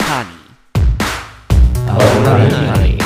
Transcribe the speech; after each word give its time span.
Honey. 0.00 0.38
Honey. 1.88 2.98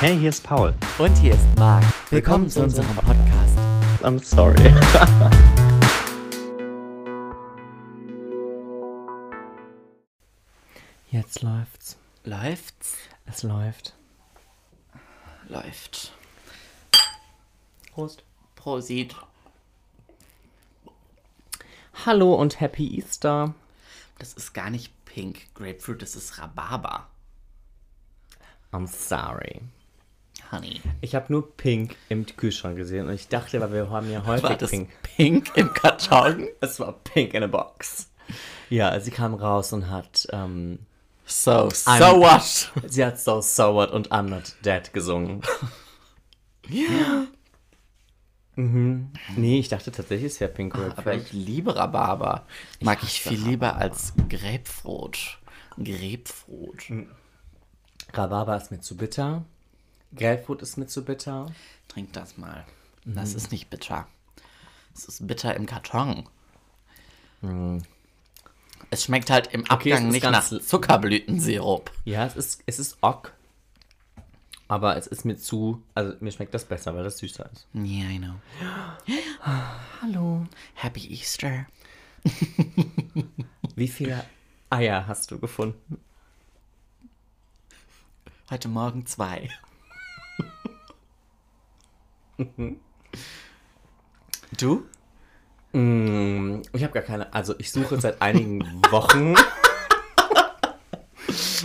Hey, 0.00 0.18
hier 0.18 0.30
ist 0.30 0.42
Paul. 0.44 0.74
Und 0.98 1.16
hier 1.18 1.34
ist 1.34 1.46
Marc. 1.58 1.84
Willkommen 2.10 2.48
zu 2.50 2.62
unserem 2.62 2.94
Podcast. 2.96 3.58
I'm 4.02 4.22
sorry. 4.22 4.56
Jetzt 11.10 11.42
läuft's. 11.42 11.96
Läuft's? 12.24 12.96
Es 13.26 13.42
läuft. 13.42 13.94
Läuft. 15.48 16.12
Prost. 17.92 18.22
Prosit. 18.54 19.14
Hallo 22.04 22.34
und 22.34 22.60
Happy 22.60 22.98
Easter. 22.98 23.54
Das 24.18 24.34
ist 24.34 24.52
gar 24.52 24.70
nicht 24.70 24.92
Pink 25.16 25.54
Grapefruit, 25.54 26.02
das 26.02 26.14
ist 26.14 26.38
Rhabarber. 26.38 27.06
I'm 28.70 28.86
sorry. 28.86 29.62
Honey. 30.52 30.82
Ich 31.00 31.14
habe 31.14 31.32
nur 31.32 31.56
Pink 31.56 31.96
im 32.10 32.26
Kühlschrank 32.26 32.76
gesehen 32.76 33.06
und 33.08 33.14
ich 33.14 33.28
dachte, 33.28 33.58
weil 33.62 33.72
wir 33.72 33.88
haben 33.88 34.10
ja 34.10 34.18
War 34.26 34.34
häufig 34.42 34.58
das 34.58 34.70
Pink. 34.70 34.90
Pink 35.02 35.52
im 35.56 35.72
Karton? 35.72 36.48
Es 36.60 36.78
war 36.80 36.92
Pink 36.92 37.32
in 37.32 37.42
a 37.44 37.46
Box. 37.46 38.10
Ja, 38.68 39.00
sie 39.00 39.10
kam 39.10 39.32
raus 39.32 39.72
und 39.72 39.88
hat, 39.88 40.28
ähm, 40.32 40.80
So, 41.24 41.70
so 41.70 41.90
I'm- 41.90 42.18
what? 42.20 42.70
sie 42.90 43.02
hat 43.02 43.18
So 43.18 43.40
So 43.40 43.72
What 43.74 43.92
und 43.92 44.12
I'm 44.12 44.24
Not 44.28 44.54
Dead 44.66 44.92
gesungen. 44.92 45.40
mhm. 48.56 49.10
Nee, 49.36 49.58
ich 49.60 49.68
dachte 49.68 49.92
tatsächlich, 49.92 50.32
es 50.32 50.40
wäre 50.40 50.50
Pink 50.50 50.74
Aber 50.74 50.88
Grapefruit. 50.88 51.22
ich 51.26 51.32
liebe 51.32 51.76
Rhabarber. 51.76 52.46
Mag 52.80 53.02
ich, 53.02 53.20
hasse 53.20 53.28
viel 53.28 53.42
lieber 53.42 53.76
als 53.76 54.12
Grapefruit. 54.28 55.38
Grapefruit. 55.76 57.06
Rhabarber 58.12 58.56
ist 58.56 58.70
mir 58.70 58.80
zu 58.80 58.96
bitter. 58.96 59.44
Grapefruit 60.14 60.62
ist 60.62 60.76
mir 60.76 60.86
zu 60.86 61.04
bitter. 61.04 61.46
Trink 61.88 62.12
das 62.12 62.36
mal. 62.36 62.64
Das 63.04 63.34
ist 63.34 63.52
nicht 63.52 63.70
bitter. 63.70 64.08
Es 64.94 65.04
ist 65.04 65.26
bitter 65.26 65.54
im 65.54 65.66
Karton. 65.66 66.28
Es 68.90 69.04
schmeckt 69.04 69.30
halt 69.30 69.48
im 69.52 69.64
Abgang 69.66 70.06
ist 70.06 70.12
nicht 70.12 70.30
nach 70.30 70.44
Zuckerblütensirup. 70.44 71.92
Ja, 72.04 72.26
es 72.26 72.36
ist, 72.36 72.62
es 72.66 72.78
ist 72.78 72.98
ok. 73.02 73.32
Aber 74.68 74.96
es 74.96 75.06
ist 75.06 75.24
mir 75.24 75.36
zu, 75.36 75.82
also 75.94 76.14
mir 76.20 76.32
schmeckt 76.32 76.52
das 76.52 76.64
besser, 76.64 76.94
weil 76.94 77.04
das 77.04 77.18
süßer 77.18 77.48
ist. 77.52 77.68
Yeah, 77.74 78.10
I 78.10 78.18
know. 78.18 78.34
Hallo. 80.02 80.46
Happy 80.74 81.06
Easter. 81.12 81.66
Wie 83.76 83.86
viele 83.88 84.24
Eier 84.70 85.06
hast 85.06 85.30
du 85.30 85.38
gefunden? 85.38 86.00
Heute 88.50 88.66
Morgen 88.68 89.06
zwei. 89.06 89.48
du? 94.58 94.84
Mm, 95.72 96.62
Ich 96.72 96.82
habe 96.82 96.92
gar 96.92 97.02
keine, 97.04 97.32
also 97.32 97.54
ich 97.58 97.70
suche 97.70 98.00
seit 98.00 98.20
einigen 98.20 98.62
Wochen. 98.90 99.34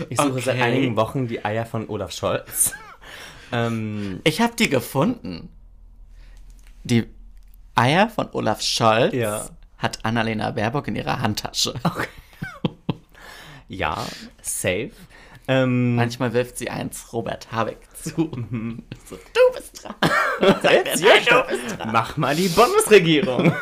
Ich 0.10 0.18
suche 0.20 0.42
seit 0.42 0.56
Okay. 0.56 0.64
einigen 0.64 0.96
Wochen 0.96 1.28
die 1.28 1.46
Eier 1.46 1.66
von 1.66 1.88
Olaf 1.88 2.12
Scholz. 2.12 2.74
Ähm, 3.52 4.22
Ich 4.24 4.42
habe 4.42 4.54
die 4.56 4.70
gefunden. 4.70 5.50
Die 6.84 7.06
Eier 7.76 8.10
von 8.10 8.30
Olaf 8.34 8.62
Scholz 8.62 9.14
Ja. 9.14 9.46
hat 9.78 10.04
Annalena 10.04 10.52
Baerbock 10.52 10.88
in 10.88 10.96
ihrer 10.96 11.20
Handtasche. 11.22 11.74
ja, 13.68 14.06
safe. 14.42 14.92
Ähm, 15.48 15.96
Manchmal 15.96 16.34
wirft 16.34 16.58
sie 16.58 16.70
eins 16.70 17.12
Robert 17.14 17.52
Habeck 17.52 17.80
zu. 17.96 18.12
so, 19.10 19.16
du 19.16 19.56
bist 19.56 19.84
dran. 19.84 19.96
Jetzt, 20.64 21.04
du 21.04 21.44
bist 21.48 21.80
dran. 21.80 21.90
Mach 21.92 22.18
mal 22.18 22.36
die 22.36 22.48
Bundesregierung. 22.50 23.54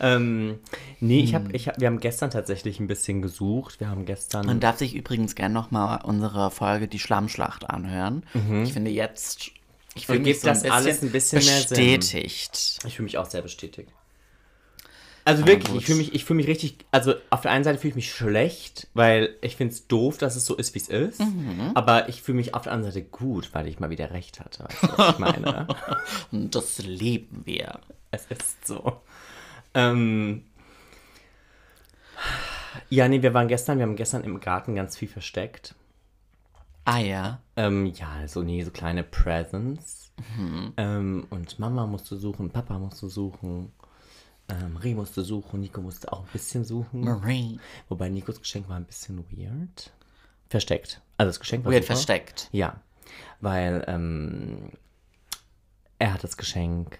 Ähm, 0.00 0.58
nee, 1.00 1.20
ich 1.20 1.34
hab, 1.34 1.52
ich 1.54 1.68
hab, 1.68 1.80
wir 1.80 1.86
haben 1.86 2.00
gestern 2.00 2.30
tatsächlich 2.30 2.80
ein 2.80 2.86
bisschen 2.86 3.22
gesucht. 3.22 3.80
Wir 3.80 3.88
haben 3.88 4.04
gestern. 4.06 4.46
Man 4.46 4.60
darf 4.60 4.78
sich 4.78 4.94
übrigens 4.94 5.34
gerne 5.34 5.54
nochmal 5.54 6.00
unsere 6.04 6.50
Folge 6.50 6.88
Die 6.88 6.98
Schlammschlacht 6.98 7.68
anhören. 7.68 8.24
Ich 8.62 8.72
finde 8.72 8.90
jetzt, 8.90 9.50
ich 9.94 10.06
fühle 10.06 10.20
mich 10.20 10.40
so 10.40 10.48
das 10.48 10.64
alles 10.64 11.02
ein 11.02 11.10
bisschen 11.10 11.44
mehr 11.44 11.60
Sinn. 11.60 11.98
bestätigt. 11.98 12.78
ich 12.86 12.96
fühle 12.96 13.04
mich 13.04 13.18
auch 13.18 13.26
sehr 13.26 13.42
bestätigt. 13.42 13.90
Also 15.24 15.46
wirklich, 15.46 15.76
ich 15.76 15.86
fühle 15.86 15.98
mich, 15.98 16.14
ich 16.14 16.24
fühle 16.24 16.38
mich 16.38 16.48
richtig. 16.48 16.78
Also 16.90 17.14
auf 17.30 17.42
der 17.42 17.52
einen 17.52 17.62
Seite 17.62 17.78
fühle 17.78 17.90
ich 17.90 17.96
mich 17.96 18.12
schlecht, 18.12 18.88
weil 18.94 19.36
ich 19.40 19.54
finde 19.56 19.72
es 19.72 19.86
doof, 19.86 20.18
dass 20.18 20.34
es 20.34 20.44
so 20.44 20.56
ist, 20.56 20.74
wie 20.74 20.80
es 20.80 20.88
ist. 20.88 21.20
Mhm. 21.20 21.70
Aber 21.74 22.08
ich 22.08 22.22
fühle 22.22 22.36
mich 22.36 22.54
auf 22.54 22.62
der 22.62 22.72
anderen 22.72 22.92
Seite 22.92 23.06
gut, 23.06 23.50
weil 23.52 23.68
ich 23.68 23.78
mal 23.78 23.90
wieder 23.90 24.10
recht 24.10 24.40
hatte. 24.40 24.64
Weißt 24.64 24.82
du, 24.82 24.98
was 24.98 25.14
ich 25.14 25.18
meine? 25.18 25.68
Und 26.32 26.54
das 26.54 26.78
lieben 26.78 27.42
wir. 27.44 27.78
Es 28.10 28.26
ist 28.26 28.66
so. 28.66 29.00
Ähm, 29.74 30.44
ja, 32.90 33.08
nee, 33.08 33.22
wir 33.22 33.34
waren 33.34 33.48
gestern, 33.48 33.78
wir 33.78 33.84
haben 33.84 33.96
gestern 33.96 34.24
im 34.24 34.40
Garten 34.40 34.74
ganz 34.74 34.96
viel 34.96 35.08
versteckt. 35.08 35.74
Eier. 36.84 37.40
Ähm, 37.56 37.86
ja, 37.86 38.26
so 38.26 38.42
nee, 38.42 38.62
so 38.64 38.70
kleine 38.70 39.04
Presents. 39.04 40.12
Ähm, 40.76 41.26
und 41.30 41.58
Mama 41.58 41.86
musste 41.86 42.16
suchen, 42.16 42.50
Papa 42.50 42.78
musste 42.78 43.08
suchen, 43.08 43.72
ähm, 44.48 44.74
Marie 44.74 44.94
musste 44.94 45.22
suchen, 45.22 45.60
Nico 45.60 45.80
musste 45.80 46.12
auch 46.12 46.20
ein 46.20 46.32
bisschen 46.32 46.64
suchen. 46.64 47.00
Marie. 47.00 47.58
Wobei 47.88 48.08
Nikos 48.08 48.40
Geschenk 48.40 48.68
war 48.68 48.76
ein 48.76 48.84
bisschen 48.84 49.24
weird. 49.30 49.90
Versteckt. 50.48 51.00
Also 51.16 51.30
das 51.30 51.40
Geschenk 51.40 51.64
war 51.64 51.72
Weird 51.72 51.84
super. 51.84 51.94
versteckt. 51.94 52.48
Ja, 52.52 52.80
weil 53.40 53.84
ähm, 53.88 54.70
er 55.98 56.14
hat 56.14 56.24
das 56.24 56.36
Geschenk 56.36 56.98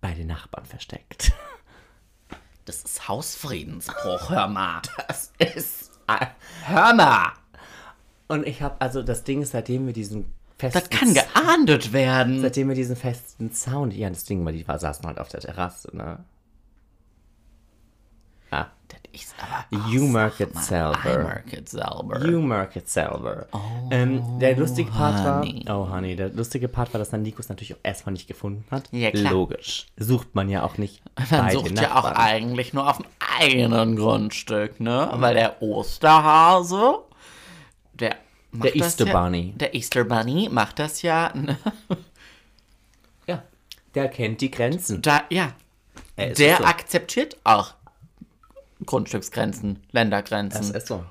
bei 0.00 0.12
den 0.14 0.26
Nachbarn 0.28 0.64
versteckt. 0.64 1.32
Das 2.64 2.82
ist 2.82 3.08
Hausfriedensbruch, 3.08 4.30
hör 4.30 4.46
mal. 4.48 4.82
Das 5.08 5.32
ist. 5.38 5.90
Hör 6.66 6.94
mal. 6.94 7.32
Und 8.28 8.46
ich 8.46 8.62
habe, 8.62 8.80
also 8.80 9.02
das 9.02 9.24
Ding 9.24 9.42
ist, 9.42 9.52
seitdem 9.52 9.86
wir 9.86 9.92
diesen 9.92 10.32
festen. 10.58 10.80
Das 10.80 10.90
kann 10.90 11.14
geahndet 11.14 11.92
werden. 11.92 12.40
Seitdem 12.40 12.68
wir 12.68 12.74
diesen 12.74 12.96
festen 12.96 13.52
Sound. 13.52 13.94
Ja, 13.94 14.08
das 14.08 14.24
Ding, 14.24 14.44
weil 14.44 14.52
die 14.52 14.68
war, 14.68 14.78
saßen 14.78 15.04
halt 15.06 15.18
auf 15.18 15.28
der 15.28 15.40
Terrasse, 15.40 15.96
ne? 15.96 16.24
Ah. 18.50 18.66
Das 18.88 18.98
ist 19.12 19.34
aber. 19.38 19.88
You 19.90 20.06
Ach, 20.08 20.12
mark 20.12 20.34
sag 20.38 20.48
it 20.48 20.54
mal, 20.54 20.62
selber. 20.62 21.14
I 21.14 21.18
mark 21.22 21.52
it 21.52 21.68
selber. 21.68 22.26
You 22.26 22.40
mark 22.40 22.76
it 22.76 22.88
selber. 22.88 23.46
ähm, 23.90 24.38
der 24.40 24.56
lustige 24.56 24.90
Part 24.90 25.24
honey. 25.24 25.62
war. 25.66 25.78
Oh, 25.80 25.90
Honey. 25.92 26.16
Der 26.16 26.30
lustige 26.30 26.66
Part 26.68 26.92
war, 26.92 26.98
dass 26.98 27.10
dann 27.10 27.22
Nikos 27.22 27.48
natürlich 27.48 27.74
auch 27.74 27.80
erstmal 27.82 28.12
nicht 28.14 28.26
gefunden 28.26 28.64
hat. 28.70 28.88
Ja, 28.92 29.10
klar. 29.12 29.32
Logisch. 29.32 29.86
Sucht 29.96 30.34
man 30.34 30.48
ja 30.48 30.62
auch 30.64 30.76
nicht. 30.78 31.02
Man 31.30 31.50
sucht 31.52 31.78
ja 31.80 31.96
auch 31.96 32.04
eigentlich 32.04 32.72
nur 32.72 32.88
auf 32.88 32.96
dem 32.98 33.06
eigenen 33.38 33.96
Grundstück, 33.96 34.80
ne? 34.80 35.08
Weil 35.14 35.34
der 35.34 35.62
Osterhase, 35.62 36.98
der. 37.94 38.16
macht 38.50 38.64
Der 38.64 38.76
Easter 38.76 39.06
ja, 39.06 39.20
Bunny. 39.20 39.52
Der 39.56 39.74
Easter 39.74 40.04
Bunny 40.04 40.48
macht 40.50 40.78
das 40.80 41.02
ja. 41.02 41.32
Ne? 41.34 41.56
Ja. 43.26 43.42
Der 43.94 44.08
kennt 44.08 44.40
die 44.40 44.50
Grenzen. 44.50 45.00
Da, 45.02 45.22
ja. 45.30 45.52
Er 46.16 46.32
Der 46.34 46.56
so. 46.58 46.64
akzeptiert 46.64 47.36
auch 47.44 47.74
Grundstücksgrenzen, 48.86 49.82
Ländergrenzen. 49.92 50.60
Das 50.72 50.82
ist 50.82 50.86
so. 50.88 51.04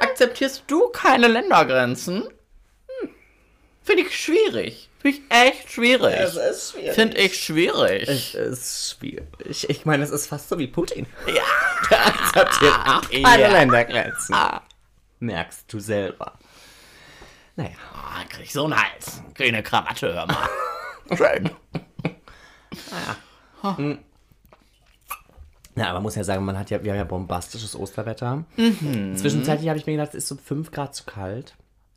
Akzeptierst 0.00 0.64
du 0.66 0.88
keine 0.88 1.28
Ländergrenzen? 1.28 2.22
Hm. 3.00 3.10
Finde 3.82 4.02
ich 4.02 4.18
schwierig. 4.18 4.88
Finde 5.00 5.18
ich 5.18 5.22
echt 5.30 5.70
schwierig. 5.72 6.14
ist 6.20 6.72
schwierig. 6.72 6.94
Finde 6.94 7.16
ich 7.18 7.42
schwierig. 7.42 8.08
Es 8.08 8.34
ist 8.34 8.90
schwierig. 8.98 9.26
Ich, 9.44 9.68
ich 9.70 9.84
meine, 9.86 10.02
es 10.04 10.10
ist 10.10 10.26
fast 10.26 10.48
so 10.48 10.58
wie 10.58 10.66
Putin. 10.66 11.06
ja. 11.26 11.42
Der 11.90 12.06
akzeptiert 12.06 12.74
auch 12.86 13.02
keine 13.10 13.42
Ja. 13.42 13.48
Ländergrenzen. 13.50 14.34
Ah. 14.34 14.62
Merkst 15.20 15.72
du 15.72 15.80
selber. 15.80 16.38
Naja. 17.56 17.70
Ah, 17.94 18.24
krieg 18.28 18.44
ich 18.44 18.52
so 18.52 18.64
einen 18.64 18.76
Hals. 18.76 19.22
Grüne 19.34 19.62
Krawatte, 19.62 20.12
hör 20.14 20.26
mal. 20.26 20.48
Schön. 21.16 21.50
Ja, 25.76 25.84
aber 25.86 25.94
man 25.94 26.02
muss 26.04 26.16
ja 26.16 26.24
sagen, 26.24 26.44
man 26.44 26.58
hat 26.58 26.70
ja, 26.70 26.82
wir 26.82 26.92
haben 26.92 26.98
ja 26.98 27.04
bombastisches 27.04 27.76
Osterwetter. 27.76 28.44
Mhm. 28.56 29.16
Zwischenzeitlich 29.16 29.68
habe 29.68 29.78
ich 29.78 29.86
mir 29.86 29.92
gedacht, 29.92 30.10
es 30.10 30.24
ist 30.24 30.28
so 30.28 30.36
5 30.36 30.70
Grad 30.72 30.94
zu 30.94 31.04
kalt. 31.04 31.54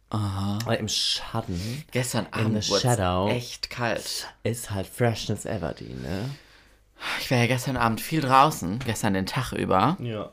Aber 0.09 0.77
im 0.77 0.87
Schatten 0.87 1.83
Gestern 1.91 2.27
Abend 2.29 2.69
wurde 2.69 2.81
shadow. 2.81 3.29
echt 3.29 3.71
kalt. 3.71 4.27
ist 4.43 4.69
halt 4.69 4.85
Freshness 4.85 5.45
Everdeen, 5.45 6.01
ne? 6.03 6.29
Ich 7.19 7.31
war 7.31 7.39
ja 7.39 7.47
gestern 7.47 7.77
Abend 7.77 7.99
viel 7.99 8.21
draußen, 8.21 8.79
gestern 8.85 9.15
den 9.15 9.25
Tag 9.25 9.53
über. 9.53 9.97
Ja. 9.99 10.31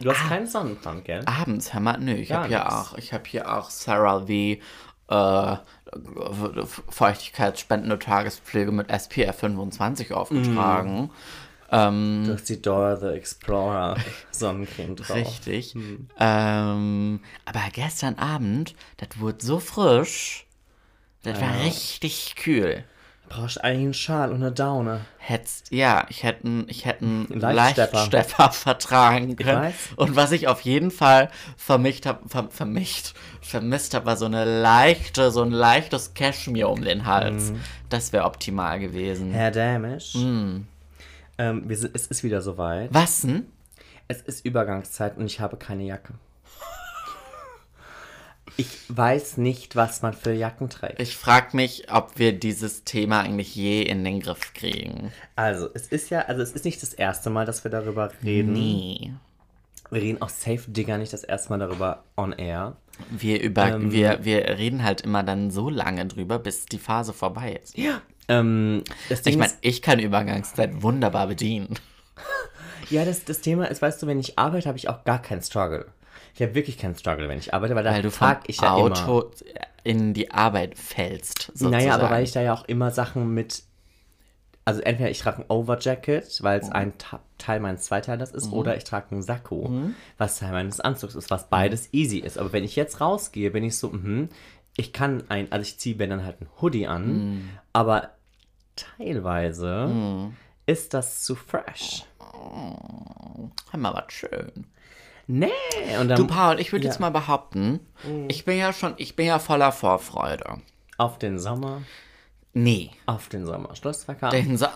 Du 0.00 0.10
hast 0.10 0.28
keinen 0.28 0.46
Sonnenbrand, 0.48 1.04
gell? 1.04 1.22
Abends, 1.24 1.72
hör 1.72 1.80
mal, 1.80 1.98
nö, 1.98 2.14
ich 2.14 2.32
habe 2.32 2.48
ja 2.48 2.64
nix. 2.64 2.74
auch, 2.74 2.98
ich 2.98 3.12
habe 3.12 3.24
hier 3.26 3.56
auch 3.56 3.70
Sarah 3.70 4.26
V. 4.26 4.56
Äh, 5.08 5.56
Feuchtigkeitsspendende 6.88 7.98
Tagespflege 7.98 8.72
mit 8.72 8.90
SPF 8.90 9.36
25 9.38 10.12
aufgetragen. 10.12 11.10
Ähm, 11.70 12.24
Du 12.26 12.34
hast 12.34 12.48
die 12.48 12.60
Dora 12.62 12.96
the 12.96 13.06
Explorer 13.08 13.96
Sonnencreme 14.30 14.96
drauf. 14.96 15.16
richtig. 15.16 15.74
Ähm, 16.18 17.20
aber 17.44 17.60
gestern 17.72 18.14
Abend, 18.18 18.74
das 18.98 19.18
wurde 19.18 19.44
so 19.44 19.58
frisch. 19.58 20.46
Das 21.22 21.40
war 21.40 21.64
richtig 21.64 22.36
kühl. 22.36 22.84
Brauchst 23.28 23.64
eigentlich 23.64 23.84
einen 23.86 23.94
Schal 23.94 24.30
und 24.30 24.36
eine 24.36 24.52
Daune. 24.52 25.00
Hätt's, 25.18 25.64
ja, 25.70 26.06
ich 26.08 26.22
hätte 26.22 26.44
einen 26.46 26.68
ich 26.68 26.86
einen 26.86 27.26
Leichtstepper. 27.28 28.06
Leichtstepper 28.12 28.52
vertragen 28.52 29.34
können. 29.34 29.74
Und 29.96 30.14
was 30.14 30.30
ich 30.30 30.46
auf 30.46 30.60
jeden 30.60 30.92
Fall 30.92 31.28
vermischt 31.56 32.06
habe, 32.06 32.28
ver, 32.28 32.46
vermischt, 32.50 33.14
vermisst 33.40 33.94
habe, 33.94 34.06
war 34.06 34.16
so 34.16 34.26
eine 34.26 34.44
leichte, 34.44 35.32
so 35.32 35.42
ein 35.42 35.50
leichtes 35.50 36.14
Cashmere 36.14 36.68
um 36.68 36.84
den 36.84 37.04
Hals. 37.06 37.50
Mhm. 37.50 37.60
Das 37.88 38.12
wäre 38.12 38.24
optimal 38.26 38.78
gewesen. 38.78 39.32
Herr 39.32 39.50
Dämisch. 39.50 40.14
Ähm, 41.38 41.68
wir 41.68 41.76
sind, 41.76 41.94
es 41.94 42.06
ist 42.06 42.24
wieder 42.24 42.42
soweit. 42.42 42.92
Was 42.92 43.22
denn? 43.22 43.46
Es 44.08 44.22
ist 44.22 44.44
Übergangszeit 44.44 45.16
und 45.16 45.26
ich 45.26 45.40
habe 45.40 45.56
keine 45.56 45.84
Jacke. 45.84 46.14
Ich 48.58 48.68
weiß 48.88 49.36
nicht, 49.36 49.76
was 49.76 50.00
man 50.00 50.14
für 50.14 50.32
Jacken 50.32 50.70
trägt. 50.70 51.00
Ich 51.00 51.16
frage 51.16 51.54
mich, 51.56 51.92
ob 51.92 52.18
wir 52.18 52.32
dieses 52.32 52.84
Thema 52.84 53.20
eigentlich 53.20 53.54
je 53.54 53.82
in 53.82 54.02
den 54.02 54.20
Griff 54.20 54.54
kriegen. 54.54 55.12
Also, 55.34 55.68
es 55.74 55.88
ist 55.88 56.08
ja, 56.08 56.20
also 56.20 56.40
es 56.40 56.52
ist 56.52 56.64
nicht 56.64 56.82
das 56.82 56.94
erste 56.94 57.28
Mal, 57.28 57.44
dass 57.44 57.64
wir 57.64 57.70
darüber 57.70 58.10
reden. 58.24 58.54
Nee. 58.54 59.12
Wir 59.90 60.00
reden 60.00 60.22
auch 60.22 60.30
safe 60.30 60.62
Digger 60.70 60.96
nicht 60.96 61.12
das 61.12 61.22
erste 61.22 61.50
Mal 61.50 61.58
darüber 61.58 62.04
on 62.16 62.32
air. 62.32 62.76
Wir, 63.10 63.42
über, 63.42 63.66
Ähm. 63.66 63.92
wir, 63.92 64.24
wir 64.24 64.44
reden 64.56 64.82
halt 64.82 65.02
immer 65.02 65.22
dann 65.22 65.50
so 65.50 65.68
lange 65.68 66.06
drüber, 66.06 66.38
bis 66.38 66.64
die 66.64 66.78
Phase 66.78 67.12
vorbei 67.12 67.60
ist. 67.62 67.76
Ja. 67.76 68.00
Ähm, 68.28 68.82
Ich 69.24 69.36
meine, 69.36 69.52
ich 69.60 69.82
kann 69.82 69.98
Übergangszeit 69.98 70.82
wunderbar 70.82 71.26
bedienen. 71.28 71.74
ja, 72.90 73.04
das, 73.04 73.24
das 73.24 73.40
Thema 73.40 73.66
ist, 73.66 73.82
weißt 73.82 74.02
du, 74.02 74.06
wenn 74.06 74.18
ich 74.18 74.38
arbeite, 74.38 74.68
habe 74.68 74.78
ich 74.78 74.88
auch 74.88 75.04
gar 75.04 75.20
keinen 75.22 75.42
Struggle. 75.42 75.86
Ich 76.34 76.42
habe 76.42 76.54
wirklich 76.54 76.76
keinen 76.76 76.96
Struggle, 76.96 77.28
wenn 77.28 77.38
ich 77.38 77.54
arbeite, 77.54 77.74
weil 77.74 77.84
da 77.84 77.92
Weil 77.92 78.02
du 78.02 78.10
vom 78.10 78.28
frag 78.28 78.42
ich 78.48 78.60
ja 78.60 78.76
immer. 78.76 78.92
Auto 79.08 79.30
in 79.84 80.12
die 80.12 80.30
Arbeit 80.30 80.76
fällst. 80.76 81.44
Sozusagen. 81.44 81.70
Naja, 81.72 81.94
aber 81.94 82.10
weil 82.10 82.24
ich 82.24 82.32
da 82.32 82.42
ja 82.42 82.52
auch 82.52 82.64
immer 82.66 82.90
Sachen 82.90 83.32
mit. 83.32 83.62
Also 84.64 84.80
entweder 84.80 85.10
ich 85.10 85.20
trage 85.20 85.42
ein 85.42 85.44
Overjacket, 85.48 86.42
weil 86.42 86.58
es 86.58 86.70
ein 86.72 86.98
Ta 86.98 87.20
Teil 87.38 87.60
meines 87.60 87.82
Zweiteilers 87.82 88.32
ist, 88.32 88.50
oder 88.50 88.76
ich 88.76 88.84
trage 88.84 89.12
einen 89.12 89.22
Sakko, 89.22 89.70
was 90.18 90.38
Teil 90.40 90.52
meines 90.52 90.80
Anzugs 90.80 91.14
ist, 91.14 91.30
was 91.30 91.48
beides 91.48 91.90
easy 91.92 92.18
ist. 92.18 92.36
Aber 92.36 92.52
wenn 92.52 92.64
ich 92.64 92.74
jetzt 92.76 93.00
rausgehe, 93.00 93.50
bin 93.52 93.62
ich 93.62 93.78
so, 93.78 93.90
mhm, 93.90 94.28
ich 94.76 94.92
kann 94.92 95.24
ein, 95.28 95.50
also 95.52 95.62
ich 95.62 95.78
ziehe 95.78 95.96
mir 95.96 96.08
dann 96.08 96.24
halt 96.24 96.40
ein 96.40 96.48
Hoodie 96.60 96.86
an, 96.86 97.48
aber 97.72 98.10
teilweise 98.76 100.32
ist 100.66 100.94
das 100.94 101.22
zu 101.22 101.34
fresh. 101.34 102.04
Hör 103.70 103.78
mal, 103.80 103.94
was 103.94 104.12
schön. 104.12 104.66
Nee, 105.28 105.48
und 106.00 106.08
dann 106.08 106.18
Du, 106.18 106.26
Paul, 106.26 106.60
ich 106.60 106.70
würde 106.72 106.84
ja. 106.84 106.90
jetzt 106.90 107.00
mal 107.00 107.10
behaupten, 107.10 107.80
ich 108.28 108.44
bin 108.44 108.58
ja 108.58 108.72
schon, 108.72 108.94
ich 108.96 109.16
bin 109.16 109.26
ja 109.26 109.38
voller 109.38 109.72
Vorfreude. 109.72 110.58
auf 110.98 111.18
den 111.18 111.38
Sommer, 111.38 111.82
Nee. 112.54 112.90
auf 113.06 113.28
den 113.28 113.44
Sommer. 113.44 113.74
Schlussverkauf. 113.76 114.30
Den, 114.30 114.56
so 114.56 114.66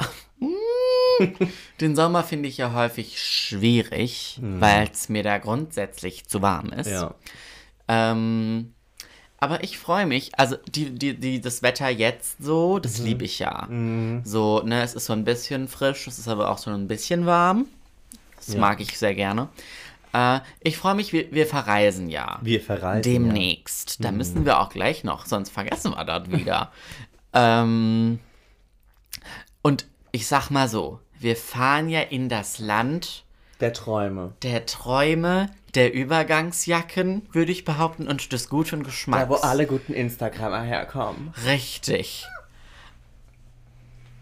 den 1.80 1.94
Sommer 1.96 2.24
finde 2.24 2.48
ich 2.48 2.56
ja 2.56 2.72
häufig 2.72 3.20
schwierig, 3.22 4.38
weil 4.42 4.88
es 4.90 5.08
mir 5.08 5.22
da 5.22 5.38
grundsätzlich 5.38 6.26
zu 6.26 6.42
warm 6.42 6.70
ist. 6.70 6.90
Ja. 6.90 7.14
Ähm, 7.88 8.74
aber 9.40 9.64
ich 9.64 9.78
freue 9.78 10.06
mich, 10.06 10.38
also 10.38 10.56
die, 10.68 10.90
die, 10.90 11.18
die, 11.18 11.40
das 11.40 11.62
Wetter 11.62 11.88
jetzt 11.88 12.42
so, 12.42 12.78
das 12.78 12.98
liebe 12.98 13.24
ich 13.24 13.38
ja. 13.38 13.66
So, 14.24 14.62
ne, 14.62 14.82
es 14.82 14.94
ist 14.94 15.06
so 15.06 15.14
ein 15.14 15.24
bisschen 15.24 15.66
frisch, 15.66 16.06
es 16.06 16.18
ist 16.18 16.28
aber 16.28 16.50
auch 16.50 16.58
so 16.58 16.70
ein 16.70 16.88
bisschen 16.88 17.24
warm. 17.24 17.66
Das 18.36 18.56
mag 18.56 18.80
ich 18.80 18.98
sehr 18.98 19.14
gerne. 19.14 19.48
Äh, 20.12 20.40
ich 20.60 20.76
freue 20.76 20.94
mich, 20.94 21.12
wir, 21.12 21.30
wir 21.32 21.46
verreisen 21.46 22.08
ja. 22.08 22.38
Wir 22.42 22.60
verreisen. 22.60 23.02
Demnächst. 23.02 24.04
Da 24.04 24.12
müssen 24.12 24.44
wir 24.44 24.60
auch 24.60 24.70
gleich 24.70 25.04
noch, 25.04 25.26
sonst 25.26 25.50
vergessen 25.50 25.92
wir 25.92 26.04
das 26.04 26.30
wieder. 26.30 26.72
ähm, 27.32 28.18
und 29.62 29.86
ich 30.12 30.26
sag 30.26 30.50
mal 30.50 30.68
so, 30.68 31.00
wir 31.18 31.36
fahren 31.36 31.88
ja 31.88 32.00
in 32.00 32.28
das 32.28 32.58
Land 32.58 33.24
Der 33.60 33.72
Träume. 33.72 34.32
der 34.42 34.66
Träume, 34.66 35.50
der 35.74 35.92
Übergangsjacken, 35.92 37.28
würde 37.32 37.52
ich 37.52 37.64
behaupten, 37.64 38.08
und 38.08 38.32
des 38.32 38.48
guten 38.48 38.82
Geschmacks. 38.82 39.22
Da, 39.24 39.28
wo 39.28 39.34
alle 39.36 39.66
guten 39.66 39.92
Instagramer 39.92 40.62
herkommen. 40.62 41.32
Richtig. 41.44 42.26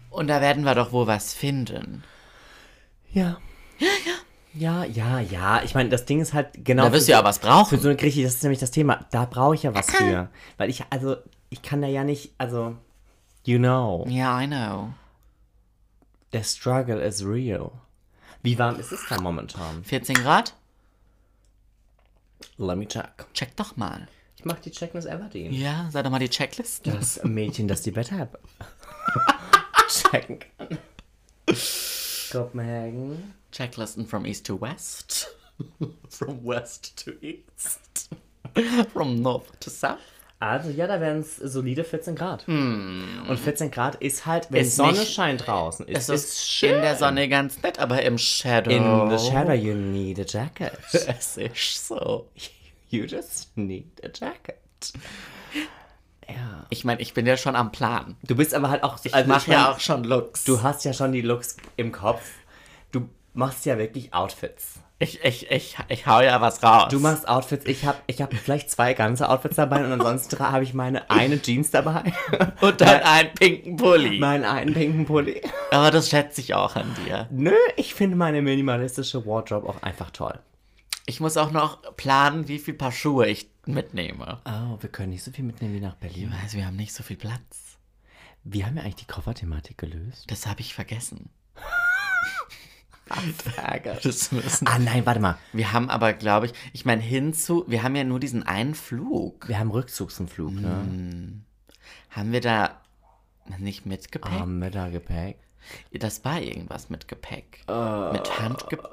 Und 0.09 0.27
da 0.27 0.41
werden 0.41 0.63
wir 0.63 0.75
doch 0.75 0.91
wohl 0.91 1.07
was 1.07 1.33
finden. 1.33 2.03
Ja. 3.11 3.37
Ja, 4.53 4.83
ja, 4.83 5.19
ja. 5.19 5.61
Ich 5.63 5.75
meine, 5.75 5.89
das 5.89 6.05
Ding 6.05 6.19
ist 6.19 6.33
halt 6.33 6.49
genau. 6.65 6.85
Da 6.85 6.91
wirst 6.93 7.07
du 7.07 7.11
ja 7.11 7.23
was 7.23 7.39
brauchen. 7.39 7.69
Für 7.77 7.81
so 7.81 7.87
eine 7.89 7.97
Grieche, 7.97 8.23
das 8.23 8.35
ist 8.35 8.43
nämlich 8.43 8.59
das 8.59 8.71
Thema. 8.71 9.05
Da 9.11 9.25
brauche 9.25 9.55
ich 9.55 9.63
ja 9.63 9.73
was 9.73 9.89
für. 9.91 10.29
Weil 10.57 10.69
ich, 10.69 10.83
also, 10.89 11.17
ich 11.49 11.61
kann 11.61 11.81
da 11.81 11.87
ja 11.87 12.03
nicht, 12.03 12.33
also, 12.37 12.75
you 13.45 13.57
know, 13.59 14.05
Ja, 14.09 14.41
I 14.41 14.47
know. 14.47 14.89
the 16.31 16.43
struggle 16.43 16.99
is 16.99 17.23
real. 17.23 17.71
Wie 18.41 18.57
warm 18.57 18.79
ist 18.79 18.91
es 18.91 19.05
da 19.07 19.19
momentan? 19.21 19.83
14 19.83 20.15
Grad? 20.15 20.55
Let 22.57 22.77
me 22.77 22.87
check. 22.87 23.25
Check 23.33 23.55
doch 23.55 23.77
mal. 23.77 24.07
Ich 24.35 24.45
mach 24.45 24.59
die 24.59 24.71
Checklist 24.71 25.07
Everdeen. 25.07 25.53
Ja, 25.53 25.89
sei 25.91 26.01
doch 26.01 26.11
mal 26.11 26.19
die 26.19 26.29
Checklist. 26.29 26.87
Das 26.87 27.21
Mädchen, 27.23 27.67
das 27.67 27.81
die 27.81 27.95
Wetter 27.95 28.29
checken 29.89 30.39
kann. 30.57 30.77
Kopenhagen. 32.31 33.33
Checklisten 33.51 34.05
from 34.05 34.25
east 34.25 34.45
to 34.45 34.59
west. 34.59 35.35
from 36.09 36.45
west 36.45 36.95
to 37.03 37.11
east. 37.21 38.09
from 38.93 39.21
north 39.21 39.59
to 39.59 39.69
south. 39.69 39.99
Also 40.41 40.69
ja, 40.69 40.87
da 40.87 41.01
wären 41.01 41.19
es 41.19 41.35
solide 41.35 41.83
14 41.83 42.15
Grad. 42.15 42.47
Und 42.47 43.37
14 43.43 43.71
Grad 43.71 43.95
ist 43.95 44.25
halt, 44.25 44.47
wenn. 44.51 44.61
Ist 44.61 44.71
die 44.71 44.75
Sonne 44.77 44.99
nicht- 44.99 45.13
scheint 45.13 45.45
draußen, 45.45 45.85
ist 45.85 46.09
Es 46.09 46.23
ist 46.23 46.63
in 46.63 46.81
der 46.81 46.95
Sonne 46.95 47.27
ganz 47.27 47.61
nett, 47.61 47.77
aber 47.79 48.01
im 48.03 48.17
Shadow. 48.17 48.69
In 48.71 49.09
the 49.17 49.29
shadow 49.31 49.51
you 49.53 49.73
need 49.73 50.17
a 50.19 50.23
jacket. 50.25 50.77
Es 50.93 51.37
ist 51.37 51.87
so. 51.87 52.29
You 52.91 53.03
just 53.03 53.55
need 53.55 54.01
a 54.03 54.07
jacket. 54.07 54.57
Ja. 56.27 56.65
Ich 56.69 56.83
meine, 56.85 57.01
ich 57.01 57.13
bin 57.13 57.27
ja 57.27 57.37
schon 57.37 57.55
am 57.55 57.71
Plan. 57.71 58.15
Du 58.23 58.35
bist 58.35 58.55
aber 58.55 58.71
halt 58.71 58.81
auch 58.83 58.97
Ich 59.03 59.13
also 59.13 59.29
mache 59.29 59.51
ja 59.51 59.71
auch 59.71 59.79
schon 59.79 60.03
Looks. 60.03 60.43
Du 60.45 60.63
hast 60.63 60.85
ja 60.85 60.93
schon 60.93 61.11
die 61.11 61.21
Looks 61.21 61.57
im 61.75 61.91
Kopf. 61.91 62.23
Du 62.91 63.07
machst 63.33 63.67
ja 63.67 63.77
wirklich 63.77 64.11
Outfits. 64.13 64.79
Ich, 65.01 65.23
ich, 65.23 65.49
ich, 65.49 65.77
ich 65.87 66.07
hau 66.07 66.19
ja 66.19 66.41
was 66.41 66.61
raus. 66.61 66.89
Du 66.91 66.99
machst 66.99 67.27
Outfits. 67.27 67.65
Ich 67.65 67.85
habe 67.85 67.97
ich 68.07 68.21
hab 68.21 68.33
vielleicht 68.33 68.69
zwei 68.69 68.93
ganze 68.93 69.29
Outfits 69.29 69.55
dabei 69.55 69.85
und 69.85 69.93
ansonsten 69.93 70.37
habe 70.39 70.65
ich 70.65 70.73
meine 70.73 71.09
eine 71.09 71.41
Jeans 71.41 71.71
dabei. 71.71 72.11
und 72.61 72.81
dann 72.81 73.01
einen 73.03 73.33
pinken 73.33 73.77
Pulli. 73.77 74.19
meinen 74.19 74.43
einen 74.43 74.73
pinken 74.73 75.05
Pulli. 75.05 75.41
Aber 75.71 75.89
das 75.89 76.09
schätze 76.09 76.41
ich 76.41 76.53
auch 76.53 76.75
an 76.75 76.93
dir. 77.05 77.27
Nö, 77.31 77.55
ich 77.77 77.93
finde 77.93 78.17
meine 78.17 78.41
minimalistische 78.41 79.25
Wardrobe 79.25 79.69
auch 79.69 79.81
einfach 79.83 80.11
toll. 80.11 80.37
Ich 81.05 81.21
muss 81.21 81.37
auch 81.37 81.51
noch 81.51 81.95
planen, 81.95 82.49
wie 82.49 82.59
viel 82.59 82.73
Paar 82.73 82.91
Schuhe 82.91 83.25
ich 83.25 83.49
mitnehme. 83.65 84.41
Oh, 84.45 84.77
wir 84.81 84.89
können 84.89 85.11
nicht 85.11 85.23
so 85.23 85.31
viel 85.31 85.45
mitnehmen 85.45 85.75
wie 85.75 85.79
nach 85.79 85.95
Berlin. 85.95 86.33
Also 86.43 86.57
wir 86.57 86.65
haben 86.65 86.75
nicht 86.75 86.93
so 86.93 87.03
viel 87.03 87.17
Platz. 87.17 87.77
Wie 88.43 88.65
haben 88.65 88.75
wir 88.75 88.83
eigentlich 88.83 88.95
die 88.95 89.07
Kofferthematik 89.07 89.77
gelöst? 89.77 90.25
Das 90.27 90.45
habe 90.45 90.59
ich 90.59 90.73
vergessen. 90.73 91.29
Das 94.03 94.31
müssen. 94.31 94.67
Ah 94.67 94.79
nein, 94.79 95.05
warte 95.05 95.19
mal. 95.19 95.37
Wir 95.53 95.71
haben 95.73 95.89
aber, 95.89 96.13
glaube 96.13 96.47
ich, 96.47 96.53
ich 96.73 96.85
meine, 96.85 97.01
hinzu, 97.01 97.65
wir 97.67 97.83
haben 97.83 97.95
ja 97.95 98.03
nur 98.03 98.19
diesen 98.19 98.43
einen 98.43 98.75
Flug. 98.75 99.47
Wir 99.47 99.59
haben 99.59 99.71
Rückzugsflug, 99.71 100.53
ne? 100.53 101.41
Haben 102.11 102.31
wir 102.31 102.41
da 102.41 102.81
nicht 103.57 103.85
mit 103.85 104.11
Gepäck? 104.11 104.31
Ah, 104.41 104.45
Mittelgepäck. 104.45 105.37
Das 105.91 106.23
war 106.25 106.39
irgendwas 106.41 106.89
mit 106.89 107.07
Gepäck. 107.07 107.61
mit 108.11 108.39
Handgepäck. 108.39 108.85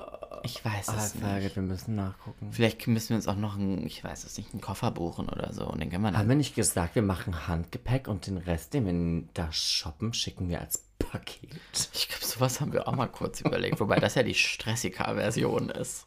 Ich 0.47 0.65
weiß 0.65 0.89
Ah, 0.91 0.95
es 0.97 1.15
nicht. 1.17 1.57
Wir 1.57 1.63
müssen 1.63 1.97
nachgucken. 1.97 2.53
Vielleicht 2.53 2.87
müssen 2.87 3.09
wir 3.11 3.17
uns 3.17 3.27
auch 3.27 3.35
noch 3.37 3.57
einen, 3.57 3.85
ich 3.85 4.03
weiß 4.05 4.25
es 4.25 4.39
nicht, 4.39 4.53
einen 4.53 4.61
Koffer 4.61 4.93
buchen 4.93 5.29
oder 5.29 5.53
so. 5.53 5.67
Und 5.67 5.81
den 5.81 5.91
können 5.91 6.05
wir 6.05 6.17
Haben 6.17 6.29
wir 6.29 6.37
nicht 6.37 6.55
gesagt, 6.55 6.95
wir 6.95 7.03
machen 7.03 7.49
Handgepäck 7.49 8.07
und 8.07 8.27
den 8.29 8.39
Rest, 8.39 8.73
den 8.73 8.87
wir 8.87 9.29
da 9.35 9.51
shoppen, 9.53 10.15
schicken 10.15 10.49
wir 10.49 10.61
als 10.61 10.85
Paket? 11.01 11.51
Ich 11.95 12.09
glaube, 12.09 12.25
sowas 12.25 12.61
haben 12.61 12.73
wir 12.73 12.87
auch 12.87 12.95
mal 12.95 13.09
kurz 13.09 13.41
überlegt. 13.41 13.81
Wobei 13.81 13.99
das 13.99 14.15
ja 14.15 14.23
die 14.23 14.35
Stressica-Version 14.35 15.69
ist. 15.71 16.07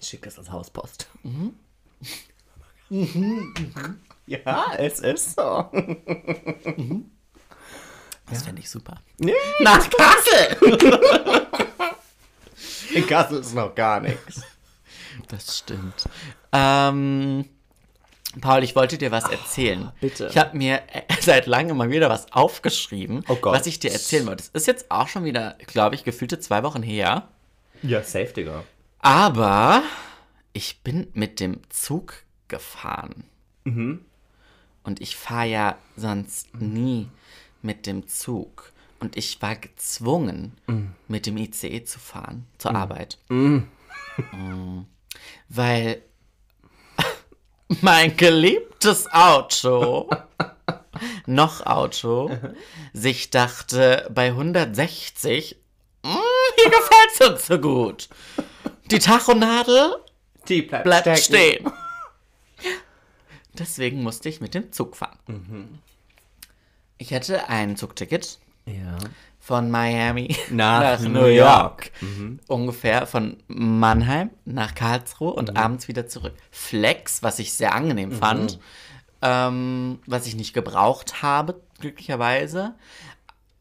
Ich 0.00 0.08
schicke 0.08 0.24
das 0.24 0.38
als 0.38 0.50
Hauspost. 0.50 1.08
Mhm. 1.22 1.54
Ja, 4.26 4.74
es 4.78 5.00
ist 5.00 5.34
so. 5.36 5.68
Das 8.28 8.42
fände 8.44 8.60
ich 8.60 8.70
super. 8.70 9.00
Nach 9.58 9.90
Kassel! 9.90 11.46
In 12.94 13.06
Kassel 13.06 13.40
ist 13.40 13.54
noch 13.54 13.74
gar 13.74 14.00
nichts. 14.00 14.42
Das 15.28 15.58
stimmt. 15.58 16.08
Ähm, 16.52 17.44
Paul, 18.40 18.62
ich 18.62 18.76
wollte 18.76 18.96
dir 18.98 19.10
was 19.10 19.28
erzählen. 19.28 19.90
bitte. 20.00 20.28
Ich 20.30 20.38
habe 20.38 20.56
mir 20.56 20.82
äh, 20.92 21.02
seit 21.20 21.46
langem 21.46 21.76
mal 21.76 21.90
wieder 21.90 22.08
was 22.08 22.32
aufgeschrieben, 22.32 23.24
Oh 23.28 23.38
was 23.42 23.66
ich 23.66 23.80
dir 23.80 23.92
erzählen 23.92 24.26
wollte. 24.26 24.44
Es 24.44 24.62
ist 24.62 24.66
jetzt 24.66 24.90
auch 24.90 25.08
schon 25.08 25.24
wieder, 25.24 25.56
glaube 25.66 25.94
ich, 25.94 26.04
gefühlte 26.04 26.38
zwei 26.38 26.62
Wochen 26.62 26.82
her. 26.82 27.28
Ja, 27.82 28.02
safe, 28.02 28.32
Digga. 28.32 28.64
Aber 29.00 29.82
ich 30.52 30.82
bin 30.82 31.08
mit 31.14 31.40
dem 31.40 31.60
Zug 31.70 32.22
gefahren. 32.48 33.24
Und 34.82 35.00
ich 35.00 35.16
fahre 35.16 35.46
ja 35.46 35.78
sonst 35.96 36.54
nie 36.60 37.08
mit 37.62 37.86
dem 37.86 38.08
Zug. 38.08 38.72
Und 39.00 39.16
ich 39.16 39.40
war 39.40 39.56
gezwungen, 39.56 40.56
mit 41.08 41.26
dem 41.26 41.36
ICE 41.38 41.84
zu 41.84 41.98
fahren 41.98 42.46
zur 42.58 42.74
Arbeit. 42.74 43.18
Mm. 44.32 44.84
Weil 45.48 46.02
mein 47.80 48.16
geliebtes 48.18 49.10
Auto, 49.10 50.10
noch 51.26 51.64
Auto, 51.64 52.30
sich 52.92 53.30
dachte 53.30 54.10
bei 54.12 54.28
160, 54.30 55.56
"Mm, 56.02 56.08
hier 56.56 56.70
gefällt 56.70 57.10
es 57.18 57.28
uns 57.28 57.46
so 57.46 57.58
gut. 57.58 58.08
Die 58.90 58.98
Tachonadel 58.98 59.94
Die 60.48 60.62
bleibt, 60.62 60.84
bleibt 60.84 61.18
stehen. 61.18 61.70
Deswegen 63.58 64.02
musste 64.02 64.28
ich 64.28 64.40
mit 64.42 64.52
dem 64.52 64.70
Zug 64.72 64.96
fahren. 64.96 65.80
Ich 66.98 67.14
hatte 67.14 67.48
ein 67.48 67.76
Zugticket 67.76 68.38
Ja. 68.66 68.98
von 69.38 69.70
Miami 69.70 70.36
Nach 70.50 71.00
New 71.00 71.08
New 71.08 71.26
York. 71.26 71.90
York. 72.00 72.38
Ungefähr 72.46 73.06
von 73.06 73.36
Mannheim 73.48 74.30
nach 74.44 74.74
Karlsruhe 74.74 75.32
und 75.32 75.56
abends 75.56 75.88
wieder 75.88 76.06
zurück. 76.06 76.34
Flex, 76.50 77.22
was 77.22 77.38
ich 77.38 77.52
sehr 77.52 77.74
angenehm 77.74 78.12
fand, 78.12 78.58
ähm, 79.22 79.98
was 80.06 80.26
ich 80.26 80.36
nicht 80.36 80.52
gebraucht 80.52 81.22
habe, 81.22 81.60
glücklicherweise. 81.80 82.74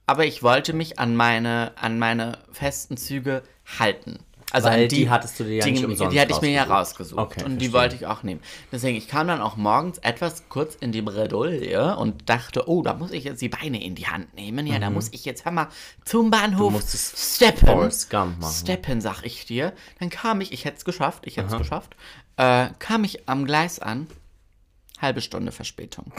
Aber 0.05 0.25
ich 0.25 0.41
wollte 0.43 0.73
mich 0.73 0.99
an 0.99 1.15
meine, 1.15 1.73
an 1.79 1.99
meine 1.99 2.39
festen 2.51 2.97
Züge 2.97 3.43
halten. 3.79 4.19
Also 4.51 4.67
Weil 4.67 4.83
an 4.83 4.89
die 4.89 5.09
hattest 5.09 5.39
du 5.39 5.43
dir 5.43 5.57
ja 5.57 5.65
nicht 5.65 5.85
umsonst 5.85 6.13
Die 6.13 6.19
hatte 6.19 6.31
ich 6.31 6.41
mir 6.41 6.49
ja 6.49 6.63
rausgesucht. 6.63 7.19
Okay, 7.19 7.43
und 7.43 7.59
die 7.59 7.65
verstehe. 7.67 7.73
wollte 7.73 7.95
ich 7.97 8.05
auch 8.07 8.23
nehmen. 8.23 8.41
Deswegen, 8.71 8.97
ich 8.97 9.07
kam 9.07 9.27
dann 9.27 9.41
auch 9.41 9.57
morgens 9.57 9.99
etwas 9.99 10.49
kurz 10.49 10.75
in 10.75 10.91
die 10.91 11.01
Bredouille 11.03 11.95
und 11.97 12.27
dachte, 12.29 12.67
oh, 12.67 12.81
da 12.81 12.95
muss 12.95 13.11
ich 13.11 13.25
jetzt 13.25 13.41
die 13.41 13.49
Beine 13.49 13.83
in 13.83 13.93
die 13.93 14.07
Hand 14.07 14.33
nehmen. 14.33 14.65
Ja, 14.65 14.79
da 14.79 14.89
muss 14.89 15.09
ich 15.11 15.23
jetzt, 15.25 15.45
hör 15.45 15.51
mal, 15.51 15.67
zum 16.03 16.31
Bahnhof 16.31 16.73
steppen. 16.89 17.91
Steppen, 17.91 19.01
sag 19.01 19.23
ich 19.23 19.45
dir. 19.45 19.73
Dann 19.99 20.09
kam 20.09 20.41
ich, 20.41 20.51
ich 20.51 20.65
hätte 20.65 20.77
es 20.77 20.85
geschafft, 20.85 21.27
ich 21.27 21.37
hätte 21.37 21.49
es 21.53 21.57
geschafft, 21.57 21.95
äh, 22.37 22.69
kam 22.79 23.03
ich 23.03 23.29
am 23.29 23.45
Gleis 23.45 23.79
an, 23.79 24.07
halbe 24.99 25.21
Stunde 25.21 25.51
Verspätung. 25.51 26.11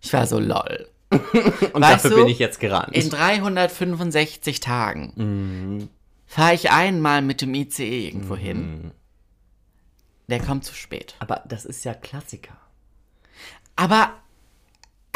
Ich 0.00 0.12
war 0.12 0.26
so 0.26 0.38
lol. 0.38 0.88
Und 1.10 1.82
Weißt 1.82 2.04
dafür 2.04 2.10
du, 2.10 2.16
bin 2.16 2.28
ich 2.28 2.38
jetzt 2.38 2.58
gerannt. 2.60 2.94
In 2.94 3.10
365 3.10 4.60
Tagen 4.60 5.12
Mhm. 5.16 5.88
Fahre 6.34 6.54
ich 6.54 6.70
einmal 6.70 7.20
mit 7.22 7.40
dem 7.42 7.52
ICE 7.54 8.06
irgendwo 8.08 8.34
Mhm. 8.34 8.38
hin. 8.38 8.90
Der 10.28 10.40
kommt 10.40 10.64
zu 10.64 10.74
spät. 10.74 11.14
Aber 11.18 11.42
das 11.46 11.64
ist 11.64 11.84
ja 11.84 11.92
Klassiker. 11.94 12.56
Aber 13.76 14.12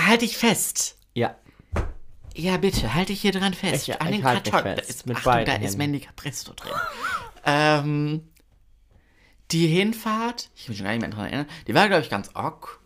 halt 0.01 0.21
dich 0.23 0.37
fest. 0.37 0.99
Ja. 1.15 1.37
Ja, 2.35 2.59
bitte, 2.59 2.93
halt 2.93 3.09
dich 3.09 3.23
hier 3.23 3.33
dran 3.33 3.55
fest. 3.55 3.89
Ich- 3.89 4.01
An 4.01 4.09
ich 4.09 4.17
den 4.17 4.25
halt 4.25 4.45
Karton. 4.45 4.77
Da 4.77 4.83
ist, 4.83 5.07
mit 5.07 5.17
Achtung, 5.17 5.33
da 5.33 5.37
beiden 5.39 5.55
ist 5.63 5.73
Händen. 5.73 5.79
Mandy 5.79 6.01
Capristo 6.01 6.53
drin. 6.53 6.73
ähm, 7.45 8.29
die 9.53 9.69
Hinfahrt, 9.69 10.51
ich 10.55 10.65
will 10.69 10.73
mich 10.73 10.79
schon 10.79 10.85
gar 10.85 10.91
nicht 10.93 11.01
mehr 11.01 11.11
daran 11.11 11.27
erinnern, 11.27 11.47
die 11.67 11.75
war, 11.75 11.89
glaube 11.89 12.03
ich, 12.03 12.11
ganz 12.11 12.31
ok. 12.35 12.81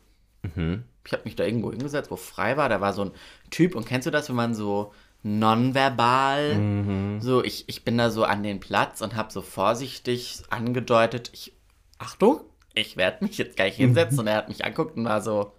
Mhm. 0.55 0.85
Ich 1.05 1.13
habe 1.13 1.23
mich 1.25 1.35
da 1.35 1.45
irgendwo 1.45 1.71
hingesetzt, 1.71 2.11
wo 2.13 2.17
frei 2.17 2.57
war. 2.57 2.69
Da 2.69 2.81
war 2.81 2.93
so 2.93 3.07
ein 3.07 3.11
Typ, 3.51 3.75
und 3.75 3.87
kennst 3.87 4.07
du 4.07 4.11
das, 4.13 4.29
wenn 4.29 4.37
man 4.37 4.55
so 4.55 4.93
nonverbal, 5.23 6.55
Mhm. 6.55 7.21
so, 7.21 7.43
ich, 7.45 7.65
ich 7.69 7.85
bin 7.85 7.99
da 7.99 8.11
so 8.11 8.25
an 8.25 8.43
den 8.43 8.61
Platz 8.61 9.01
und 9.01 9.15
habe 9.17 9.33
so 9.33 9.43
vorsichtig 9.43 10.43
angedeutet, 10.51 11.31
ich, 11.33 11.53
Achtung, 11.99 12.41
ich 12.75 12.97
werde 12.97 13.25
mich 13.25 13.37
jetzt 13.39 13.57
gleich 13.57 13.77
hinsetzen. 13.77 14.17
Mhm. 14.17 14.21
Und 14.21 14.27
er 14.29 14.37
hat 14.37 14.49
mich 14.49 14.65
anguckt 14.65 14.97
und 14.97 15.05
war 15.05 15.21
so, 15.23 15.53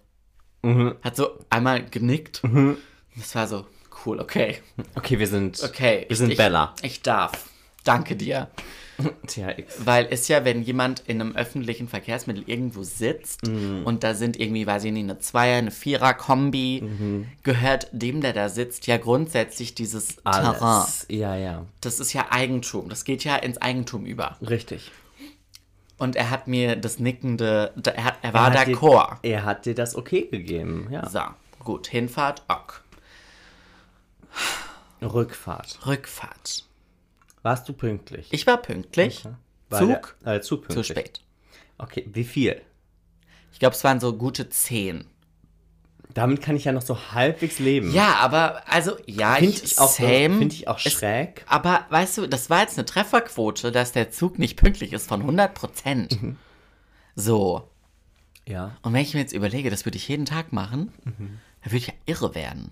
hat 1.02 1.16
so 1.16 1.38
einmal 1.50 1.84
genickt. 1.84 2.42
Mhm. 2.44 2.76
Das 3.16 3.34
war 3.34 3.46
so, 3.48 3.66
cool, 4.06 4.20
okay. 4.20 4.58
Okay, 4.94 5.18
wir 5.18 5.26
sind. 5.26 5.62
Okay. 5.62 6.06
Wir 6.08 6.16
sind 6.16 6.30
ich, 6.30 6.36
Bella. 6.36 6.74
Ich 6.82 7.02
darf. 7.02 7.48
Danke 7.84 8.16
dir. 8.16 8.48
THX. 9.26 9.84
Weil 9.86 10.06
es 10.10 10.28
ja, 10.28 10.44
wenn 10.44 10.62
jemand 10.62 11.00
in 11.06 11.20
einem 11.20 11.34
öffentlichen 11.36 11.88
Verkehrsmittel 11.88 12.44
irgendwo 12.46 12.82
sitzt 12.82 13.46
Mhm. 13.46 13.82
und 13.84 14.04
da 14.04 14.14
sind 14.14 14.38
irgendwie, 14.38 14.66
weiß 14.66 14.84
ich 14.84 14.92
nicht, 14.92 15.04
eine 15.04 15.18
Zweier-, 15.18 15.58
eine 15.58 15.70
Vierer-Kombi, 15.70 16.82
Mhm. 16.84 17.26
gehört 17.42 17.88
dem, 17.92 18.20
der 18.20 18.32
da 18.32 18.48
sitzt, 18.48 18.86
ja 18.86 18.98
grundsätzlich 18.98 19.74
dieses 19.74 20.16
Terrain. 20.16 20.56
Alles. 20.56 21.06
Ja, 21.08 21.34
ja. 21.36 21.64
Das 21.80 22.00
ist 22.00 22.12
ja 22.12 22.26
Eigentum. 22.30 22.88
Das 22.88 23.04
geht 23.04 23.24
ja 23.24 23.36
ins 23.36 23.58
Eigentum 23.58 24.04
über. 24.06 24.36
Richtig. 24.46 24.90
Und 25.98 26.16
er 26.16 26.30
hat 26.30 26.48
mir 26.48 26.74
das 26.76 26.98
nickende, 26.98 27.72
er, 27.84 28.04
hat, 28.04 28.14
er 28.22 28.34
war 28.34 28.50
dir- 28.50 28.74
d'accord. 28.76 29.18
Er 29.22 29.44
hat 29.44 29.66
dir 29.66 29.74
das 29.74 29.94
okay 29.96 30.26
gegeben, 30.30 30.88
ja. 30.90 31.08
So, 31.08 31.20
gut. 31.60 31.86
Hinfahrt, 31.86 32.42
ok. 32.48 32.82
Rückfahrt. 35.00 35.78
Rückfahrt. 35.86 36.64
Warst 37.42 37.68
du 37.68 37.72
pünktlich? 37.72 38.28
Ich 38.30 38.46
war 38.46 38.58
pünktlich. 38.60 39.24
War 39.68 39.80
Zug, 39.80 40.16
Der, 40.24 40.34
äh, 40.34 40.40
zu 40.40 40.56
zu 40.56 40.62
pünktlich. 40.62 40.86
spät. 40.86 41.20
Okay, 41.78 42.08
wie 42.12 42.24
viel? 42.24 42.60
Ich 43.52 43.58
glaube, 43.58 43.74
es 43.74 43.82
waren 43.84 44.00
so 44.00 44.12
gute 44.16 44.48
zehn. 44.48 45.04
Damit 46.14 46.42
kann 46.42 46.56
ich 46.56 46.64
ja 46.64 46.72
noch 46.72 46.82
so 46.82 47.12
halbwegs 47.12 47.58
leben. 47.58 47.90
Ja, 47.92 48.16
aber, 48.16 48.62
also, 48.70 48.92
ja, 49.06 49.36
Finde 49.36 49.50
ich, 49.52 49.64
ich 49.64 49.78
auch, 49.78 49.88
same. 49.90 50.36
find 50.38 50.52
ich 50.52 50.68
auch 50.68 50.78
Es- 50.84 50.92
schräg. 50.92 51.42
Aber, 51.48 51.86
weißt 51.88 52.18
du, 52.18 52.26
das 52.28 52.50
war 52.50 52.60
jetzt 52.60 52.76
eine 52.78 52.84
Trefferquote, 52.84 53.72
dass 53.72 53.92
der 53.92 54.10
Zug 54.10 54.38
nicht 54.38 54.56
pünktlich 54.58 54.92
ist 54.92 55.08
von 55.08 55.22
100 55.22 55.54
Prozent. 55.54 56.22
Mhm. 56.22 56.36
So. 57.16 57.68
Ja. 58.46 58.76
Und 58.82 58.92
wenn 58.92 59.00
ich 59.02 59.14
mir 59.14 59.20
jetzt 59.20 59.32
überlege, 59.32 59.70
das 59.70 59.86
würde 59.86 59.96
ich 59.96 60.06
jeden 60.08 60.26
Tag 60.26 60.52
machen, 60.52 60.92
Mhm. 61.04 61.38
dann 61.62 61.72
würde 61.72 61.76
ich 61.78 61.86
ja 61.86 61.94
irre 62.04 62.34
werden. 62.34 62.70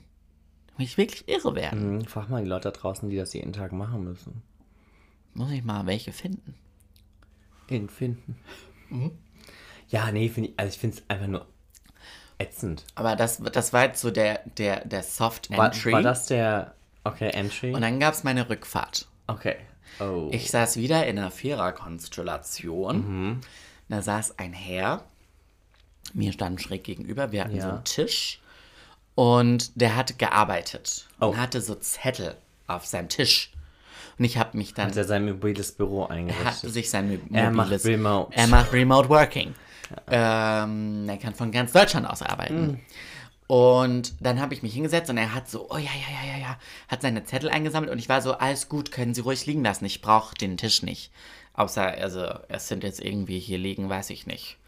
Dann 0.66 0.74
würde 0.78 0.84
ich 0.84 0.98
wirklich 0.98 1.26
irre 1.28 1.54
werden. 1.54 1.80
Hm, 2.00 2.04
Frag 2.06 2.28
mal 2.28 2.42
die 2.42 2.48
Leute 2.48 2.70
da 2.70 2.78
draußen, 2.78 3.08
die 3.08 3.16
das 3.16 3.32
jeden 3.32 3.52
Tag 3.54 3.72
machen 3.72 4.04
müssen. 4.04 4.42
Muss 5.34 5.50
ich 5.50 5.64
mal 5.64 5.86
welche 5.86 6.12
finden. 6.12 6.54
Den 7.68 7.88
finden. 7.88 8.36
Mhm. 8.88 9.12
Ja, 9.88 10.10
nee, 10.12 10.28
finde 10.28 10.50
ich, 10.50 10.58
also 10.58 10.72
ich 10.74 10.78
finde 10.78 10.96
es 10.98 11.02
einfach 11.08 11.26
nur 11.26 11.46
ätzend. 12.38 12.84
Aber 12.94 13.16
das, 13.16 13.38
das 13.52 13.72
war 13.72 13.84
jetzt 13.84 14.00
so 14.00 14.10
der, 14.10 14.40
der, 14.58 14.84
der 14.84 15.02
Soft 15.02 15.50
War, 15.50 15.66
Entry. 15.66 15.92
war 15.92 16.02
das 16.02 16.26
der, 16.26 16.74
okay, 17.04 17.30
Entry? 17.30 17.72
Und 17.74 17.82
dann 17.82 18.00
gab 18.00 18.14
es 18.14 18.24
meine 18.24 18.48
Rückfahrt. 18.48 19.06
okay. 19.26 19.56
Oh. 19.98 20.28
Ich 20.32 20.50
saß 20.52 20.76
wieder 20.76 21.06
in 21.08 21.18
einer 21.18 21.32
Viererkonstellation. 21.32 23.30
Mhm. 23.30 23.40
Da 23.88 24.00
saß 24.02 24.38
ein 24.38 24.52
Herr, 24.52 25.04
mir 26.14 26.32
stand 26.32 26.62
schräg 26.62 26.84
gegenüber, 26.84 27.32
wir 27.32 27.44
hatten 27.44 27.56
Ja. 27.56 27.62
so 27.62 27.68
einen 27.70 27.84
Tisch 27.84 28.40
und 29.16 29.72
der 29.80 29.96
hat 29.96 30.18
gearbeitet 30.18 31.08
Oh. 31.20 31.26
und 31.26 31.36
hatte 31.38 31.60
so 31.60 31.74
Zettel 31.74 32.36
auf 32.68 32.86
seinem 32.86 33.08
Tisch. 33.08 33.52
Und 34.20 34.26
ich 34.26 34.36
habe 34.36 34.56
mich 34.58 34.74
dann, 34.74 34.88
hat 34.90 34.96
er 34.98 35.04
sein 35.04 35.24
mobiles 35.24 35.72
Büro 35.72 36.00
er 36.02 36.02
hat 36.04 36.10
eingerichtet. 36.10 36.72
sich 36.74 36.90
sein 36.90 37.08
mo- 37.10 37.18
Er 37.36 37.50
macht 37.50 37.68
mobiles, 37.70 37.86
Remote. 37.86 38.36
er 38.36 38.46
macht 38.48 38.72
Remote 38.74 39.08
Working. 39.08 39.54
Ähm, 40.10 41.08
er 41.08 41.16
kann 41.16 41.34
von 41.34 41.50
ganz 41.50 41.72
Deutschland 41.72 42.06
aus 42.06 42.20
arbeiten. 42.22 42.66
Mhm. 42.66 42.80
Und 43.46 44.14
dann 44.20 44.38
habe 44.40 44.52
ich 44.54 44.62
mich 44.62 44.74
hingesetzt 44.74 45.08
und 45.10 45.16
er 45.16 45.34
hat 45.34 45.48
so, 45.48 45.68
oh 45.70 45.76
ja, 45.78 45.84
ja, 45.84 46.22
ja, 46.24 46.32
ja, 46.34 46.38
ja, 46.38 46.58
hat 46.88 47.00
seine 47.02 47.24
Zettel 47.24 47.48
eingesammelt 47.48 47.90
und 47.90 47.98
ich 47.98 48.08
war 48.10 48.20
so, 48.20 48.34
alles 48.34 48.68
gut, 48.68 48.92
können 48.92 49.14
Sie 49.14 49.22
ruhig 49.22 49.46
liegen 49.46 49.64
lassen, 49.64 49.86
ich 49.86 50.02
brauche 50.02 50.34
den 50.36 50.56
Tisch 50.58 50.82
nicht. 50.82 51.10
Außer, 51.54 51.82
also, 51.82 52.26
es 52.48 52.68
sind 52.68 52.84
jetzt 52.84 53.02
irgendwie 53.02 53.38
hier 53.40 53.56
liegen, 53.58 53.88
weiß 53.88 54.10
ich 54.10 54.26
nicht. 54.26 54.58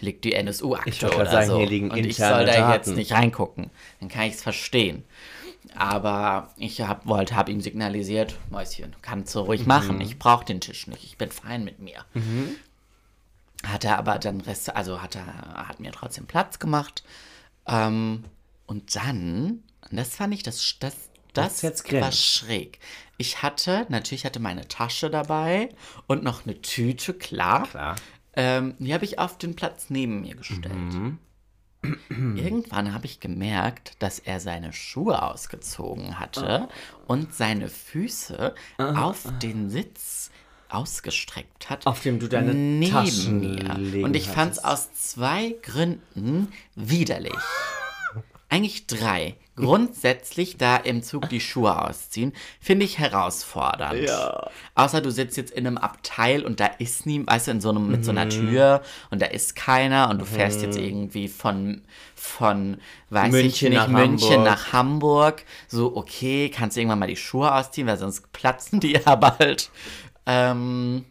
Liegt 0.00 0.24
die 0.24 0.32
NSU-Akte 0.34 1.14
oder 1.14 1.26
sagen, 1.30 1.46
so. 1.48 1.58
hier 1.58 1.68
liegen 1.68 1.90
und 1.90 1.98
ich 1.98 2.16
soll 2.16 2.46
da 2.46 2.72
jetzt 2.74 2.86
Daten. 2.88 2.96
nicht 2.96 3.12
reingucken. 3.12 3.70
Dann 4.00 4.08
kann 4.08 4.24
ich 4.24 4.34
es 4.34 4.42
verstehen. 4.42 5.04
Aber 5.76 6.52
ich 6.56 6.80
hab, 6.80 7.06
wollte, 7.06 7.34
habe 7.36 7.52
ihm 7.52 7.60
signalisiert, 7.60 8.36
Mäuschen, 8.50 8.94
kannst 9.02 9.34
du 9.34 9.40
Mhm. 9.40 9.44
ruhig 9.46 9.66
machen, 9.66 10.00
ich 10.00 10.18
brauche 10.18 10.44
den 10.44 10.60
Tisch 10.60 10.86
nicht, 10.86 11.04
ich 11.04 11.18
bin 11.18 11.30
fein 11.30 11.64
mit 11.64 11.78
mir. 11.80 12.04
Hat 13.66 13.84
er 13.84 13.98
aber 13.98 14.18
dann 14.18 14.40
Rest, 14.40 14.74
also 14.74 15.02
hat 15.02 15.16
er, 15.16 15.26
hat 15.68 15.80
mir 15.80 15.92
trotzdem 15.92 16.26
Platz 16.26 16.58
gemacht. 16.58 17.02
Ähm, 17.66 18.24
und 18.66 18.94
dann, 18.96 19.62
das 19.90 20.16
fand 20.16 20.34
ich, 20.34 20.42
das, 20.42 20.76
das, 20.80 20.94
das 21.32 21.62
jetzt 21.62 21.90
war 21.92 22.12
schräg. 22.12 22.78
Ich 23.18 23.42
hatte, 23.42 23.86
natürlich 23.88 24.24
hatte 24.24 24.40
meine 24.40 24.68
Tasche 24.68 25.10
dabei 25.10 25.70
und 26.06 26.22
noch 26.22 26.44
eine 26.44 26.60
Tüte, 26.60 27.14
klar. 27.14 27.66
Klar. 27.66 27.96
Ähm, 28.34 28.74
die 28.78 28.92
habe 28.92 29.04
ich 29.06 29.18
auf 29.18 29.38
den 29.38 29.56
Platz 29.56 29.86
neben 29.88 30.20
mir 30.20 30.34
gestellt. 30.34 30.74
Mhm. 30.74 31.18
Irgendwann 32.08 32.92
habe 32.94 33.06
ich 33.06 33.20
gemerkt, 33.20 33.92
dass 34.00 34.18
er 34.18 34.40
seine 34.40 34.72
Schuhe 34.72 35.22
ausgezogen 35.22 36.18
hatte 36.18 36.68
und 37.06 37.34
seine 37.34 37.68
Füße 37.68 38.54
Ah. 38.78 39.02
auf 39.04 39.24
den 39.42 39.70
Sitz 39.70 40.30
ausgestreckt 40.68 41.70
hat. 41.70 41.86
Auf 41.86 42.00
dem 42.02 42.18
du 42.18 42.28
deine 42.28 42.52
neben 42.54 42.92
Taschen 42.92 43.40
mir. 43.40 44.04
Und 44.04 44.16
ich 44.16 44.28
fand 44.28 44.52
es 44.52 44.58
aus 44.64 44.92
zwei 44.92 45.54
Gründen 45.62 46.52
widerlich. 46.74 47.32
Eigentlich 48.48 48.86
drei. 48.86 49.36
Grundsätzlich 49.56 50.58
da 50.58 50.76
im 50.76 51.02
Zug 51.02 51.30
die 51.30 51.40
Schuhe 51.40 51.82
ausziehen, 51.82 52.32
finde 52.60 52.84
ich 52.84 52.98
herausfordernd. 52.98 54.06
Ja. 54.06 54.50
Außer 54.74 55.00
du 55.00 55.10
sitzt 55.10 55.38
jetzt 55.38 55.50
in 55.50 55.66
einem 55.66 55.78
Abteil 55.78 56.44
und 56.44 56.60
da 56.60 56.66
ist 56.66 57.06
niemand, 57.06 57.30
weißt 57.30 57.46
du, 57.46 57.50
in 57.52 57.60
so 57.62 57.70
einem, 57.70 57.90
mit 57.90 58.04
so 58.04 58.10
einer 58.10 58.26
mhm. 58.26 58.30
Tür 58.30 58.82
und 59.10 59.22
da 59.22 59.26
ist 59.26 59.56
keiner 59.56 60.10
und 60.10 60.18
du 60.18 60.26
fährst 60.26 60.60
jetzt 60.60 60.78
mhm. 60.78 60.84
irgendwie 60.84 61.28
von, 61.28 61.82
von, 62.14 62.76
weiß 63.08 63.32
München 63.32 63.72
ich 63.72 63.78
nicht, 63.78 63.88
nach 63.88 63.88
München 63.88 64.30
Hamburg. 64.30 64.44
nach 64.44 64.72
Hamburg. 64.72 65.44
So, 65.68 65.96
okay, 65.96 66.50
kannst 66.50 66.76
du 66.76 66.80
irgendwann 66.82 66.98
mal 66.98 67.08
die 67.08 67.16
Schuhe 67.16 67.54
ausziehen, 67.54 67.86
weil 67.86 67.96
sonst 67.96 68.30
platzen 68.32 68.80
die 68.80 68.92
ja 68.92 69.14
bald. 69.16 69.70
Ähm, 70.26 71.06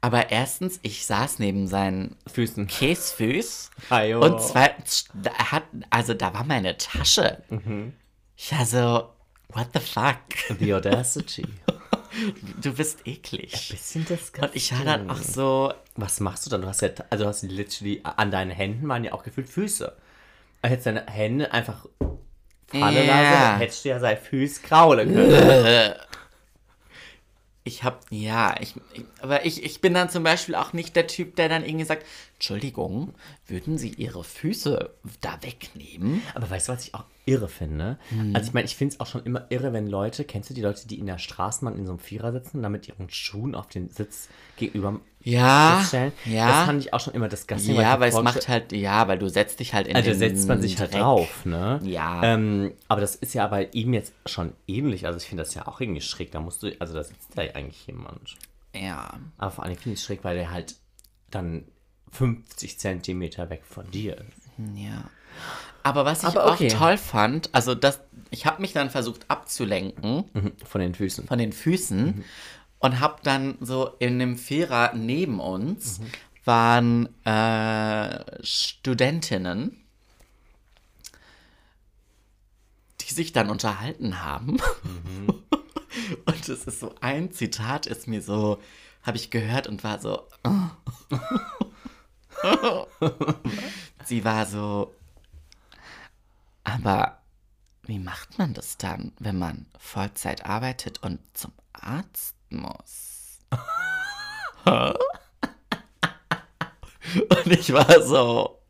aber 0.00 0.30
erstens, 0.30 0.78
ich 0.82 1.04
saß 1.04 1.38
neben 1.38 1.66
seinen 1.66 2.16
Füßen. 2.32 2.66
Käsfüß. 2.66 3.70
Ajo. 3.90 4.20
Und 4.20 4.40
zweitens, 4.40 5.06
da 5.14 5.32
hat, 5.32 5.64
also 5.90 6.14
da 6.14 6.32
war 6.32 6.44
meine 6.44 6.76
Tasche. 6.78 7.42
Mhm. 7.50 7.92
Ich 8.36 8.52
war 8.52 8.64
so, 8.64 9.10
what 9.48 9.68
the 9.74 9.80
fuck? 9.80 10.58
The 10.58 10.74
audacity. 10.74 11.46
Du 12.60 12.72
bist 12.72 13.06
eklig. 13.06 13.52
Ein 13.52 13.76
bisschen 13.76 14.04
disgusting. 14.04 14.42
Und 14.42 14.56
ich 14.56 14.72
war 14.76 14.84
dann 14.84 15.08
auch 15.08 15.18
so. 15.18 15.72
Was 15.94 16.18
machst 16.18 16.44
du 16.44 16.50
dann? 16.50 16.62
Du 16.62 16.66
hast 16.66 16.82
ja, 16.82 16.88
also 17.08 17.22
du 17.22 17.28
hast 17.28 17.42
literally, 17.42 18.00
an 18.02 18.32
deinen 18.32 18.50
Händen 18.50 18.88
waren 18.88 19.04
ja 19.04 19.12
auch 19.12 19.22
gefühlt 19.22 19.48
Füße. 19.48 19.92
Also 20.60 20.72
hättest 20.72 20.86
deine 20.86 21.06
Hände 21.06 21.52
einfach 21.52 21.86
falle 22.66 23.04
yeah. 23.04 23.58
hättest 23.58 23.84
du 23.84 23.90
ja 23.90 23.98
seine 23.98 24.16
Füße 24.16 24.62
kraulen 24.62 25.12
können. 25.12 25.94
Ich 27.62 27.84
hab, 27.84 28.06
ja, 28.10 28.54
ich, 28.60 28.74
ich, 28.94 29.04
aber 29.20 29.44
ich, 29.44 29.62
ich 29.62 29.80
bin 29.80 29.92
dann 29.92 30.08
zum 30.08 30.22
Beispiel 30.24 30.54
auch 30.54 30.72
nicht 30.72 30.96
der 30.96 31.06
Typ, 31.06 31.36
der 31.36 31.48
dann 31.48 31.64
irgendwie 31.64 31.84
sagt, 31.84 32.06
Entschuldigung, 32.40 33.12
würden 33.46 33.76
Sie 33.76 33.90
Ihre 33.90 34.24
Füße 34.24 34.94
da 35.20 35.38
wegnehmen? 35.42 36.22
Aber 36.34 36.48
weißt 36.48 36.68
du, 36.68 36.72
was 36.72 36.86
ich 36.86 36.94
auch 36.94 37.04
irre 37.26 37.48
finde? 37.48 37.98
Hm. 38.08 38.34
Also 38.34 38.48
ich 38.48 38.54
meine, 38.54 38.64
ich 38.64 38.76
finde 38.76 38.94
es 38.94 39.00
auch 39.00 39.06
schon 39.06 39.24
immer 39.24 39.44
irre, 39.50 39.74
wenn 39.74 39.86
Leute, 39.86 40.24
kennst 40.24 40.48
du 40.48 40.54
die 40.54 40.62
Leute, 40.62 40.88
die 40.88 40.98
in 40.98 41.04
der 41.04 41.18
Straßenbahn 41.18 41.76
in 41.76 41.84
so 41.84 41.92
einem 41.92 41.98
Vierer 41.98 42.32
sitzen 42.32 42.56
und 42.56 42.62
dann 42.62 42.72
mit 42.72 42.88
ihren 42.88 43.10
Schuhen 43.10 43.54
auf 43.54 43.66
den 43.66 43.90
Sitz 43.90 44.30
gegenüber 44.56 45.00
ja, 45.20 45.84
stellen? 45.86 46.12
Ja. 46.24 46.48
Das 46.48 46.64
fand 46.64 46.82
ich 46.82 46.94
auch 46.94 47.00
schon 47.00 47.12
immer 47.12 47.28
disgusting. 47.28 47.74
Ja, 47.74 48.00
weil, 48.00 48.00
weil 48.00 48.08
es 48.08 48.22
macht 48.22 48.48
halt, 48.48 48.72
ja, 48.72 49.06
weil 49.06 49.18
du 49.18 49.28
setzt 49.28 49.60
dich 49.60 49.74
halt 49.74 49.86
in 49.86 49.94
also 49.94 50.08
den 50.08 50.18
setzt 50.18 50.48
man 50.48 50.62
sich 50.62 50.78
halt 50.78 50.94
Dreck. 50.94 51.02
halt 51.02 51.04
drauf, 51.04 51.44
ne? 51.44 51.78
Ja. 51.84 52.22
Ähm, 52.22 52.72
aber 52.88 53.02
das 53.02 53.16
ist 53.16 53.34
ja 53.34 53.46
bei 53.48 53.68
ihm 53.72 53.92
jetzt 53.92 54.14
schon 54.24 54.54
ähnlich. 54.66 55.04
Also 55.06 55.18
ich 55.18 55.26
finde 55.26 55.42
das 55.42 55.52
ja 55.52 55.68
auch 55.68 55.78
irgendwie 55.78 56.00
schräg. 56.00 56.32
Da 56.32 56.40
musst 56.40 56.62
du, 56.62 56.72
also 56.78 56.94
da 56.94 57.04
sitzt 57.04 57.36
da 57.36 57.42
eigentlich 57.42 57.86
jemand. 57.86 58.38
Ja. 58.74 59.20
Aber 59.36 59.50
vor 59.50 59.64
allem 59.64 59.76
finde 59.76 59.92
ich 59.92 60.00
es 60.00 60.06
schräg, 60.06 60.24
weil 60.24 60.38
der 60.38 60.50
halt 60.50 60.76
dann 61.30 61.64
50 62.12 62.78
Zentimeter 62.78 63.50
weg 63.50 63.62
von 63.64 63.90
dir 63.90 64.16
ist. 64.16 64.50
Ja. 64.74 65.10
Aber 65.82 66.04
was 66.04 66.22
ich 66.22 66.28
Aber 66.28 66.52
okay. 66.52 66.72
auch 66.72 66.78
toll 66.78 66.98
fand, 66.98 67.50
also 67.52 67.74
das, 67.74 68.00
ich 68.30 68.46
habe 68.46 68.60
mich 68.60 68.72
dann 68.72 68.90
versucht 68.90 69.24
abzulenken. 69.28 70.24
Mhm, 70.32 70.52
von 70.64 70.80
den 70.80 70.94
Füßen. 70.94 71.26
Von 71.26 71.38
den 71.38 71.52
Füßen. 71.52 72.06
Mhm. 72.06 72.24
Und 72.78 73.00
habe 73.00 73.16
dann 73.22 73.56
so 73.60 73.90
in 73.98 74.18
dem 74.18 74.36
Vierer 74.36 74.92
neben 74.94 75.40
uns 75.40 76.00
mhm. 76.00 76.06
waren 76.44 77.24
äh, 77.24 78.44
Studentinnen, 78.44 79.76
die 83.00 83.14
sich 83.14 83.32
dann 83.32 83.50
unterhalten 83.50 84.22
haben. 84.22 84.58
Mhm. 84.82 85.34
Und 86.24 86.48
es 86.48 86.64
ist 86.64 86.80
so 86.80 86.94
ein 87.00 87.32
Zitat, 87.32 87.86
ist 87.86 88.06
mir 88.06 88.22
so, 88.22 88.60
habe 89.02 89.16
ich 89.16 89.30
gehört 89.30 89.66
und 89.66 89.82
war 89.82 90.00
so. 90.00 90.22
Sie 94.04 94.24
war 94.24 94.46
so, 94.46 94.94
aber 96.64 97.18
wie 97.82 97.98
macht 97.98 98.38
man 98.38 98.54
das 98.54 98.78
dann, 98.78 99.12
wenn 99.18 99.38
man 99.38 99.66
Vollzeit 99.78 100.46
arbeitet 100.46 101.02
und 101.02 101.20
zum 101.36 101.52
Arzt 101.72 102.36
muss? 102.50 103.40
und 104.64 104.96
ich 107.46 107.72
war 107.72 108.02
so. 108.02 108.60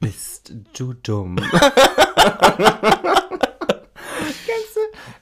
Bist 0.00 0.52
du 0.74 0.92
dumm? 0.92 1.36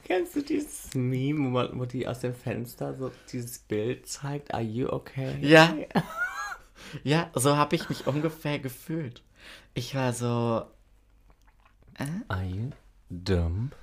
Kennst 0.05 0.37
du 0.37 0.43
dieses 0.43 0.95
Meme, 0.95 1.47
wo, 1.47 1.51
man, 1.51 1.81
wo 1.81 1.87
die 1.87 2.07
aus 2.07 2.21
dem 2.21 2.35
Fenster 2.35 2.95
so 2.95 3.11
dieses 3.33 3.59
Bild 3.59 4.07
zeigt? 4.07 4.53
Are 4.53 4.63
you 4.63 4.89
okay? 4.89 5.37
Ja. 5.41 5.75
ja, 7.05 7.31
so 7.35 7.57
habe 7.57 7.75
ich 7.75 7.89
mich 7.89 8.07
ungefähr 8.07 8.59
gefühlt. 8.59 9.23
Ich 9.73 9.95
war 9.95 10.13
so. 10.13 10.67
Äh? 11.95 12.07
Are 12.29 12.45
you 12.45 12.71
dumb? 13.09 13.75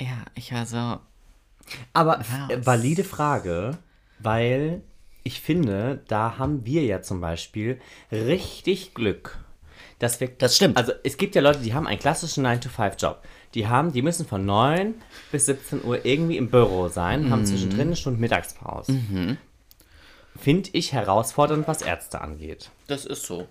Ja, 0.00 0.24
ich 0.34 0.52
war 0.52 0.66
so. 0.66 1.00
Aber 1.94 2.18
was? 2.18 2.66
valide 2.66 3.04
Frage, 3.04 3.78
weil 4.18 4.82
ich 5.22 5.40
finde, 5.40 6.02
da 6.08 6.36
haben 6.36 6.66
wir 6.66 6.82
ja 6.82 7.00
zum 7.00 7.22
Beispiel 7.22 7.80
richtig 8.12 8.92
Glück. 8.92 9.38
Dass 9.98 10.20
wir, 10.20 10.28
das 10.28 10.56
stimmt. 10.56 10.76
Also 10.76 10.92
es 11.02 11.16
gibt 11.16 11.34
ja 11.34 11.40
Leute, 11.40 11.60
die 11.60 11.72
haben 11.72 11.86
einen 11.86 11.98
klassischen 11.98 12.44
9-to-5-Job 12.46 13.22
die 13.54 13.68
haben, 13.68 13.92
die 13.92 14.02
müssen 14.02 14.26
von 14.26 14.44
9 14.44 14.94
bis 15.30 15.46
17 15.46 15.84
Uhr 15.84 16.04
irgendwie 16.04 16.36
im 16.36 16.50
Büro 16.50 16.88
sein, 16.88 17.24
mhm. 17.24 17.30
haben 17.30 17.46
zwischendrin 17.46 17.88
eine 17.88 17.96
Stunde 17.96 18.20
Mittagspause. 18.20 18.92
Mhm. 18.92 19.36
Finde 20.36 20.70
ich 20.72 20.92
herausfordernd, 20.92 21.68
was 21.68 21.82
Ärzte 21.82 22.20
angeht. 22.20 22.70
Das 22.88 23.06
ist 23.06 23.24
so. 23.24 23.46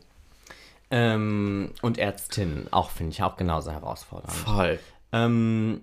Ähm, 0.92 1.72
und 1.82 1.98
Ärztinnen 1.98 2.68
auch, 2.72 2.89
finde 2.89 3.13
ich 3.13 3.24
auch 3.24 3.38
genauso 3.38 3.72
herausfordernd. 3.72 4.34
Voll. 4.34 4.80
Ähm, 5.13 5.82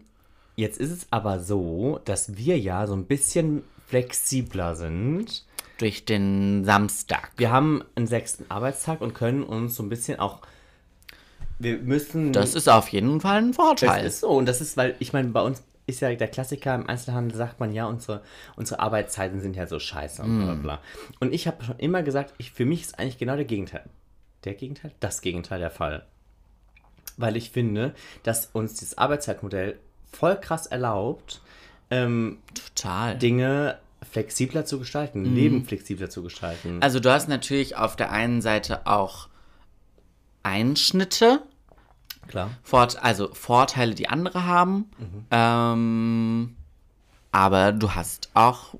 jetzt 0.56 0.78
ist 0.78 0.90
es 0.90 1.06
aber 1.10 1.40
so, 1.40 2.00
dass 2.04 2.36
wir 2.36 2.58
ja 2.58 2.86
so 2.86 2.94
ein 2.94 3.06
bisschen 3.06 3.64
flexibler 3.86 4.76
sind. 4.76 5.44
Durch 5.78 6.04
den 6.04 6.64
Samstag. 6.66 7.32
Wir 7.38 7.50
haben 7.50 7.82
einen 7.94 8.06
sechsten 8.06 8.44
Arbeitstag 8.50 9.00
und 9.00 9.14
können 9.14 9.42
uns 9.42 9.76
so 9.76 9.82
ein 9.82 9.88
bisschen 9.88 10.20
auch 10.20 10.42
wir 11.60 11.78
müssen. 11.78 12.32
Das 12.32 12.54
ist 12.54 12.68
auf 12.68 12.88
jeden 12.88 13.20
Fall 13.20 13.38
ein 13.38 13.54
Vorteil. 13.54 14.02
Das 14.02 14.14
ist 14.14 14.20
so. 14.20 14.30
Und 14.30 14.46
das 14.46 14.60
ist, 14.60 14.76
weil, 14.76 14.96
ich 14.98 15.12
meine, 15.12 15.28
bei 15.28 15.42
uns 15.42 15.62
ist 15.86 16.00
ja 16.00 16.14
der 16.14 16.28
Klassiker 16.28 16.74
im 16.74 16.88
Einzelhandel, 16.88 17.36
sagt 17.36 17.60
man 17.60 17.72
ja, 17.72 17.86
unsere, 17.86 18.22
unsere 18.56 18.80
Arbeitszeiten 18.80 19.40
sind 19.40 19.56
ja 19.56 19.66
so 19.66 19.78
scheiße 19.78 20.22
und 20.22 20.42
bla 20.42 20.54
bla. 20.54 20.80
Und 21.20 21.34
ich 21.34 21.46
habe 21.46 21.62
schon 21.64 21.78
immer 21.78 22.02
gesagt, 22.02 22.34
ich, 22.38 22.52
für 22.52 22.64
mich 22.64 22.82
ist 22.82 22.98
eigentlich 22.98 23.18
genau 23.18 23.36
der 23.36 23.44
Gegenteil. 23.44 23.84
Der 24.44 24.54
Gegenteil? 24.54 24.92
Das 25.00 25.20
Gegenteil 25.20 25.58
der 25.58 25.70
Fall. 25.70 26.06
Weil 27.16 27.36
ich 27.36 27.50
finde, 27.50 27.94
dass 28.22 28.46
uns 28.52 28.74
dieses 28.74 28.96
Arbeitszeitmodell 28.96 29.78
voll 30.10 30.36
krass 30.36 30.66
erlaubt, 30.66 31.42
ähm, 31.90 32.38
Total. 32.54 33.18
Dinge 33.18 33.78
flexibler 34.10 34.64
zu 34.64 34.78
gestalten, 34.78 35.22
mhm. 35.22 35.34
Leben 35.34 35.64
flexibler 35.64 36.08
zu 36.08 36.22
gestalten. 36.22 36.78
Also 36.80 37.00
du 37.00 37.12
hast 37.12 37.28
natürlich 37.28 37.76
auf 37.76 37.96
der 37.96 38.10
einen 38.12 38.40
Seite 38.40 38.86
auch 38.86 39.28
Einschnitte, 40.42 41.42
Klar. 42.30 42.50
Fort, 42.62 43.02
also 43.02 43.34
Vorteile, 43.34 43.94
die 43.94 44.08
andere 44.08 44.46
haben. 44.46 44.90
Mhm. 44.98 45.26
Ähm, 45.30 46.56
aber 47.32 47.72
du 47.72 47.94
hast 47.94 48.30
auch, 48.34 48.74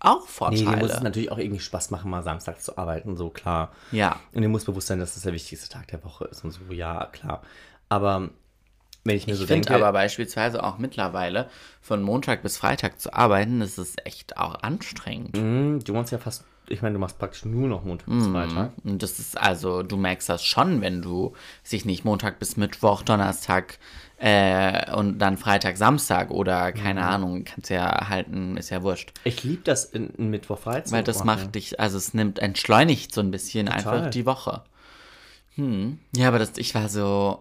auch 0.00 0.26
Vorteile. 0.26 0.64
Nee, 0.64 0.70
dir 0.70 0.82
muss 0.82 0.92
es 0.92 1.02
natürlich 1.02 1.30
auch 1.30 1.38
irgendwie 1.38 1.60
Spaß 1.60 1.90
machen, 1.92 2.10
mal 2.10 2.24
samstags 2.24 2.64
zu 2.64 2.76
arbeiten, 2.76 3.16
so 3.16 3.30
klar. 3.30 3.72
Ja. 3.92 4.18
Und 4.32 4.42
dir 4.42 4.48
muss 4.48 4.64
bewusst 4.64 4.88
sein, 4.88 4.98
dass 4.98 5.14
das 5.14 5.22
der 5.22 5.32
wichtigste 5.32 5.68
Tag 5.68 5.86
der 5.88 6.02
Woche 6.04 6.24
ist 6.24 6.44
und 6.44 6.50
so, 6.50 6.60
ja, 6.72 7.06
klar. 7.06 7.42
Aber 7.88 8.30
wenn 9.06 9.16
ich 9.16 9.26
mir 9.26 9.34
ich 9.34 9.38
so 9.38 9.46
finde 9.46 9.74
aber 9.74 9.92
beispielsweise 9.92 10.62
auch 10.62 10.78
mittlerweile 10.78 11.48
von 11.80 12.02
Montag 12.02 12.42
bis 12.42 12.56
Freitag 12.56 13.00
zu 13.00 13.12
arbeiten, 13.12 13.60
das 13.60 13.78
ist 13.78 14.04
echt 14.04 14.36
auch 14.36 14.62
anstrengend. 14.62 15.36
Mm, 15.36 15.78
du 15.84 15.92
machst 15.92 16.12
ja 16.12 16.18
fast, 16.18 16.44
ich 16.68 16.82
meine, 16.82 16.94
du 16.94 16.98
machst 16.98 17.18
praktisch 17.18 17.44
nur 17.44 17.68
noch 17.68 17.84
Montag 17.84 18.06
bis 18.06 18.26
mm, 18.26 18.32
Freitag. 18.32 18.72
Und 18.84 19.02
das 19.02 19.18
ist 19.18 19.40
also, 19.40 19.82
du 19.82 19.96
merkst 19.96 20.28
das 20.28 20.44
schon, 20.44 20.80
wenn 20.80 21.02
du 21.02 21.34
sich 21.62 21.84
nicht 21.84 22.04
Montag 22.04 22.38
bis 22.38 22.56
Mittwoch, 22.56 23.02
Donnerstag 23.02 23.78
äh, 24.18 24.92
und 24.92 25.18
dann 25.18 25.36
Freitag, 25.36 25.76
Samstag 25.76 26.30
oder 26.30 26.72
keine 26.72 27.02
mhm. 27.02 27.06
Ahnung, 27.06 27.44
kannst 27.44 27.70
ja 27.70 28.08
halten, 28.08 28.56
ist 28.56 28.70
ja 28.70 28.82
wurscht. 28.82 29.12
Ich 29.24 29.44
liebe 29.44 29.62
das 29.62 29.84
in, 29.84 30.10
in 30.10 30.30
Mittwoch, 30.30 30.58
Freitag. 30.58 30.90
Weil 30.90 31.04
das 31.04 31.22
macht 31.22 31.54
dich, 31.54 31.78
also 31.78 31.98
es 31.98 32.14
nimmt, 32.14 32.38
entschleunigt 32.38 33.14
so 33.14 33.20
ein 33.20 33.30
bisschen 33.30 33.66
Total. 33.66 33.94
einfach 33.94 34.10
die 34.10 34.26
Woche. 34.26 34.62
Hm. 35.54 35.98
Ja, 36.14 36.28
aber 36.28 36.38
das, 36.38 36.52
ich 36.56 36.74
war 36.74 36.88
so. 36.88 37.40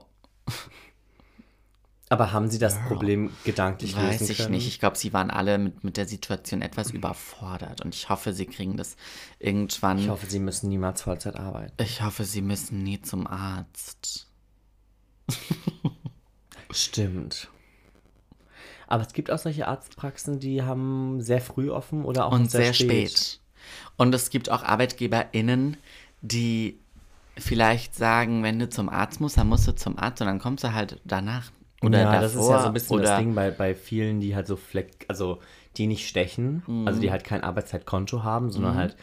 Aber 2.09 2.31
haben 2.31 2.49
Sie 2.49 2.59
das 2.59 2.79
Problem 2.87 3.31
gedanklich 3.45 3.95
Weiß 3.95 4.19
lösen 4.19 4.31
ich 4.31 4.37
können? 4.37 4.51
nicht. 4.51 4.67
Ich 4.67 4.79
glaube, 4.79 4.95
Sie 4.95 5.11
waren 5.11 5.31
alle 5.31 5.57
mit, 5.57 5.83
mit 5.83 5.97
der 5.97 6.07
Situation 6.07 6.61
etwas 6.61 6.91
überfordert. 6.91 7.81
Und 7.81 7.95
ich 7.95 8.09
hoffe, 8.09 8.31
Sie 8.31 8.45
kriegen 8.45 8.77
das 8.77 8.95
irgendwann. 9.39 9.97
Ich 9.97 10.09
hoffe, 10.09 10.27
Sie 10.27 10.39
müssen 10.39 10.69
niemals 10.69 11.01
Vollzeit 11.01 11.35
arbeiten. 11.35 11.73
Ich 11.81 12.03
hoffe, 12.03 12.23
Sie 12.23 12.43
müssen 12.43 12.83
nie 12.83 13.01
zum 13.01 13.25
Arzt. 13.25 14.27
Stimmt. 16.71 17.49
Aber 18.87 19.01
es 19.01 19.13
gibt 19.13 19.31
auch 19.31 19.39
solche 19.39 19.67
Arztpraxen, 19.67 20.39
die 20.39 20.61
haben 20.61 21.21
sehr 21.21 21.41
früh 21.41 21.71
offen 21.71 22.05
oder 22.05 22.27
auch 22.27 22.33
und 22.33 22.51
sehr, 22.51 22.73
spät. 22.73 23.39
Und 23.97 24.13
es 24.13 24.29
gibt 24.29 24.51
auch 24.51 24.61
ArbeitgeberInnen, 24.61 25.77
die 26.21 26.79
vielleicht 27.37 27.95
sagen, 27.95 28.43
wenn 28.43 28.59
du 28.59 28.69
zum 28.69 28.89
Arzt 28.89 29.19
musst, 29.19 29.37
dann 29.37 29.47
musst 29.47 29.67
du 29.67 29.75
zum 29.75 29.97
Arzt 29.97 30.21
und 30.21 30.27
dann 30.27 30.39
kommst 30.39 30.63
du 30.63 30.73
halt 30.73 31.01
danach. 31.03 31.51
Oder 31.86 32.00
ja, 32.00 32.06
davor, 32.06 32.21
das 32.21 32.34
ist 32.36 32.50
ja 32.50 32.60
so 32.60 32.67
ein 32.67 32.74
bisschen 32.74 32.95
oder 32.95 33.04
das 33.04 33.17
Ding 33.17 33.36
bei, 33.36 33.52
bei 33.52 33.76
vielen, 33.76 34.19
die 34.19 34.36
halt 34.36 34.48
so 34.48 34.56
fleck, 34.56 35.06
also 35.08 35.39
die 35.78 35.88
nicht 35.88 36.08
stechen, 36.08 36.63
also 36.86 36.98
Mhm. 36.98 37.02
die 37.02 37.12
halt 37.12 37.24
kein 37.24 37.43
Arbeitszeitkonto 37.43 38.24
haben, 38.24 38.50
sondern 38.52 38.76
halt 38.76 38.95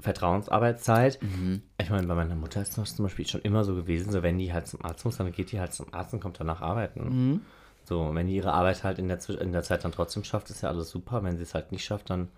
Vertrauensarbeitszeit. 0.00 1.22
Mhm. 1.22 1.62
Ich 1.78 1.90
meine, 1.90 2.06
bei 2.06 2.14
meiner 2.14 2.36
Mutter 2.36 2.60
ist 2.62 2.76
das 2.78 2.96
zum 2.96 3.04
Beispiel 3.04 3.26
schon 3.26 3.40
immer 3.42 3.64
so 3.64 3.74
gewesen, 3.74 4.12
so 4.12 4.22
wenn 4.22 4.38
die 4.38 4.52
halt 4.52 4.66
zum 4.66 4.84
Arzt 4.84 5.04
muss, 5.04 5.16
dann 5.16 5.30
geht 5.32 5.52
die 5.52 5.60
halt 5.60 5.72
zum 5.74 5.92
Arzt 5.92 6.12
und 6.14 6.20
kommt 6.20 6.38
danach 6.40 6.60
arbeiten. 6.62 7.32
Mhm. 7.32 7.40
So, 7.84 8.10
wenn 8.14 8.26
die 8.26 8.34
ihre 8.36 8.52
Arbeit 8.52 8.82
halt 8.82 8.98
in 8.98 9.08
der, 9.08 9.18
in 9.40 9.52
der 9.52 9.62
Zeit 9.62 9.84
dann 9.84 9.92
trotzdem 9.92 10.24
schafft, 10.24 10.50
ist 10.50 10.62
ja 10.62 10.68
alles 10.68 10.90
super. 10.90 11.22
Wenn 11.22 11.36
sie 11.36 11.42
es 11.44 11.54
halt 11.54 11.70
nicht 11.72 11.84
schafft, 11.84 12.10
dann 12.10 12.28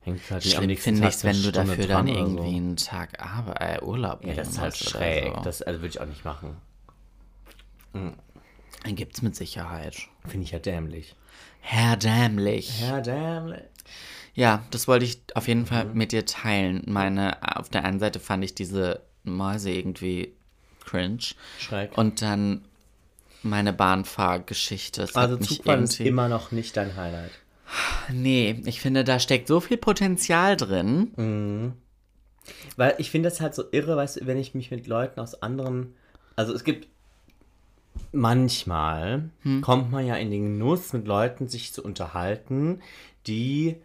hängt 0.00 0.20
es 0.20 0.30
halt 0.30 0.44
am 0.44 0.50
Schlimm 0.50 0.66
nächsten 0.68 0.90
finde 0.94 1.00
Tag 1.02 1.08
ich 1.18 1.24
wenn 1.24 1.32
du 1.32 1.38
Stunde 1.38 1.52
dafür 1.76 1.86
dann 1.86 2.08
oder 2.08 2.14
so. 2.14 2.38
irgendwie 2.38 2.56
einen 2.56 2.76
Tag 2.76 3.22
Arbeit, 3.22 3.82
äh, 3.82 3.84
Urlaub 3.84 4.24
Ja, 4.24 4.34
das 4.34 4.48
ist 4.48 4.60
halt 4.60 4.76
schräg. 4.76 5.34
so. 5.34 5.40
Das 5.42 5.62
also 5.62 5.80
würde 5.80 5.88
ich 5.88 6.00
auch 6.00 6.06
nicht 6.06 6.24
machen. 6.24 6.56
Dann 8.86 8.96
gibt's 8.96 9.20
mit 9.20 9.34
Sicherheit. 9.36 9.96
Finde 10.26 10.44
ich 10.44 10.52
ja 10.52 10.58
dämlich. 10.60 11.14
Herr 11.60 11.96
dämlich. 11.96 12.80
Ja, 12.80 13.00
dämlich. 13.00 13.62
Ja, 14.34 14.64
das 14.70 14.86
wollte 14.86 15.04
ich 15.04 15.20
auf 15.34 15.48
jeden 15.48 15.66
Fall 15.66 15.86
Mhm. 15.86 15.94
mit 15.98 16.12
dir 16.12 16.24
teilen. 16.24 16.82
Meine, 16.86 17.38
auf 17.58 17.68
der 17.68 17.84
einen 17.84 17.98
Seite 17.98 18.20
fand 18.20 18.44
ich 18.44 18.54
diese 18.54 19.00
Mäuse 19.24 19.70
irgendwie 19.70 20.32
cringe. 20.84 21.18
Schräg. 21.58 21.96
Und 21.98 22.22
dann 22.22 22.64
meine 23.42 23.72
Bahnfahrgeschichte. 23.72 25.02
Es 25.02 25.16
Also 25.16 25.36
Zugfahren 25.36 25.84
ist 25.84 25.98
immer 26.00 26.28
noch 26.28 26.52
nicht 26.52 26.76
dein 26.76 26.96
Highlight. 26.96 27.32
Nee, 28.12 28.62
ich 28.66 28.80
finde, 28.80 29.02
da 29.02 29.18
steckt 29.18 29.48
so 29.48 29.58
viel 29.58 29.76
Potenzial 29.78 30.56
drin. 30.56 31.74
Weil 32.76 32.94
ich 32.98 33.10
finde 33.10 33.28
das 33.30 33.40
halt 33.40 33.54
so 33.56 33.64
irre, 33.72 33.96
weißt 33.96 34.20
du, 34.20 34.26
wenn 34.26 34.38
ich 34.38 34.54
mich 34.54 34.70
mit 34.70 34.86
Leuten 34.86 35.18
aus 35.18 35.42
anderen. 35.42 35.94
Also 36.36 36.52
es 36.54 36.62
gibt. 36.62 36.86
Manchmal 38.12 39.30
kommt 39.62 39.90
man 39.90 40.06
ja 40.06 40.16
in 40.16 40.30
den 40.30 40.58
Genuss, 40.58 40.92
mit 40.92 41.06
Leuten 41.06 41.48
sich 41.48 41.72
zu 41.72 41.82
unterhalten, 41.84 42.80
die 43.26 43.76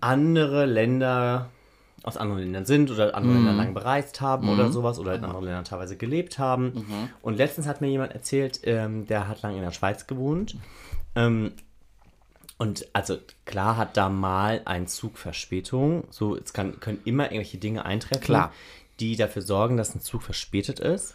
andere 0.00 0.66
Länder 0.66 1.50
aus 2.04 2.16
anderen 2.16 2.42
Ländern 2.42 2.64
sind 2.64 2.90
oder 2.90 3.14
andere 3.14 3.34
Länder 3.34 3.52
lang 3.52 3.74
bereist 3.74 4.20
haben 4.20 4.48
oder 4.48 4.72
sowas 4.72 4.98
oder 4.98 5.14
in 5.14 5.24
anderen 5.24 5.44
Ländern 5.44 5.64
teilweise 5.64 5.96
gelebt 5.96 6.38
haben. 6.38 6.72
Und 7.22 7.36
letztens 7.36 7.66
hat 7.66 7.80
mir 7.80 7.88
jemand 7.88 8.12
erzählt, 8.12 8.60
ähm, 8.64 9.06
der 9.06 9.28
hat 9.28 9.42
lange 9.42 9.56
in 9.58 9.62
der 9.62 9.70
Schweiz 9.72 10.06
gewohnt. 10.06 10.56
Ähm, 11.14 11.52
und 12.58 12.86
also 12.92 13.18
klar 13.44 13.76
hat 13.76 13.96
da 13.96 14.08
mal 14.08 14.62
ein 14.64 14.86
Zug 14.86 15.18
Verspätung. 15.18 16.04
So, 16.10 16.36
es 16.36 16.52
kann, 16.52 16.78
können 16.80 17.00
immer 17.04 17.24
irgendwelche 17.24 17.58
Dinge 17.58 17.84
eintreffen, 17.84 18.24
Klar. 18.24 18.52
die 19.00 19.16
dafür 19.16 19.42
sorgen, 19.42 19.76
dass 19.76 19.94
ein 19.94 20.00
Zug 20.00 20.22
verspätet 20.22 20.80
ist. 20.80 21.14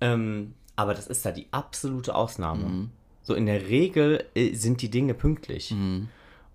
Ähm, 0.00 0.54
aber 0.76 0.94
das 0.94 1.06
ist 1.06 1.26
da 1.26 1.32
die 1.32 1.46
absolute 1.50 2.14
Ausnahme. 2.14 2.88
So 3.22 3.34
in 3.34 3.46
der 3.46 3.68
Regel 3.68 4.24
äh, 4.34 4.54
sind 4.54 4.80
die 4.80 4.90
Dinge 4.90 5.14
pünktlich. 5.14 5.74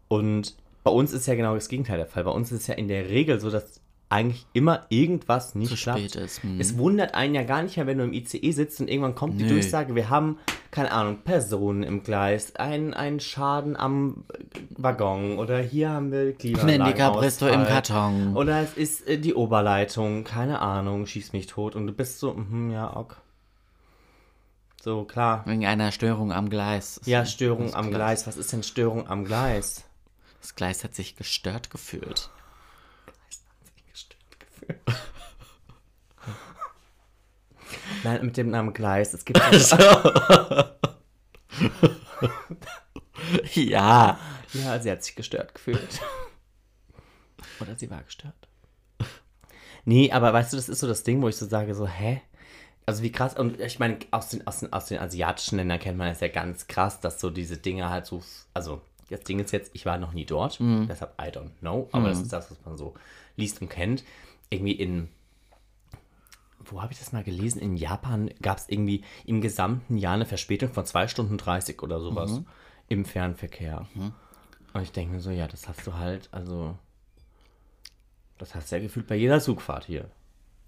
Und 0.08 0.56
bei 0.84 0.92
uns 0.92 1.14
ist 1.14 1.28
ja 1.28 1.36
genau 1.36 1.56
das 1.56 1.70
Gegenteil 1.70 1.98
der 1.98 2.08
Fall. 2.08 2.24
Bei 2.24 2.32
uns 2.32 2.52
ist 2.52 2.62
es 2.62 2.68
ja 2.68 2.76
in 2.76 2.88
der 2.88 3.10
Regel 3.10 3.40
so, 3.40 3.50
dass 3.50 3.82
eigentlich 4.10 4.46
immer 4.54 4.86
irgendwas 4.90 5.56
nicht 5.56 5.70
Zu 5.70 5.76
klappt. 5.76 6.00
spät 6.00 6.16
ist, 6.16 6.44
hm. 6.44 6.60
Es 6.60 6.78
wundert 6.78 7.16
einen 7.16 7.34
ja 7.34 7.44
gar 7.44 7.64
nicht 7.64 7.78
mehr, 7.78 7.88
wenn 7.88 7.98
du 7.98 8.04
im 8.04 8.14
ICE 8.14 8.52
sitzt 8.52 8.80
und 8.80 8.88
irgendwann 8.88 9.16
kommt 9.16 9.40
die 9.40 9.46
Nö. 9.46 9.54
Durchsage, 9.54 9.96
wir 9.96 10.12
haben, 10.12 10.38
keine 10.70 10.92
Ahnung, 10.92 11.18
Personen 11.24 11.82
im 11.82 12.04
Gleis, 12.04 12.56
ein, 12.56 12.94
ein 12.94 13.20
Schaden 13.20 13.76
am 13.76 14.26
Waggon 14.78 15.40
oder 15.40 15.58
hier 15.60 15.90
haben 15.90 16.12
wir 16.12 16.34
Klimaanlagen 16.34 16.84
Mendicapresto 16.84 17.48
im 17.48 17.64
Karton. 17.64 18.38
Oder 18.38 18.62
es 18.62 18.76
ist 18.76 19.08
äh, 19.08 19.18
die 19.18 19.34
Oberleitung, 19.34 20.24
keine 20.24 20.60
Ahnung, 20.60 21.08
schieß 21.08 21.34
mich 21.34 21.48
tot 21.48 21.76
und 21.76 21.88
du 21.88 21.94
bist 21.94 22.20
so, 22.20 22.34
mhm, 22.34 22.70
ja, 22.70 22.96
ok. 22.96 23.18
So, 24.84 25.06
klar. 25.06 25.46
Wegen 25.46 25.66
einer 25.66 25.94
Störung 25.94 26.34
am 26.34 26.50
Gleis. 26.50 27.00
Ja, 27.06 27.26
Störung 27.26 27.68
Das 27.68 27.76
am 27.76 27.90
Gleis. 27.90 28.28
Was 28.28 28.36
ist 28.36 28.52
denn 28.52 28.64
Störung 28.64 29.08
am 29.08 29.24
Gleis? 29.24 29.86
Das 30.42 30.56
Gleis 30.56 30.84
hat 30.84 30.94
sich 30.94 31.16
gestört 31.16 31.70
gefühlt. 31.70 32.30
Nein, 38.04 38.26
mit 38.26 38.36
dem 38.36 38.50
Namen 38.50 38.74
Gleis. 38.74 39.14
Es 39.14 39.24
gibt 39.24 39.40
Ja. 43.54 44.20
Ja, 44.52 44.80
sie 44.82 44.92
hat 44.92 45.06
sich 45.06 45.16
gestört 45.16 45.56
gefühlt. 45.56 46.02
Oder 47.62 47.78
sie 47.78 47.90
war 47.90 48.04
gestört. 48.04 48.50
Nee, 49.86 50.12
aber 50.12 50.34
weißt 50.34 50.52
du, 50.52 50.58
das 50.58 50.68
ist 50.68 50.82
so 50.82 50.88
das 50.88 51.04
Ding, 51.04 51.22
wo 51.22 51.30
ich 51.30 51.38
so 51.38 51.46
sage, 51.46 51.74
so, 51.74 51.88
hä? 51.88 52.22
Also 52.86 53.02
wie 53.04 53.12
krass, 53.12 53.38
und 53.38 53.60
ich 53.62 53.80
meine, 53.80 54.00
aus 54.12 54.30
den, 54.30 54.46
aus, 54.46 54.60
den, 54.60 54.74
aus 54.74 54.88
den 54.88 55.00
asiatischen 55.00 55.58
Ländern 55.58 55.80
kennt 55.80 55.98
man 55.98 56.10
es 56.10 56.20
ja 56.20 56.28
ganz 56.28 56.68
krass, 56.68 57.00
dass 57.00 57.22
so 57.22 57.30
diese 57.30 57.58
Dinge 57.58 57.90
halt 57.90 58.06
so, 58.06 58.22
also 58.54 58.82
das 59.10 59.22
Ding 59.22 59.40
ist 59.40 59.52
jetzt, 59.52 59.72
ich 59.74 59.86
war 59.86 59.98
noch 59.98 60.14
nie 60.14 60.26
dort, 60.26 60.60
deshalb 60.60 61.14
I 61.22 61.26
don't 61.26 61.52
know, 61.60 61.88
aber 61.92 62.10
das 62.10 62.20
ist 62.22 62.34
das, 62.34 62.52
was 62.52 62.58
man 62.66 62.78
so 62.78 62.94
liest 63.36 63.62
und 63.62 63.70
kennt. 63.70 64.04
Irgendwie 64.50 64.74
in, 64.74 65.10
wo 66.66 66.82
habe 66.82 66.94
ich 66.94 67.00
das 67.00 67.12
mal 67.12 67.24
gelesen? 67.24 67.62
In 67.62 67.78
Japan 67.78 68.32
gab 68.42 68.58
es 68.58 68.68
irgendwie 68.70 69.04
im 69.26 69.42
gesamten 69.42 69.98
Jahr 69.98 70.16
eine 70.16 70.26
Verspätung 70.26 70.74
von 70.74 70.86
2 70.86 71.08
Stunden 71.08 71.38
30 71.38 71.82
oder 71.84 72.00
sowas 72.00 72.42
im 72.90 73.06
Fernverkehr. 73.06 73.88
Und 74.74 74.82
ich 74.82 74.92
denke 74.92 75.14
mir 75.14 75.22
so, 75.22 75.30
ja, 75.32 75.48
das 75.48 75.68
hast 75.68 75.86
du 75.86 75.94
halt, 75.94 76.30
also, 76.32 76.76
das 78.38 78.56
hast 78.56 78.72
du 78.72 78.76
ja 78.76 78.82
gefühlt 78.82 79.08
bei 79.08 79.16
jeder 79.16 79.40
Zugfahrt 79.40 79.86
hier. 79.86 80.10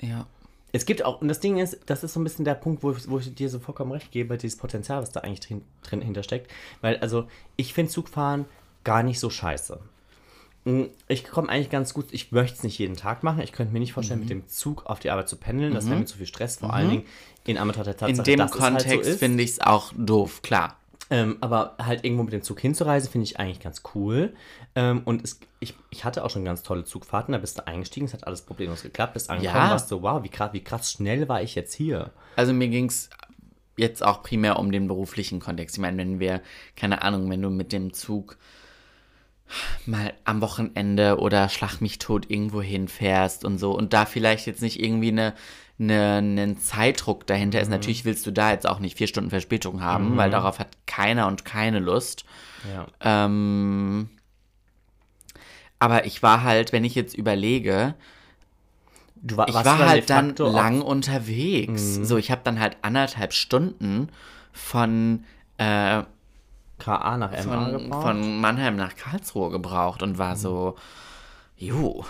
Ja. 0.02 0.28
Es 0.76 0.86
gibt 0.86 1.06
auch, 1.06 1.22
und 1.22 1.30
das 1.30 1.40
Ding 1.40 1.58
ist, 1.58 1.80
das 1.86 2.04
ist 2.04 2.14
so 2.14 2.20
ein 2.20 2.24
bisschen 2.26 2.44
der 2.44 2.56
Punkt, 2.56 2.84
wo 2.84 2.92
ich, 2.92 3.10
wo 3.10 3.18
ich 3.18 3.34
dir 3.34 3.50
so 3.50 3.60
vollkommen 3.60 3.94
recht 3.94 4.12
gebe, 4.12 4.38
dieses 4.38 4.58
Potenzial, 4.58 5.02
was 5.02 5.12
da 5.12 5.22
eigentlich 5.22 5.40
drin, 5.40 5.62
drin 5.84 6.02
hintersteckt. 6.02 6.52
Weil, 6.82 6.98
also, 6.98 7.28
ich 7.56 7.74
finde 7.74 7.92
Zugfahren 7.92 8.46
gar 8.84 9.02
nicht 9.02 9.20
so 9.20 9.30
scheiße. 9.30 9.80
Mm, 10.66 10.84
Ich 11.08 11.24
komme 11.24 11.48
eigentlich 11.48 11.70
ganz 11.70 11.94
gut, 11.94 12.08
ich 12.12 12.32
möchte 12.34 12.58
es 12.58 12.64
nicht 12.64 12.78
jeden 12.78 12.98
Tag 12.98 13.24
machen. 13.24 13.42
Ich 13.42 13.54
könnte 13.54 13.72
mir 13.72 13.80
nicht 13.80 13.94
vorstellen, 13.94 14.20
mit 14.20 14.30
dem 14.30 14.48
Zug 14.50 14.86
auf 14.86 15.00
die 15.00 15.12
Arbeit 15.12 15.30
zu 15.30 15.38
pendeln. 15.38 15.74
Das 15.74 15.88
wäre 15.88 15.98
mir 15.98 16.06
zu 16.06 16.18
viel 16.18 16.28
Stress, 16.28 16.58
vor 16.58 16.74
allen 16.74 16.90
Dingen 16.90 17.04
in 17.46 17.58
Anbetracht 17.58 17.88
der 17.88 17.96
Tatsache, 17.98 18.18
In 18.32 18.38
dem 18.38 18.40
es 18.42 18.52
halt 18.60 18.82
so 18.82 18.90
Kontext 18.90 19.20
finde 19.20 19.44
ich 19.44 19.52
es 19.52 19.62
auch 19.62 19.94
doof, 19.96 20.42
klar. 20.42 20.76
Ähm, 21.12 21.38
aber 21.40 21.76
halt 21.80 22.04
irgendwo 22.04 22.24
mit 22.24 22.34
dem 22.34 22.42
Zug 22.42 22.60
hinzureisen, 22.60 23.12
finde 23.12 23.26
ich 23.26 23.40
eigentlich 23.40 23.60
ganz 23.60 23.84
cool. 23.94 24.34
Ähm, 24.74 25.04
und 25.06 25.24
es, 25.24 25.40
ich, 25.60 25.76
ich 25.92 26.04
hatte 26.04 26.24
auch 26.26 26.32
schon 26.32 26.44
ganz 26.46 26.64
tolle 26.64 26.84
Zugfahrten, 26.84 27.32
da 27.34 27.38
bist 27.38 27.60
du 27.60 27.68
eingestiegen, 27.68 28.08
es 28.08 28.14
hat 28.14 28.26
alles 28.26 28.42
problemlos 28.42 28.82
geklappt, 28.82 29.14
bist 29.14 29.30
angekommen, 29.30 29.66
Ja. 29.66 29.70
warst 29.72 29.90
so, 29.90 30.02
wow, 30.02 30.24
wie 30.24 30.30
krass, 30.30 30.54
wie 30.54 30.64
krass 30.64 30.92
schnell 30.92 31.30
war 31.30 31.44
ich 31.44 31.54
jetzt 31.54 31.76
hier. 31.76 32.12
Also 32.36 32.54
mir 32.54 32.70
ging 32.70 32.88
es 32.88 33.10
jetzt 33.78 34.04
auch 34.04 34.24
primär 34.24 34.58
um 34.58 34.72
den 34.72 34.88
beruflichen 34.88 35.40
Kontext. 35.40 35.76
Ich 35.76 35.82
meine, 35.82 35.98
wenn 35.98 36.20
wir, 36.20 36.42
keine 36.76 37.04
Ahnung, 37.04 37.30
wenn 37.30 37.42
du 37.42 37.50
mit 37.52 37.72
dem 37.72 37.94
Zug 37.94 38.38
mal 39.86 40.12
am 40.24 40.42
Wochenende 40.42 41.20
oder 41.20 41.50
Schlag 41.50 41.82
mich 41.82 42.00
tot 42.00 42.32
irgendwo 42.32 42.62
hinfährst 42.64 43.46
und 43.46 43.60
so 43.60 43.78
und 43.78 43.94
da 43.94 44.06
vielleicht 44.08 44.48
jetzt 44.48 44.64
nicht 44.64 44.82
irgendwie 44.82 45.10
eine, 45.10 45.34
eine, 45.80 46.16
einen 46.16 46.58
Zeitdruck 46.58 47.28
dahinter 47.28 47.62
ist. 47.62 47.70
Natürlich 47.70 48.06
willst 48.06 48.26
du 48.26 48.32
da 48.32 48.52
jetzt 48.52 48.68
auch 48.68 48.80
nicht 48.80 48.98
vier 48.98 49.08
Stunden 49.08 49.30
Verspätung 49.30 49.82
haben, 49.82 50.16
weil 50.18 50.30
darauf 50.30 50.60
hat 50.60 50.70
keiner 50.86 51.28
und 51.28 51.46
keine 51.46 51.80
Lust. 51.80 52.26
Ja. 52.74 53.26
Ähm, 53.26 54.10
aber 55.80 56.06
ich 56.06 56.24
war 56.24 56.44
halt, 56.44 56.72
wenn 56.72 56.84
ich 56.84 56.96
jetzt 56.96 57.16
überlege, 57.16 57.96
Du 59.22 59.38
war, 59.38 59.48
ich 59.48 59.56
warst 59.56 59.66
war 59.66 59.80
halt 59.80 60.10
dann 60.12 60.36
lang 60.36 60.82
unterwegs. 60.82 61.96
So, 61.96 62.18
ich 62.18 62.30
habe 62.30 62.42
dann 62.44 62.60
halt 62.60 62.78
anderthalb 62.84 63.34
Stunden 63.34 64.10
von, 64.52 65.24
äh, 65.58 66.04
KA 66.78 67.18
nach 67.18 67.32
MA 67.32 67.42
von, 67.42 67.72
gebraucht. 67.72 68.02
von 68.04 68.40
Mannheim 68.40 68.76
nach 68.76 68.96
Karlsruhe 68.96 69.50
gebraucht 69.50 70.04
und 70.04 70.18
war 70.18 70.36
so, 70.36 70.76
jo, 71.58 72.06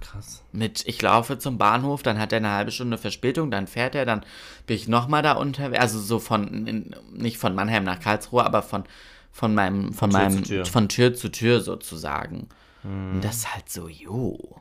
Krass. 0.00 0.42
mit 0.52 0.82
ich 0.86 1.00
laufe 1.02 1.38
zum 1.38 1.58
Bahnhof, 1.58 2.02
dann 2.02 2.18
hat 2.18 2.32
er 2.32 2.38
eine 2.38 2.50
halbe 2.52 2.70
Stunde 2.70 2.98
Verspätung, 2.98 3.50
dann 3.50 3.66
fährt 3.66 3.94
er, 3.94 4.04
dann 4.06 4.24
bin 4.66 4.76
ich 4.76 4.88
nochmal 4.88 5.22
da 5.22 5.32
unterwegs, 5.32 5.80
also 5.80 6.00
so 6.00 6.18
von, 6.18 6.66
in, 6.66 6.96
nicht 7.12 7.38
von 7.38 7.54
Mannheim 7.54 7.84
nach 7.84 8.00
Karlsruhe, 8.00 8.44
aber 8.44 8.62
von, 8.62 8.84
von 9.30 9.54
meinem, 9.54 9.92
von 9.92 10.10
Tür 10.10 10.18
meinem, 10.18 10.36
zu 10.38 10.42
Tür. 10.42 10.66
von 10.66 10.88
Tür 10.88 11.14
zu 11.14 11.30
Tür 11.30 11.60
sozusagen. 11.60 12.48
Mhm. 12.82 13.14
Und 13.14 13.24
das 13.24 13.36
ist 13.36 13.54
halt 13.54 13.68
so, 13.68 13.88
jo. 13.88 14.56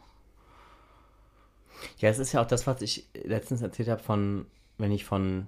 Ja, 1.99 2.09
es 2.09 2.19
ist 2.19 2.33
ja 2.33 2.41
auch 2.41 2.47
das, 2.47 2.67
was 2.67 2.81
ich 2.81 3.07
letztens 3.23 3.61
erzählt 3.61 3.89
habe, 3.89 4.03
von, 4.03 4.45
wenn 4.77 4.91
ich 4.91 5.05
von 5.05 5.47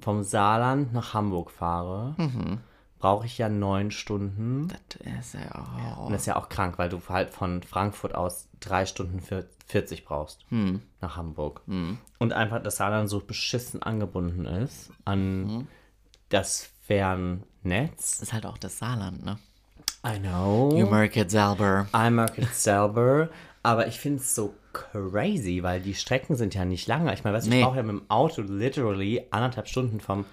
vom 0.00 0.22
Saarland 0.24 0.92
nach 0.92 1.14
Hamburg 1.14 1.50
fahre, 1.50 2.14
Mhm. 2.18 2.58
Brauche 3.02 3.26
ich 3.26 3.36
ja 3.36 3.48
neun 3.48 3.90
Stunden. 3.90 4.68
Das 5.04 5.26
ist 5.26 5.34
ja 5.34 5.54
auch. 5.96 6.06
Und 6.06 6.12
das 6.12 6.22
ist 6.22 6.26
ja 6.26 6.36
auch 6.36 6.48
krank, 6.48 6.78
weil 6.78 6.88
du 6.88 7.00
halt 7.08 7.30
von 7.30 7.62
Frankfurt 7.62 8.14
aus 8.14 8.46
drei 8.60 8.86
Stunden 8.86 9.20
vier- 9.20 9.46
40 9.66 10.04
brauchst 10.04 10.44
Hm. 10.50 10.80
nach 11.00 11.16
Hamburg. 11.16 11.62
Und 11.66 12.32
einfach 12.32 12.62
das 12.62 12.76
Saarland 12.76 13.08
so 13.10 13.18
beschissen 13.20 13.82
angebunden 13.82 14.46
ist 14.46 14.90
an 15.04 15.44
Mhm. 15.44 15.66
das 16.28 16.70
Fernnetz 16.86 17.42
Netz. 17.64 18.20
Ist 18.22 18.32
halt 18.32 18.44
auch 18.46 18.58
das 18.58 18.78
Saarland, 18.78 19.24
ne? 19.24 19.38
I 20.06 20.18
know. 20.18 20.72
You 20.76 20.86
merk 20.86 21.16
it 21.16 21.30
selber. 21.30 21.86
I 21.94 22.10
mark 22.10 22.36
it 22.38 22.54
selber. 22.54 23.28
Aber 23.64 23.86
ich 23.86 24.00
finde 24.00 24.18
es 24.20 24.34
so 24.34 24.52
crazy, 24.72 25.62
weil 25.62 25.80
die 25.80 25.94
Strecken 25.94 26.34
sind 26.36 26.54
ja 26.54 26.64
nicht 26.64 26.88
lange. 26.88 27.12
Ich 27.14 27.22
meine, 27.24 27.36
weißt 27.36 27.46
du, 27.46 27.50
Nee. 27.50 27.60
ich 27.60 27.64
brauche 27.64 27.76
ja 27.76 27.82
mit 27.84 27.96
dem 27.96 28.10
Auto 28.10 28.42
literally 28.42 29.24
anderthalb 29.30 29.68
Stunden 29.68 30.00
vom, 30.00 30.24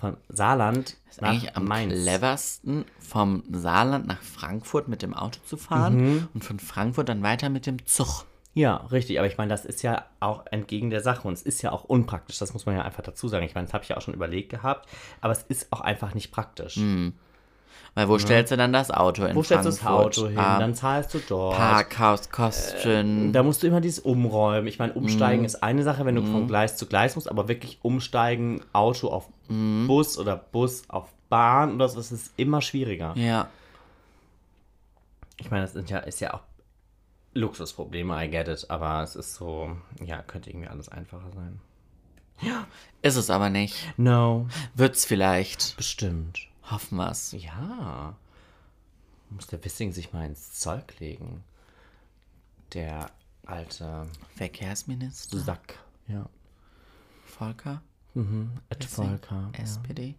vom 0.00 0.16
Saarland 0.28 0.96
Ist 1.08 1.22
eigentlich 1.22 1.56
am 1.56 1.64
Mainz. 1.66 1.92
cleversten, 1.92 2.84
vom 2.98 3.42
Saarland 3.50 4.06
nach 4.06 4.20
Frankfurt 4.22 4.88
mit 4.88 5.02
dem 5.02 5.14
Auto 5.14 5.40
zu 5.46 5.56
fahren 5.56 5.96
Mhm. 5.96 6.28
und 6.34 6.44
von 6.44 6.58
Frankfurt 6.58 7.08
dann 7.08 7.22
weiter 7.22 7.48
mit 7.50 7.66
dem 7.66 7.84
Zug. 7.86 8.24
Ja, 8.54 8.76
richtig. 8.90 9.18
Aber 9.18 9.28
ich 9.28 9.38
meine, 9.38 9.50
das 9.50 9.64
ist 9.64 9.82
ja 9.82 10.06
auch 10.18 10.44
entgegen 10.50 10.90
der 10.90 11.02
Sache 11.02 11.28
und 11.28 11.34
es 11.34 11.42
ist 11.42 11.62
ja 11.62 11.70
auch 11.70 11.84
unpraktisch. 11.84 12.38
Das 12.38 12.52
muss 12.52 12.66
man 12.66 12.74
ja 12.74 12.82
einfach 12.82 13.02
dazu 13.04 13.28
sagen. 13.28 13.44
Ich 13.46 13.54
meine, 13.54 13.66
das 13.66 13.74
habe 13.74 13.84
ich 13.84 13.90
ja 13.90 13.96
auch 13.96 14.02
schon 14.02 14.14
überlegt 14.14 14.48
gehabt. 14.50 14.88
Aber 15.20 15.32
es 15.32 15.42
ist 15.44 15.72
auch 15.72 15.80
einfach 15.80 16.14
nicht 16.14 16.32
praktisch. 16.32 16.76
Weil 17.94 18.08
wo 18.08 18.18
stellst 18.18 18.52
du 18.52 18.56
dann 18.56 18.72
das 18.72 18.90
Auto 18.90 19.24
in 19.24 19.34
Wo 19.36 19.42
stellst 19.42 19.66
du 19.66 19.70
das? 19.70 19.84
Auto 19.84 20.28
hin? 20.28 20.38
Ah, 20.38 20.58
Dann 20.60 20.74
zahlst 20.74 21.12
du 21.12 21.18
dort. 21.18 21.56
Parkhauskosten. 21.56 23.32
Da 23.32 23.42
musst 23.42 23.62
du 23.62 23.66
immer 23.66 23.80
dieses 23.80 23.98
Umräumen. 23.98 24.68
Ich 24.68 24.78
meine, 24.78 24.92
Mhm. 24.92 24.98
umsteigen 25.00 25.44
ist 25.44 25.62
eine 25.62 25.82
Sache, 25.82 26.04
wenn 26.04 26.14
du 26.14 26.22
von 26.22 26.46
Gleis 26.46 26.76
zu 26.76 26.86
Gleis 26.86 27.16
musst, 27.16 27.28
aber 27.28 27.48
wirklich 27.48 27.78
umsteigen, 27.82 28.62
Auto 28.72 29.08
auf 29.08 29.28
Mhm. 29.48 29.86
Bus 29.88 30.16
oder 30.18 30.36
Bus 30.36 30.84
auf 30.88 31.08
Bahn 31.28 31.74
oder 31.74 31.88
so, 31.88 31.96
das 31.96 32.12
ist 32.12 32.32
immer 32.36 32.60
schwieriger. 32.62 33.14
ja. 33.16 33.48
Ich 35.36 35.50
meine, 35.50 35.62
das 35.62 35.72
sind 35.72 35.88
ja, 35.88 35.98
ist 36.00 36.20
ja 36.20 36.34
auch 36.34 36.40
Luxusprobleme, 37.32 38.24
I 38.24 38.28
get 38.30 38.46
it, 38.48 38.66
aber 38.68 39.02
es 39.02 39.16
ist 39.16 39.36
so, 39.36 39.74
ja, 40.04 40.20
könnte 40.22 40.50
irgendwie 40.50 40.68
alles 40.68 40.88
einfacher 40.90 41.30
sein. 41.34 41.60
Ist 43.02 43.16
es 43.16 43.30
aber 43.30 43.48
nicht. 43.50 43.74
No, 43.96 44.46
Wird's 44.74 45.04
vielleicht. 45.06 45.76
bestimmt. 45.78 46.40
Hoffen 46.70 46.96
wir's. 46.98 47.32
Ja. 47.32 48.16
Muss 49.30 49.46
der 49.46 49.64
Wissing 49.64 49.92
sich 49.92 50.12
mal 50.12 50.26
ins 50.26 50.52
Zeug 50.52 50.98
legen. 51.00 51.44
Der 52.72 53.10
alte 53.46 54.06
Verkehrsminister 54.36 55.38
Sack. 55.38 55.78
Ja. 56.06 56.28
Volker, 57.24 57.82
Ed 58.68 58.84
Volker. 58.84 59.50
Ja. 59.54 59.58
SPD, 59.62 60.16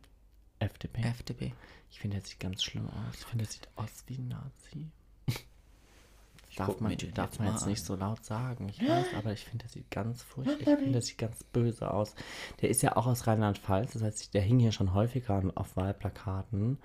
FDP. 0.59 1.01
FDP. 1.01 1.53
Ich 1.89 1.99
finde, 1.99 2.17
der 2.17 2.25
sieht 2.25 2.39
ganz 2.39 2.63
schlimm 2.63 2.87
aus. 2.87 3.15
Ich 3.15 3.25
finde, 3.25 3.45
der 3.45 3.51
sieht 3.51 3.67
aus 3.75 4.03
wie 4.07 4.15
ein 4.15 4.29
Nazi. 4.29 4.89
Darf 6.57 6.67
guck 6.67 6.81
man, 6.81 6.91
darf 7.13 7.29
jetzt 7.31 7.39
man 7.39 7.47
jetzt 7.53 7.63
an. 7.63 7.69
nicht 7.69 7.83
so 7.85 7.95
laut 7.95 8.25
sagen, 8.25 8.67
ich 8.69 8.81
weiß, 8.87 9.05
aber 9.17 9.31
ich 9.31 9.45
finde, 9.45 9.59
der 9.65 9.69
sieht 9.69 9.89
ganz 9.89 10.21
furchtbar, 10.21 10.57
ich 10.59 10.65
finde, 10.65 10.91
der 10.91 11.01
sieht 11.01 11.17
ganz 11.17 11.43
böse 11.45 11.93
aus. 11.93 12.13
Der 12.61 12.69
ist 12.69 12.81
ja 12.81 12.97
auch 12.97 13.07
aus 13.07 13.25
Rheinland-Pfalz, 13.27 13.93
das 13.93 14.01
heißt, 14.03 14.33
der 14.33 14.41
hing 14.41 14.59
hier 14.59 14.71
schon 14.73 14.93
häufiger 14.93 15.35
an- 15.35 15.55
auf 15.55 15.75
Wahlplakaten. 15.77 16.77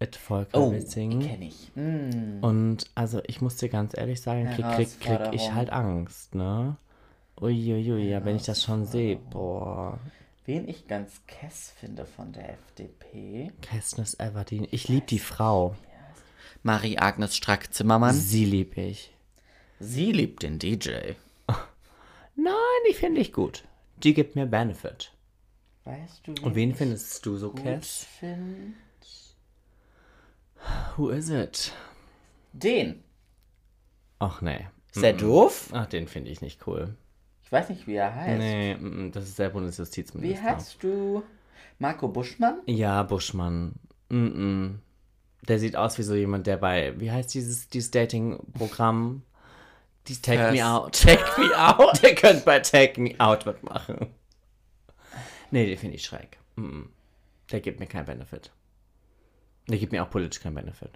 Ed 0.00 0.14
Volker 0.14 0.56
Oh, 0.60 0.70
Wissing. 0.70 1.18
kenne 1.20 1.46
ich. 1.46 1.72
Hm. 1.74 2.38
Und 2.42 2.88
also, 2.94 3.20
ich 3.26 3.40
muss 3.40 3.56
dir 3.56 3.68
ganz 3.68 3.96
ehrlich 3.98 4.20
sagen, 4.20 4.46
krieg, 4.54 4.64
krieg, 4.76 5.00
krieg 5.00 5.20
ich 5.32 5.52
halt 5.52 5.70
Angst, 5.70 6.36
ne? 6.36 6.76
Uiuiui, 7.40 8.08
ja, 8.08 8.24
wenn 8.24 8.36
ich 8.36 8.44
das 8.44 8.62
schon 8.62 8.84
sehe, 8.84 9.16
boah. 9.16 9.98
Wen 10.44 10.66
ich 10.68 10.86
ganz 10.86 11.20
kess 11.26 11.72
finde 11.76 12.06
von 12.06 12.32
der 12.32 12.50
FDP. 12.54 13.50
Kästnis 13.60 14.14
Everdeen. 14.18 14.66
Ich 14.70 14.88
liebe 14.88 15.06
die 15.06 15.18
Frau. 15.18 15.74
Marie-Agnes 16.62 17.36
Strack-Zimmermann. 17.36 18.14
Sie 18.14 18.44
liebe 18.44 18.80
ich. 18.80 19.14
Sie 19.80 20.12
liebt 20.12 20.42
den 20.42 20.58
DJ. 20.58 21.14
Nein, 22.36 22.54
die 22.88 22.94
finde 22.94 23.20
ich 23.20 23.32
gut. 23.32 23.64
Die 24.02 24.14
gibt 24.14 24.36
mir 24.36 24.46
Benefit. 24.46 25.12
Weißt 25.84 26.26
du, 26.26 26.34
Und 26.42 26.54
wen 26.54 26.74
findest 26.74 27.24
du 27.26 27.36
so, 27.36 27.50
Cass? 27.52 28.06
find? 28.18 28.74
Who 30.96 31.10
is 31.10 31.30
it? 31.30 31.72
Den. 32.52 33.02
Ach 34.18 34.40
nee. 34.42 34.66
Ist 34.94 35.02
der 35.02 35.12
doof? 35.12 35.70
Ach, 35.72 35.86
den 35.86 36.08
finde 36.08 36.30
ich 36.30 36.40
nicht 36.40 36.66
cool. 36.66 36.96
Ich 37.44 37.52
weiß 37.52 37.68
nicht, 37.70 37.86
wie 37.86 37.94
er 37.94 38.14
heißt. 38.14 38.38
Nee, 38.38 38.74
mm, 38.74 39.12
das 39.12 39.28
ist 39.28 39.38
der 39.38 39.48
Wie 39.50 39.52
Bundesjustizminister. 39.54 40.42
heißt 40.42 40.82
du? 40.82 41.22
Marco 41.78 42.08
Buschmann? 42.08 42.60
Ja, 42.66 43.02
Buschmann. 43.04 43.74
Mm 44.08 44.16
-mm. 44.26 44.74
Der 45.46 45.58
sieht 45.58 45.76
aus 45.76 45.98
wie 45.98 46.02
so 46.02 46.14
jemand, 46.14 46.46
der 46.46 46.56
bei, 46.56 46.98
wie 47.00 47.10
heißt 47.10 47.32
dieses, 47.32 47.68
dieses 47.68 47.90
Dating-Programm? 47.90 49.22
Dies 50.08 50.20
Take 50.20 50.52
Me 50.52 50.66
Out. 50.66 51.00
Take 51.00 51.24
Me 51.40 51.56
Out. 51.78 52.02
Der 52.02 52.14
könnte 52.14 52.44
bei 52.44 52.60
Take 52.60 53.00
Me 53.00 53.14
Out 53.18 53.46
was 53.46 53.62
machen. 53.62 54.08
Nee, 55.50 55.66
den 55.66 55.78
finde 55.78 55.96
ich 55.96 56.04
schräg. 56.04 56.38
Der 57.50 57.60
gibt 57.60 57.78
mir 57.80 57.86
keinen 57.86 58.06
Benefit. 58.06 58.50
Der 59.68 59.78
gibt 59.78 59.92
mir 59.92 60.02
auch 60.02 60.10
politisch 60.10 60.40
keinen 60.40 60.54
Benefit. 60.54 60.90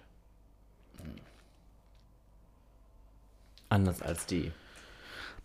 Anders 3.69 4.01
als 4.01 4.25
die. 4.25 4.51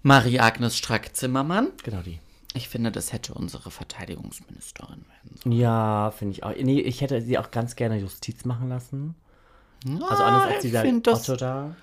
Marie-Agnes 0.02 0.76
Strack-Zimmermann. 0.76 1.72
Genau 1.82 2.02
die. 2.02 2.20
Ich 2.58 2.68
finde, 2.68 2.90
das 2.90 3.12
hätte 3.12 3.34
unsere 3.34 3.70
Verteidigungsministerin 3.70 5.04
werden 5.06 5.36
sollen. 5.44 5.56
Ja, 5.56 6.10
finde 6.10 6.32
ich 6.32 6.42
auch. 6.42 6.52
Nee, 6.56 6.80
ich 6.80 7.00
hätte 7.02 7.22
sie 7.22 7.38
auch 7.38 7.52
ganz 7.52 7.76
gerne 7.76 7.98
Justiz 7.98 8.44
machen 8.44 8.68
lassen. 8.68 9.14
Also 9.86 10.24
anders 10.24 10.42
als 10.54 10.64
ich 10.64 10.72
dieser 10.72 10.84
Otto 10.84 11.36
da. 11.36 11.76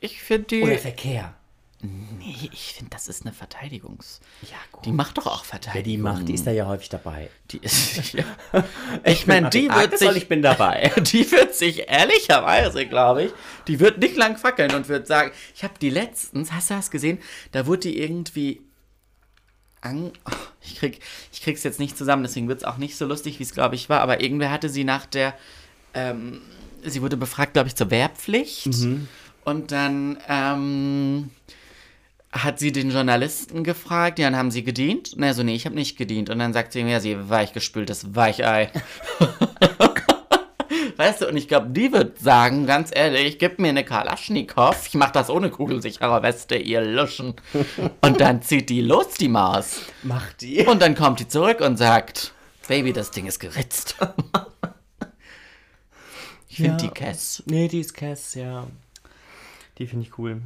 Ich 0.00 0.22
finde 0.22 0.46
die. 0.46 0.62
Oder 0.62 0.78
Verkehr. 0.78 1.34
nee, 1.82 2.48
ich 2.52 2.74
finde, 2.74 2.90
das 2.90 3.08
ist 3.08 3.26
eine 3.26 3.32
Verteidigungs. 3.34 4.20
Ja, 4.42 4.56
gut. 4.70 4.86
Die 4.86 4.92
macht 4.92 5.18
doch 5.18 5.26
auch 5.26 5.44
Verteidigung. 5.44 5.84
die 5.84 5.98
macht, 5.98 6.28
die 6.28 6.34
ist 6.34 6.46
da 6.46 6.52
ja 6.52 6.66
häufig 6.66 6.88
dabei. 6.88 7.28
Die 7.50 7.58
ist. 7.58 8.12
Ja. 8.14 8.24
Ich 9.04 9.26
meine, 9.26 9.50
die 9.50 9.68
wird 9.68 9.98
sich. 9.98 10.12
ich 10.12 10.28
bin 10.28 10.42
dabei. 10.42 10.92
Die 11.12 11.28
wird 11.32 11.56
sich 11.56 11.88
ehrlicherweise, 11.88 12.86
glaube 12.86 13.24
ich, 13.24 13.32
die 13.66 13.80
wird 13.80 13.98
nicht 13.98 14.16
lang 14.16 14.36
fackeln 14.36 14.72
und 14.74 14.88
wird 14.88 15.08
sagen, 15.08 15.32
ich 15.56 15.64
habe 15.64 15.74
die 15.80 15.90
letztens, 15.90 16.52
hast 16.52 16.70
du 16.70 16.74
das 16.74 16.90
gesehen? 16.92 17.18
Da 17.50 17.66
wurde 17.66 17.80
die 17.80 17.98
irgendwie 18.00 18.62
an, 19.86 20.12
oh, 20.24 20.32
ich 20.62 20.76
krieg, 20.76 21.00
ich 21.32 21.42
krieg's 21.42 21.62
jetzt 21.62 21.80
nicht 21.80 21.96
zusammen, 21.96 22.22
deswegen 22.22 22.48
wird's 22.48 22.64
auch 22.64 22.78
nicht 22.78 22.96
so 22.96 23.06
lustig, 23.06 23.38
wie 23.38 23.44
es 23.44 23.52
glaube 23.52 23.74
ich 23.74 23.88
war, 23.88 24.00
aber 24.00 24.20
irgendwer 24.20 24.50
hatte 24.50 24.68
sie 24.68 24.84
nach 24.84 25.06
der, 25.06 25.34
ähm, 25.94 26.40
sie 26.84 27.02
wurde 27.02 27.16
befragt, 27.16 27.54
glaube 27.54 27.68
ich, 27.68 27.74
zur 27.74 27.90
Wehrpflicht 27.90 28.68
und 29.44 29.72
dann 29.72 30.18
ähm, 30.28 31.30
hat 32.32 32.58
sie 32.58 32.72
den 32.72 32.90
Journalisten 32.90 33.64
gefragt, 33.64 34.18
ja, 34.18 34.26
dann 34.28 34.38
haben 34.38 34.50
sie 34.50 34.64
gedient? 34.64 35.14
Und 35.14 35.22
er 35.22 35.34
so, 35.34 35.42
nee, 35.42 35.54
ich 35.54 35.64
habe 35.64 35.74
nicht 35.74 35.96
gedient. 35.96 36.30
Und 36.30 36.38
dann 36.38 36.52
sagt 36.52 36.72
sie 36.72 36.80
ihm, 36.80 36.88
ja, 36.88 37.00
sie 37.00 37.28
weichgespültes 37.30 38.14
Weichei. 38.14 38.70
Weißt 40.96 41.20
du, 41.20 41.28
und 41.28 41.36
ich 41.36 41.46
glaube, 41.48 41.68
die 41.70 41.92
wird 41.92 42.18
sagen, 42.18 42.66
ganz 42.66 42.90
ehrlich, 42.94 43.38
gib 43.38 43.58
mir 43.58 43.68
eine 43.68 43.84
Kalaschnikow, 43.84 44.86
ich 44.86 44.94
mach 44.94 45.10
das 45.10 45.28
ohne 45.30 45.50
kugelsichere 45.50 46.22
Weste, 46.22 46.56
ihr 46.56 46.80
Luschen. 46.80 47.34
Und 48.00 48.20
dann 48.20 48.40
zieht 48.42 48.70
die 48.70 48.80
los, 48.80 49.10
die 49.14 49.28
Maus. 49.28 49.82
Macht 50.02 50.40
die. 50.40 50.64
Und 50.66 50.80
dann 50.80 50.94
kommt 50.94 51.20
die 51.20 51.28
zurück 51.28 51.60
und 51.60 51.76
sagt, 51.76 52.32
Baby, 52.68 52.92
das 52.92 53.10
Ding 53.10 53.26
ist 53.26 53.38
geritzt. 53.38 53.96
Ich 56.48 56.56
finde 56.56 56.70
Ja. 56.70 56.76
die 56.76 56.88
Cass. 56.88 57.42
Nee, 57.46 57.68
die 57.68 57.80
ist 57.80 57.92
Cass, 57.94 58.34
ja. 58.34 58.66
Die 59.78 59.86
finde 59.86 60.06
ich 60.06 60.16
cool. 60.18 60.40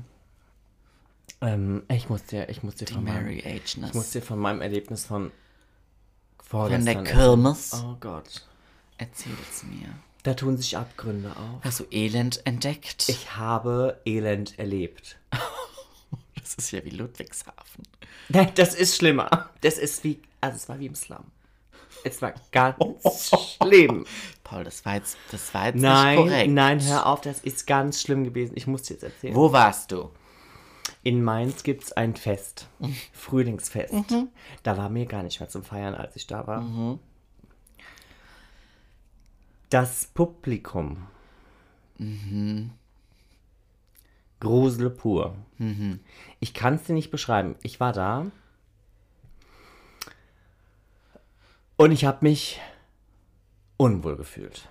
Ähm, 1.40 1.84
ich 1.88 2.08
muss 2.08 2.24
dir, 2.24 2.48
ich 2.48 2.62
muss 2.64 2.74
dir 2.74 2.84
Die 2.86 2.94
von 2.94 3.04
meinem, 3.04 3.24
Mary 3.24 3.62
ich 3.64 3.94
muss 3.94 4.10
dir 4.10 4.20
von 4.20 4.38
meinem 4.38 4.60
Erlebnis 4.60 5.06
von 5.06 5.30
Von 6.38 6.48
vorgestern 6.68 6.84
der 6.86 6.96
erzählen. 6.96 7.16
Kirmes. 7.16 7.82
Oh 7.82 7.96
Gott. 8.00 8.44
Erzähl 8.98 9.32
es 9.50 9.62
mir. 9.62 9.88
Da 10.22 10.34
tun 10.34 10.56
sich 10.58 10.76
Abgründe 10.76 11.30
auf. 11.30 11.64
Hast 11.64 11.80
du 11.80 11.84
Elend 11.90 12.42
entdeckt? 12.46 13.08
Ich 13.08 13.36
habe 13.36 14.00
Elend 14.04 14.58
erlebt. 14.58 15.18
das 16.38 16.54
ist 16.54 16.70
ja 16.72 16.84
wie 16.84 16.90
Ludwigshafen. 16.90 17.84
Nein, 18.28 18.50
das 18.54 18.74
ist 18.74 18.96
schlimmer. 18.96 19.48
Das 19.62 19.78
ist 19.78 20.04
wie, 20.04 20.20
also 20.40 20.56
es 20.56 20.68
war 20.68 20.78
wie 20.78 20.86
im 20.86 20.94
Slum. 20.94 21.24
Es 22.04 22.20
war 22.20 22.34
ganz 22.52 22.76
schlimm. 23.62 24.04
Paul, 24.44 24.64
das 24.64 24.84
war 24.84 24.94
jetzt, 24.96 25.16
das 25.30 25.52
war 25.54 25.66
jetzt 25.66 25.76
Nein, 25.76 26.16
nicht 26.18 26.28
korrekt. 26.28 26.50
nein, 26.52 26.80
hör 26.86 27.06
auf, 27.06 27.20
das 27.22 27.40
ist 27.40 27.66
ganz 27.66 28.02
schlimm 28.02 28.24
gewesen. 28.24 28.52
Ich 28.56 28.66
muss 28.66 28.82
dir 28.82 28.94
jetzt 28.94 29.02
erzählen. 29.04 29.34
Wo 29.34 29.52
warst 29.52 29.90
du? 29.92 30.10
In 31.02 31.22
Mainz 31.22 31.62
gibt 31.62 31.84
es 31.84 31.92
ein 31.92 32.14
Fest. 32.14 32.68
Frühlingsfest. 33.12 33.94
Da 34.62 34.76
war 34.76 34.90
mir 34.90 35.06
gar 35.06 35.22
nicht 35.22 35.40
mehr 35.40 35.48
zum 35.48 35.62
Feiern, 35.62 35.94
als 35.94 36.14
ich 36.16 36.26
da 36.26 36.46
war. 36.46 36.98
Das 39.70 40.06
Publikum. 40.06 41.06
Grusel 44.40 44.90
pur. 44.90 45.36
Ich 46.40 46.54
kann 46.54 46.74
es 46.74 46.84
dir 46.84 46.94
nicht 46.94 47.10
beschreiben. 47.10 47.54
Ich 47.62 47.78
war 47.78 47.92
da. 47.92 48.26
Und 51.76 51.92
ich 51.92 52.04
habe 52.04 52.18
mich 52.22 52.60
unwohl 53.76 54.16
gefühlt. 54.16 54.68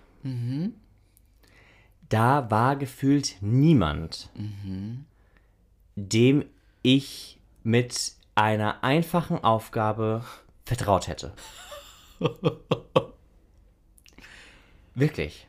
Da 2.10 2.52
war 2.52 2.76
gefühlt 2.76 3.38
niemand, 3.42 4.30
dem 5.96 6.46
ich 6.84 7.40
mit 7.64 8.14
einer 8.36 8.84
einfachen 8.84 9.44
Aufgabe 9.44 10.26
vertraut 10.66 11.08
hätte. 11.08 11.34
Wirklich. 15.00 15.48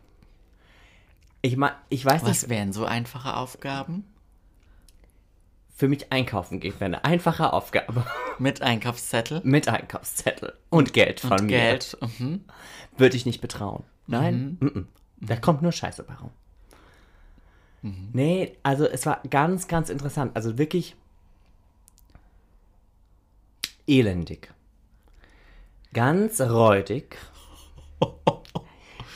Ich, 1.42 1.56
ma, 1.56 1.72
ich 1.88 2.04
weiß 2.04 2.22
nicht, 2.22 2.42
Was 2.42 2.48
wären 2.48 2.72
so 2.72 2.84
einfache 2.84 3.36
Aufgaben? 3.36 4.04
für 5.80 5.88
mich 5.88 6.12
einkaufen 6.12 6.60
geht, 6.60 6.74
wäre 6.74 6.84
eine 6.84 7.04
einfache 7.06 7.54
Aufgabe. 7.54 8.04
Mit 8.38 8.60
Einkaufszettel? 8.60 9.40
Mit 9.44 9.66
Einkaufszettel 9.66 10.52
und 10.68 10.92
Geld 10.92 11.20
von 11.20 11.32
Und 11.32 11.46
mir. 11.46 11.56
Geld. 11.56 11.96
Mhm. 12.18 12.44
Würde 12.98 13.16
ich 13.16 13.24
nicht 13.24 13.40
betrauen. 13.40 13.84
Nein, 14.06 14.58
mhm. 14.60 14.88
da 15.20 15.36
kommt 15.36 15.62
nur 15.62 15.72
Scheiße 15.72 16.02
bei 16.02 16.14
rum. 16.14 16.32
Nee, 18.12 18.58
also 18.62 18.84
es 18.84 19.06
war 19.06 19.22
ganz, 19.30 19.68
ganz 19.68 19.88
interessant. 19.88 20.36
Also 20.36 20.58
wirklich 20.58 20.96
elendig. 23.86 24.52
Ganz 25.94 26.42
räudig. 26.42 27.16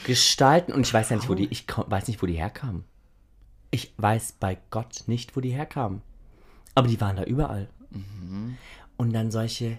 Gestalten. 0.04 0.72
Und 0.72 0.86
ich 0.86 0.94
weiß 0.94 1.10
ja 1.10 1.16
nicht, 1.16 1.28
wo 1.28 1.34
die, 1.34 1.48
ich 1.50 1.66
weiß 1.68 2.08
nicht, 2.08 2.22
wo 2.22 2.26
die 2.26 2.34
herkamen. 2.34 2.84
Ich 3.70 3.92
weiß 3.96 4.36
bei 4.38 4.58
Gott 4.70 5.04
nicht, 5.06 5.36
wo 5.36 5.40
die 5.40 5.50
herkamen. 5.50 6.02
Aber 6.74 6.88
die 6.88 7.00
waren 7.00 7.16
da 7.16 7.24
überall. 7.24 7.68
Und 8.96 9.12
dann 9.12 9.30
solche, 9.30 9.78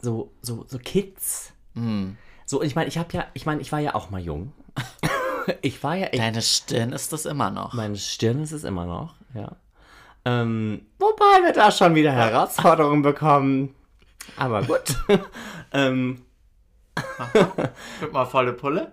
so, 0.00 0.32
so, 0.40 0.64
so 0.68 0.78
Kids. 0.78 1.52
So, 2.46 2.60
und 2.60 2.66
ich 2.66 2.74
meine, 2.74 2.88
ich 2.88 2.98
habe 2.98 3.08
ja, 3.12 3.26
ich 3.34 3.46
meine, 3.46 3.60
ich 3.60 3.72
war 3.72 3.80
ja 3.80 3.94
auch 3.94 4.10
mal 4.10 4.20
jung. 4.20 4.52
ich 5.62 5.82
war 5.82 5.96
ja 5.96 6.06
echt, 6.06 6.22
Deine 6.22 6.42
Stirn 6.42 6.92
ist 6.92 7.12
das 7.12 7.26
immer 7.26 7.50
noch. 7.50 7.72
meine 7.72 7.96
Stirn 7.96 8.42
ist 8.42 8.52
es 8.52 8.64
immer 8.64 8.86
noch, 8.86 9.14
ja. 9.34 9.56
Ähm, 10.24 10.86
wobei 10.98 11.42
wir 11.42 11.52
da 11.52 11.72
schon 11.72 11.94
wieder 11.94 12.12
Herausforderungen 12.12 13.02
bekommen. 13.02 13.74
Aber 14.36 14.62
gut. 14.62 14.96
ähm, 15.72 16.24
Guck 18.00 18.12
mal, 18.12 18.26
volle 18.26 18.52
Pulle. 18.52 18.92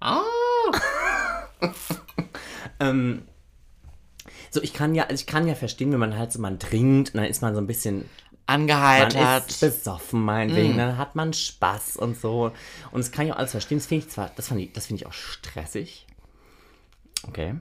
ähm, 2.80 3.22
so, 4.50 4.62
ich 4.62 4.72
kann 4.72 4.94
ja, 4.94 5.04
also 5.04 5.14
ich 5.14 5.26
kann 5.26 5.46
ja 5.48 5.54
verstehen, 5.54 5.92
wenn 5.92 6.00
man 6.00 6.16
halt 6.18 6.32
so, 6.32 6.40
man 6.40 6.58
trinkt 6.58 7.14
und 7.14 7.20
dann 7.20 7.28
ist 7.30 7.42
man 7.42 7.54
so 7.54 7.60
ein 7.60 7.66
bisschen 7.66 8.08
man 8.46 8.60
Angeheitert. 8.60 9.50
ist 9.50 9.60
besoffen 9.60 10.20
meinetwegen, 10.22 10.76
dann 10.76 10.98
hat 10.98 11.16
man 11.16 11.32
Spaß 11.32 11.96
und 11.96 12.18
so. 12.20 12.52
Und 12.92 12.98
das 12.98 13.10
kann 13.10 13.24
ich 13.26 13.32
auch 13.32 13.38
alles 13.38 13.52
verstehen. 13.52 13.78
Das 13.78 13.86
finde 13.86 14.04
ich 14.04 14.10
zwar, 14.12 14.30
das, 14.36 14.50
ich- 14.50 14.72
das 14.72 14.86
finde 14.86 15.02
ich 15.02 15.06
auch 15.06 15.14
stressig. 15.14 16.06
Okay. 17.26 17.54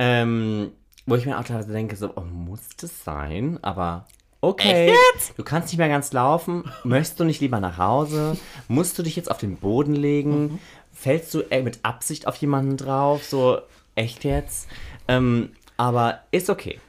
Ähm, 0.00 0.72
wo 1.06 1.14
ich 1.14 1.24
mir 1.24 1.38
auch 1.38 1.44
teilweise 1.44 1.72
denke, 1.72 1.94
so, 1.94 2.12
oh, 2.16 2.22
muss 2.22 2.60
das 2.80 3.04
sein? 3.04 3.60
Aber 3.62 4.08
okay. 4.40 4.92
Du 5.36 5.44
kannst 5.44 5.68
nicht 5.68 5.78
mehr 5.78 5.88
ganz 5.88 6.12
laufen. 6.12 6.64
Möchtest 6.82 7.20
du 7.20 7.24
nicht 7.24 7.40
lieber 7.40 7.60
nach 7.60 7.78
Hause? 7.78 8.36
Musst 8.66 8.98
du 8.98 9.04
dich 9.04 9.14
jetzt 9.14 9.30
auf 9.30 9.38
den 9.38 9.56
Boden 9.56 9.94
legen? 9.94 10.58
Fällst 10.98 11.32
du 11.32 11.44
mit 11.62 11.84
Absicht 11.84 12.26
auf 12.26 12.34
jemanden 12.38 12.76
drauf? 12.76 13.22
So, 13.22 13.60
echt 13.94 14.24
jetzt? 14.24 14.68
Ähm, 15.06 15.52
aber 15.76 16.24
ist 16.32 16.50
okay. 16.50 16.80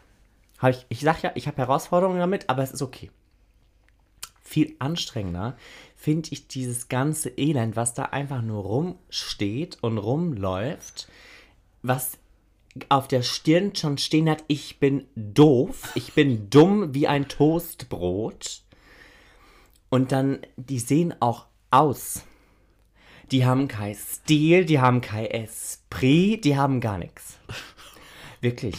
Hab 0.58 0.72
ich, 0.72 0.84
ich 0.90 1.02
sag 1.02 1.22
ja, 1.22 1.32
ich 1.36 1.46
habe 1.46 1.58
Herausforderungen 1.58 2.18
damit, 2.18 2.50
aber 2.50 2.64
es 2.64 2.72
ist 2.72 2.82
okay. 2.82 3.12
Viel 4.42 4.76
anstrengender 4.80 5.56
finde 5.96 6.30
ich 6.32 6.48
dieses 6.48 6.90
ganze 6.90 7.30
Elend, 7.38 7.76
was 7.76 7.94
da 7.94 8.06
einfach 8.06 8.42
nur 8.42 8.64
rumsteht 8.64 9.78
und 9.82 10.00
rumläuft, 10.00 11.08
was 11.84 12.18
auf 12.90 13.08
der 13.08 13.22
Stirn 13.22 13.76
schon 13.76 14.00
stehen 14.00 14.28
hat, 14.28 14.44
ich 14.48 14.80
bin 14.80 15.06
doof, 15.16 15.92
ich 15.94 16.14
bin 16.14 16.50
dumm 16.50 16.96
wie 16.96 17.08
ein 17.08 17.28
Toastbrot. 17.28 18.64
Und 19.90 20.12
dann, 20.12 20.40
die 20.58 20.80
sehen 20.80 21.14
auch 21.20 21.46
aus. 21.70 22.24
Die 23.32 23.46
haben 23.46 23.68
kein 23.68 23.96
Stil, 23.96 24.66
die 24.66 24.80
haben 24.80 25.02
kein 25.02 25.26
Esprit, 25.26 26.44
die 26.44 26.58
haben 26.58 26.82
gar 26.82 26.98
nichts. 26.98 27.38
Wirklich. 28.42 28.76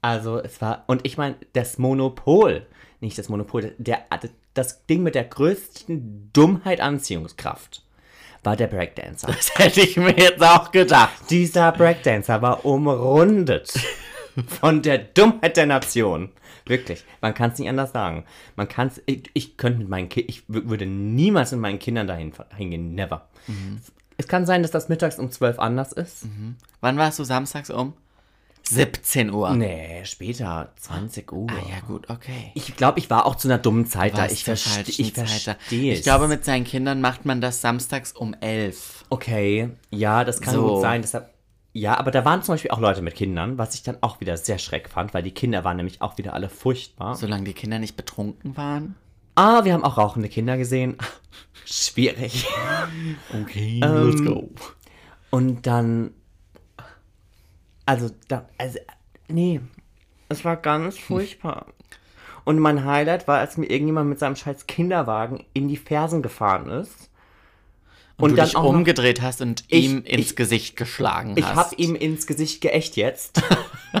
Also 0.00 0.38
es 0.40 0.60
war, 0.60 0.84
und 0.88 1.00
ich 1.04 1.16
meine, 1.16 1.36
das 1.52 1.78
Monopol, 1.78 2.66
nicht 3.00 3.18
das 3.18 3.28
Monopol, 3.28 3.74
der, 3.78 4.04
das 4.54 4.84
Ding 4.86 5.02
mit 5.02 5.14
der 5.14 5.24
größten 5.24 6.30
Dummheit 6.32 6.80
Anziehungskraft 6.80 7.84
war 8.42 8.56
der 8.56 8.66
Breakdancer. 8.66 9.28
Das 9.28 9.56
hätte 9.56 9.82
ich 9.82 9.96
mir 9.96 10.16
jetzt 10.16 10.42
auch 10.42 10.72
gedacht. 10.72 11.12
Dieser 11.30 11.70
Breakdancer 11.72 12.42
war 12.42 12.64
umrundet 12.64 13.72
von 14.60 14.82
der 14.82 14.98
Dummheit 14.98 15.56
der 15.56 15.66
Nation. 15.66 16.30
Wirklich, 16.72 17.04
man 17.20 17.34
kann 17.34 17.50
es 17.50 17.58
nicht 17.58 17.68
anders 17.68 17.92
sagen. 17.92 18.24
Man 18.56 18.66
kann 18.66 18.88
es, 18.88 19.02
ich, 19.06 19.30
ich 19.34 19.56
könnte 19.58 19.78
mit 19.80 19.88
meinen 19.90 20.08
Kindern, 20.08 20.30
ich 20.30 20.42
würde 20.48 20.86
niemals 20.86 21.52
mit 21.52 21.60
meinen 21.60 21.78
Kindern 21.78 22.06
dahin 22.06 22.32
hingehen, 22.56 22.94
never. 22.94 23.28
Es 24.16 24.26
kann 24.26 24.46
sein, 24.46 24.62
dass 24.62 24.70
das 24.70 24.88
mittags 24.88 25.18
um 25.18 25.30
12 25.30 25.58
anders 25.58 25.92
ist. 25.92 26.24
Wann 26.80 26.96
warst 26.96 27.18
du 27.18 27.24
samstags 27.24 27.68
um? 27.70 27.92
17 28.64 29.30
Uhr. 29.32 29.50
Nee, 29.54 30.04
später, 30.04 30.72
20 30.76 31.30
Uhr. 31.32 31.46
Ah 31.50 31.68
ja, 31.68 31.80
gut, 31.86 32.08
okay. 32.08 32.52
Ich 32.54 32.74
glaube, 32.76 33.00
ich 33.00 33.10
war 33.10 33.26
auch 33.26 33.34
zu 33.34 33.48
einer 33.48 33.58
dummen 33.58 33.86
Zeit 33.86 34.16
da. 34.16 34.26
Ich 34.26 34.44
verstehe 34.44 34.84
ich 34.86 35.12
verstehe 35.12 35.56
Ich 35.92 36.02
glaube, 36.02 36.28
mit 36.28 36.44
seinen 36.44 36.64
Kindern 36.64 37.00
macht 37.00 37.24
man 37.26 37.40
das 37.40 37.60
samstags 37.60 38.12
um 38.12 38.34
11. 38.40 39.04
Okay, 39.10 39.70
ja, 39.90 40.24
das 40.24 40.40
kann 40.40 40.54
So. 40.54 40.74
gut 40.74 40.80
sein. 40.82 41.02
Deshalb, 41.02 41.28
ja, 41.72 41.98
aber 41.98 42.10
da 42.10 42.24
waren 42.24 42.42
zum 42.42 42.54
Beispiel 42.54 42.70
auch 42.70 42.80
Leute 42.80 43.00
mit 43.00 43.14
Kindern, 43.14 43.56
was 43.56 43.74
ich 43.74 43.82
dann 43.82 43.98
auch 44.02 44.20
wieder 44.20 44.36
sehr 44.36 44.58
schreck 44.58 44.90
fand, 44.90 45.14
weil 45.14 45.22
die 45.22 45.30
Kinder 45.32 45.64
waren 45.64 45.76
nämlich 45.76 46.02
auch 46.02 46.18
wieder 46.18 46.34
alle 46.34 46.50
furchtbar. 46.50 47.14
Solange 47.16 47.44
die 47.44 47.54
Kinder 47.54 47.78
nicht 47.78 47.96
betrunken 47.96 48.56
waren. 48.56 48.94
Ah, 49.34 49.64
wir 49.64 49.72
haben 49.72 49.84
auch 49.84 49.96
rauchende 49.96 50.28
Kinder 50.28 50.58
gesehen. 50.58 50.98
Schwierig. 51.64 52.46
Okay, 53.32 53.80
Ähm, 53.84 54.50
Und 55.30 55.66
dann. 55.66 56.12
Also, 57.86 58.10
da. 58.28 58.46
Also, 58.58 58.78
nee. 59.28 59.60
Es 60.28 60.44
war 60.44 60.56
ganz 60.56 60.98
furchtbar. 60.98 61.66
Und 62.44 62.58
mein 62.58 62.84
Highlight 62.84 63.28
war, 63.28 63.38
als 63.38 63.56
mir 63.56 63.66
irgendjemand 63.70 64.10
mit 64.10 64.18
seinem 64.18 64.36
scheiß 64.36 64.66
Kinderwagen 64.66 65.44
in 65.54 65.68
die 65.68 65.76
Fersen 65.76 66.22
gefahren 66.22 66.68
ist. 66.68 67.10
Und, 68.18 68.36
du 68.36 68.42
dich 68.42 68.56
auch 68.56 68.62
noch- 68.62 68.70
umgedreht 68.70 69.20
hast 69.22 69.40
und 69.40 69.64
Ich- 69.68 69.84
ihm 69.84 70.02
ins 70.04 70.30
ich- 70.30 70.36
Gesicht 70.36 70.76
geschlagen 70.76 71.34
Ich 71.36 71.44
hast. 71.44 71.56
hab 71.56 71.78
ihm 71.78 71.94
ins 71.96 72.26
Gesicht 72.26 72.60
geächt 72.60 72.96
jetzt. 72.96 73.42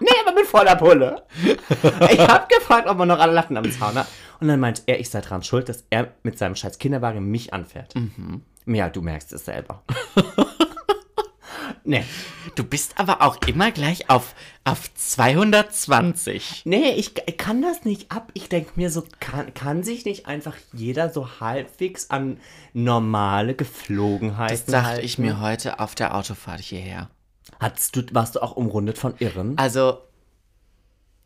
nee, 0.00 0.08
aber 0.26 0.34
mit 0.34 0.46
voller 0.46 0.76
Pulle. 0.76 1.22
Ich 2.10 2.18
hab 2.20 2.48
gefragt, 2.48 2.88
ob 2.88 2.98
er 2.98 3.06
noch 3.06 3.18
alle 3.18 3.32
Latten 3.32 3.56
am 3.56 3.70
Zaun 3.70 3.94
hat. 3.94 4.06
Und 4.40 4.48
dann 4.48 4.60
meint 4.60 4.82
er, 4.86 5.00
ich 5.00 5.10
sei 5.10 5.20
dran 5.20 5.42
schuld, 5.42 5.68
dass 5.68 5.84
er 5.90 6.12
mit 6.22 6.38
seinem 6.38 6.56
scheiß 6.56 6.78
Kinderwagen 6.78 7.24
mich 7.30 7.52
anfährt. 7.54 7.94
Ja, 8.66 8.88
du 8.88 9.02
merkst 9.02 9.32
es 9.32 9.44
selber. 9.44 9.82
nee. 11.84 12.04
Du 12.54 12.64
bist 12.64 12.98
aber 12.98 13.22
auch 13.22 13.38
immer 13.46 13.70
gleich 13.70 14.10
auf, 14.10 14.34
auf 14.64 14.92
220. 14.94 16.62
Nee, 16.64 16.90
ich, 16.92 17.12
ich 17.26 17.36
kann 17.36 17.62
das 17.62 17.84
nicht 17.84 18.10
ab. 18.12 18.30
Ich 18.34 18.48
denke 18.48 18.72
mir 18.76 18.90
so, 18.90 19.04
kann, 19.20 19.54
kann 19.54 19.82
sich 19.82 20.04
nicht 20.04 20.26
einfach 20.26 20.56
jeder 20.72 21.10
so 21.10 21.40
halbwegs 21.40 22.10
an 22.10 22.38
normale 22.72 23.54
Geflogenheiten 23.54 24.56
Das 24.56 24.66
dachte 24.66 24.86
halten? 24.88 25.04
ich 25.04 25.18
mir 25.18 25.40
heute 25.40 25.80
auf 25.80 25.94
der 25.94 26.14
Autofahrt 26.14 26.60
hierher. 26.60 27.10
Hattest 27.60 27.96
du, 27.96 28.02
warst 28.12 28.36
du 28.36 28.42
auch 28.42 28.52
umrundet 28.56 28.98
von 28.98 29.14
Irren? 29.18 29.56
Also, 29.58 29.98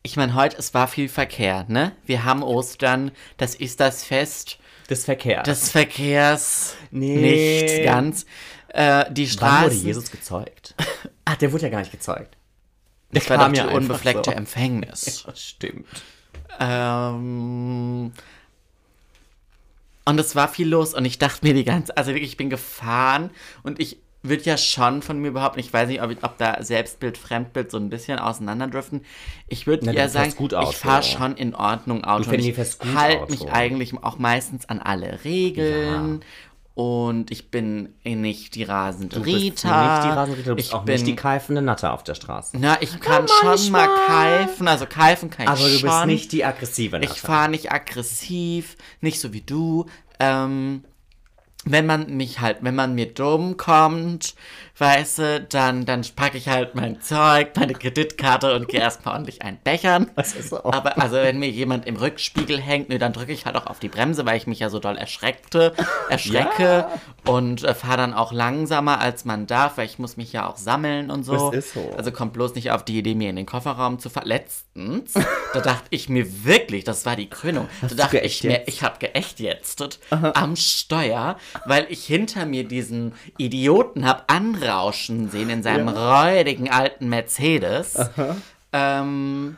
ich 0.03 0.16
meine, 0.16 0.35
heute, 0.35 0.57
es 0.59 0.75
war 0.75 0.88
viel 0.88 1.09
Verkehr, 1.09 1.64
ne? 1.68 1.92
Wir 2.07 2.25
haben 2.25 2.42
Ostern, 2.42 3.11
das 3.37 3.55
ist 3.55 3.81
das 3.81 4.05
Fest 4.05 4.59
Des 4.88 5.05
Verkehrs. 5.05 5.44
des 5.44 5.70
Verkehrs. 5.70 6.77
Nee. 6.90 7.62
Nicht 7.62 7.85
ganz. 7.85 8.27
Äh, 8.68 9.11
die 9.12 9.29
Wann 9.40 9.64
wurde. 9.64 9.74
Jesus 9.74 10.11
gezeugt? 10.11 10.74
Ach, 11.24 11.37
der 11.40 11.53
wurde 11.53 11.64
ja 11.64 11.68
gar 11.70 11.81
nicht 11.81 11.92
gezeugt. 11.92 12.37
das 13.11 13.29
war 13.29 13.37
kam 13.38 13.53
doch 13.53 13.62
die 13.62 13.68
ja 13.68 13.74
unbefleckte 13.74 14.31
so. 14.31 14.37
Empfängnis. 14.37 15.24
Das 15.27 15.42
stimmt. 15.42 15.87
Ähm, 16.61 18.12
und 20.05 20.18
es 20.20 20.35
war 20.35 20.48
viel 20.48 20.68
los 20.68 20.94
und 20.94 21.05
ich 21.05 21.18
dachte 21.18 21.46
mir 21.46 21.55
die 21.55 21.64
ganze, 21.64 21.96
also 21.96 22.12
wirklich, 22.12 22.31
ich 22.31 22.37
bin 22.37 22.51
gefahren 22.51 23.31
und 23.62 23.79
ich 23.81 23.98
würde 24.22 24.42
ja 24.44 24.57
schon 24.57 25.02
von 25.02 25.18
mir 25.20 25.33
behaupten, 25.33 25.61
ich 25.61 25.72
weiß 25.72 25.88
nicht, 25.88 26.02
ob, 26.02 26.11
ich, 26.11 26.22
ob 26.24 26.38
da 26.38 26.62
Selbstbild, 26.62 27.16
Fremdbild 27.18 27.70
so 27.70 27.78
ein 27.78 27.88
bisschen 27.88 28.18
auseinanderdriften. 28.18 29.04
Ich 29.46 29.66
würde 29.66 29.87
du 29.87 29.92
eher 29.92 30.09
sagen, 30.09 30.33
Auto. 30.38 30.71
ich 30.71 30.77
fahre 30.77 31.02
schon 31.02 31.37
in 31.37 31.54
Ordnung 31.54 32.04
Auto. 32.04 32.25
Du 32.25 32.31
und 32.31 32.40
ich 32.40 32.56
gut 32.56 32.94
halte 32.94 33.23
Auto. 33.23 33.31
mich 33.33 33.50
eigentlich 33.52 33.94
auch 34.02 34.19
meistens 34.19 34.69
an 34.69 34.81
alle 34.81 35.25
Regeln. 35.25 36.21
Und 36.75 37.33
ich 37.33 37.50
bin 37.50 37.94
nicht 38.04 38.54
die 38.54 38.62
rasende 38.62 39.16
Du 39.16 39.23
bist 39.25 39.37
Rita. 39.37 39.94
nicht 39.96 40.04
die 40.04 40.16
Rasenritter, 40.16 40.50
du 40.50 40.54
bist 40.54 40.69
ich 40.69 40.75
auch 40.75 40.85
bin, 40.85 40.94
nicht 40.94 41.06
die 41.08 41.16
keifende 41.16 41.60
Natter 41.60 41.92
auf 41.92 42.04
der 42.04 42.14
Straße. 42.14 42.56
Na, 42.56 42.81
ich 42.81 43.00
kann 43.00 43.27
schon 43.27 43.73
mal 43.73 43.88
keifen. 44.06 44.69
Also 44.69 44.87
keifen 44.87 45.29
kann 45.29 45.44
ich 45.46 45.50
Aber 45.50 45.58
du 45.58 45.71
schon. 45.71 45.88
bist 45.88 46.06
nicht 46.06 46.31
die 46.33 46.44
aggressive 46.44 47.00
Natter. 47.00 47.12
Ich 47.12 47.21
fahre 47.21 47.50
nicht 47.50 47.73
aggressiv, 47.73 48.77
nicht 49.00 49.19
so 49.19 49.33
wie 49.33 49.40
du. 49.40 49.87
Ähm, 50.21 50.85
wenn 51.71 51.87
man 51.87 52.16
mich 52.16 52.40
halt, 52.40 52.58
wenn 52.62 52.75
man 52.75 52.94
mir 52.94 53.12
dumm 53.12 53.56
kommt, 53.56 54.35
weißt 54.79 55.18
du, 55.18 55.40
dann, 55.40 55.85
dann 55.85 56.04
packe 56.14 56.38
ich 56.38 56.48
halt 56.48 56.74
mein 56.74 57.00
Zeug, 57.00 57.56
meine 57.56 57.74
Kreditkarte 57.74 58.54
und 58.54 58.68
gehe 58.68 58.81
erstmal 58.81 59.14
ordentlich 59.14 59.42
ein 59.42 59.58
Bechern. 59.62 60.10
Das 60.16 60.35
ist 60.35 60.50
so. 60.50 60.64
Aber 60.64 61.00
also 61.00 61.16
wenn 61.16 61.38
mir 61.38 61.48
jemand 61.48 61.87
im 61.87 61.96
Rückspiegel 61.96 62.60
hängt, 62.60 62.88
nö, 62.88 62.98
dann 62.98 63.12
drücke 63.12 63.33
ich 63.33 63.46
halt 63.46 63.56
auch 63.56 63.66
auf 63.66 63.79
die 63.79 63.88
Bremse, 63.88 64.26
weil 64.26 64.37
ich 64.37 64.46
mich 64.46 64.60
ja 64.60 64.70
so 64.70 64.79
doll 64.79 64.96
erschreckte, 64.96 65.72
erschrecke 66.08 66.87
und 67.26 67.64
äh, 67.64 67.74
fahre 67.74 67.98
dann 67.98 68.14
auch 68.14 68.33
langsamer, 68.33 69.00
als 69.00 69.24
man 69.24 69.46
darf, 69.46 69.79
weil 69.79 69.87
ich 69.87 69.98
muss 69.98 70.16
mich 70.16 70.33
ja 70.33 70.48
auch 70.48 70.56
sammeln 70.56 71.10
und 71.10 71.24
so. 71.24 71.50
Das 71.50 71.66
ist 71.66 71.74
so. 71.74 71.92
Also 71.96 72.12
kommt 72.12 72.33
bloß 72.33 72.54
nicht 72.54 72.70
auf 72.70 72.85
die 72.85 72.98
Idee, 72.98 73.14
mir 73.14 73.31
in 73.31 73.37
den 73.37 73.46
Kofferraum 73.46 73.98
zu 73.98 74.10
fahren. 74.10 74.29
Letztens, 74.29 75.14
da 75.54 75.60
dachte 75.60 75.87
ich 75.90 76.08
mir 76.08 76.44
wirklich, 76.44 76.85
das 76.85 77.04
war 77.06 77.16
die 77.16 77.29
Krönung, 77.29 77.68
da 77.81 77.88
du 77.88 77.94
dachte 77.94 78.16
geächt 78.18 78.44
ich 78.44 78.44
mir, 78.44 78.58
jetzt? 78.58 78.68
ich 78.68 78.83
habe 78.83 78.98
geächtjetztet 78.98 79.98
am 80.10 80.56
Steuer, 80.56 81.37
weil 81.66 81.87
ich 81.88 82.04
hinter 82.04 82.46
mir 82.46 82.64
diesen 82.64 83.14
Idioten 83.37 84.06
hab 84.06 84.31
anrauschen 84.69 85.31
sehen 85.31 85.50
in 85.50 85.62
seinem 85.62 85.88
räudigen 85.88 86.71
alten 86.71 87.08
Mercedes. 87.08 87.98
Ähm, 88.73 89.56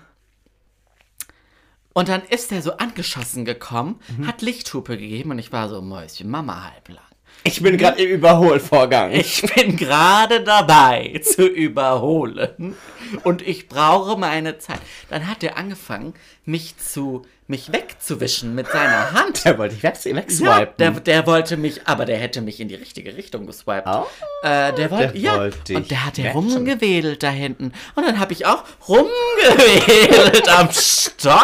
und 1.93 2.09
dann 2.09 2.23
ist 2.23 2.53
er 2.53 2.63
so 2.63 2.77
angeschossen 2.77 3.45
gekommen, 3.45 4.01
Mhm. 4.17 4.27
hat 4.29 4.43
Lichthupe 4.43 4.97
gegeben 4.97 5.33
und 5.33 5.39
ich 5.39 5.53
war 5.53 5.69
so, 5.69 5.83
Mäuschen, 5.83 6.31
Mama 6.31 6.71
halblang. 6.73 7.03
Ich 7.43 7.63
bin 7.63 7.79
gerade 7.79 8.03
im 8.03 8.11
Überholvorgang. 8.11 9.13
Ich 9.13 9.43
bin 9.55 9.77
gerade 9.77 10.43
dabei 10.43 11.21
zu 11.25 11.47
überholen 11.47 12.77
und 13.25 13.41
ich 13.43 13.69
brauche 13.69 14.19
meine 14.19 14.59
Zeit. 14.59 14.81
Dann 15.09 15.27
hat 15.27 15.43
er 15.43 15.57
angefangen, 15.57 16.15
mich 16.45 16.77
zu 16.77 17.25
mich 17.51 17.73
wegzuwischen 17.73 18.55
mit 18.55 18.69
seiner 18.69 19.13
Hand. 19.13 19.45
Der 19.45 19.59
wollte 19.59 19.75
ich 19.75 19.83
weg, 19.83 19.95
Ja, 20.05 20.15
wegswipen. 20.17 20.75
der, 20.79 20.91
der 20.93 21.27
wollte 21.27 21.57
mich, 21.57 21.87
aber 21.87 22.05
der 22.05 22.17
hätte 22.17 22.41
mich 22.43 22.61
in 22.61 22.69
die 22.69 22.77
richtige 22.77 23.17
Richtung 23.17 23.47
geswiped. 23.47 23.89
Oh. 23.89 24.07
Äh, 24.45 24.73
der 24.75 24.91
wollte, 24.93 25.19
ja. 25.19 25.37
wollte 25.37 25.59
dich 25.65 25.77
und 25.77 25.91
der 25.91 26.07
hat 26.07 26.17
ja 26.17 26.31
rumgewedelt 26.31 27.23
da 27.23 27.31
hinten. 27.31 27.73
Und 27.97 28.07
dann 28.07 28.21
habe 28.21 28.33
ich 28.33 28.47
auch 28.47 28.63
rumgewedelt 28.89 30.49
am 30.49 30.69
Steuer. 30.71 31.41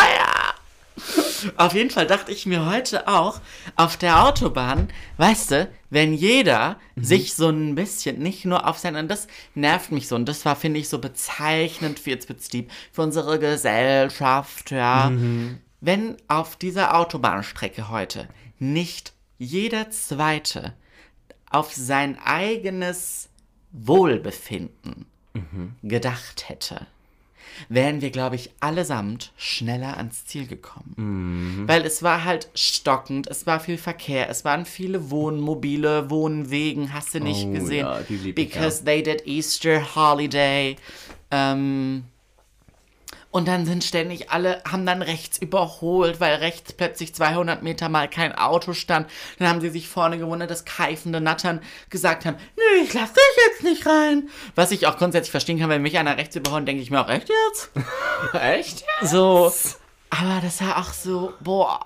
Auf 1.56 1.74
jeden 1.74 1.90
Fall 1.90 2.06
dachte 2.06 2.32
ich 2.32 2.46
mir 2.46 2.66
heute 2.66 3.08
auch, 3.08 3.40
auf 3.76 3.96
der 3.96 4.24
Autobahn, 4.24 4.88
weißt 5.18 5.50
du, 5.50 5.68
wenn 5.90 6.12
jeder 6.14 6.78
sich 6.96 7.34
so 7.34 7.48
ein 7.48 7.74
bisschen, 7.74 8.18
nicht 8.18 8.44
nur 8.44 8.66
auf 8.66 8.78
sein, 8.78 8.96
und 8.96 9.08
das 9.08 9.26
nervt 9.54 9.92
mich 9.92 10.08
so, 10.08 10.16
und 10.16 10.26
das 10.28 10.44
war, 10.44 10.56
finde 10.56 10.80
ich, 10.80 10.88
so 10.88 10.98
bezeichnend 10.98 11.98
für 11.98 12.10
jetzt 12.10 12.52
deep, 12.52 12.70
für 12.92 13.02
unsere 13.02 13.38
Gesellschaft, 13.38 14.70
ja. 14.70 15.10
Wenn 15.80 16.16
auf 16.28 16.56
dieser 16.56 16.96
Autobahnstrecke 16.96 17.88
heute 17.90 18.28
nicht 18.58 19.12
jeder 19.38 19.90
Zweite 19.90 20.72
auf 21.50 21.72
sein 21.72 22.18
eigenes 22.24 23.28
Wohlbefinden 23.72 25.06
gedacht 25.82 26.48
hätte, 26.48 26.86
wären 27.68 28.00
wir, 28.00 28.10
glaube 28.10 28.36
ich, 28.36 28.50
allesamt 28.60 29.32
schneller 29.36 29.96
ans 29.96 30.24
Ziel 30.26 30.46
gekommen. 30.46 31.64
Weil 31.66 31.82
es 31.84 32.02
war 32.02 32.24
halt 32.24 32.48
stockend, 32.54 33.26
es 33.28 33.46
war 33.46 33.60
viel 33.60 33.78
Verkehr, 33.78 34.28
es 34.28 34.44
waren 34.44 34.64
viele 34.66 35.10
Wohnmobile, 35.10 36.10
Wohnwegen, 36.10 36.92
hast 36.92 37.14
du 37.14 37.20
nicht 37.20 37.46
Oh 37.46 37.52
gesehen. 37.52 37.86
ja, 37.86 38.00
die 38.00 38.16
lieb 38.16 38.38
ich, 38.38 38.52
Because 38.52 38.84
they 38.84 39.02
did 39.02 39.26
Easter 39.26 39.94
Holiday. 39.94 40.76
Ähm, 41.30 42.04
und 43.36 43.46
dann 43.46 43.66
sind 43.66 43.84
ständig 43.84 44.30
alle, 44.30 44.62
haben 44.66 44.86
dann 44.86 45.02
rechts 45.02 45.36
überholt, 45.36 46.20
weil 46.20 46.36
rechts 46.36 46.72
plötzlich 46.72 47.14
200 47.14 47.62
Meter 47.62 47.90
mal 47.90 48.08
kein 48.08 48.34
Auto 48.34 48.72
stand. 48.72 49.10
Dann 49.38 49.46
haben 49.46 49.60
sie 49.60 49.68
sich 49.68 49.90
vorne 49.90 50.16
gewundert, 50.16 50.50
dass 50.50 50.64
keifende 50.64 51.20
Nattern 51.20 51.60
gesagt 51.90 52.24
haben, 52.24 52.38
nö, 52.56 52.82
ich 52.82 52.94
lass 52.94 53.12
dich 53.12 53.22
jetzt 53.46 53.62
nicht 53.62 53.86
rein. 53.86 54.30
Was 54.54 54.70
ich 54.70 54.86
auch 54.86 54.96
grundsätzlich 54.96 55.32
verstehen 55.32 55.58
kann, 55.58 55.68
wenn 55.68 55.82
mich 55.82 55.98
einer 55.98 56.16
rechts 56.16 56.34
überholt, 56.34 56.66
denke 56.66 56.82
ich 56.82 56.90
mir 56.90 56.98
auch, 56.98 57.10
echt 57.10 57.28
jetzt? 57.28 57.72
Echt? 58.40 58.84
So, 59.02 59.52
aber 60.08 60.40
das 60.40 60.62
war 60.62 60.78
auch 60.78 60.94
so, 60.94 61.34
boah, 61.40 61.84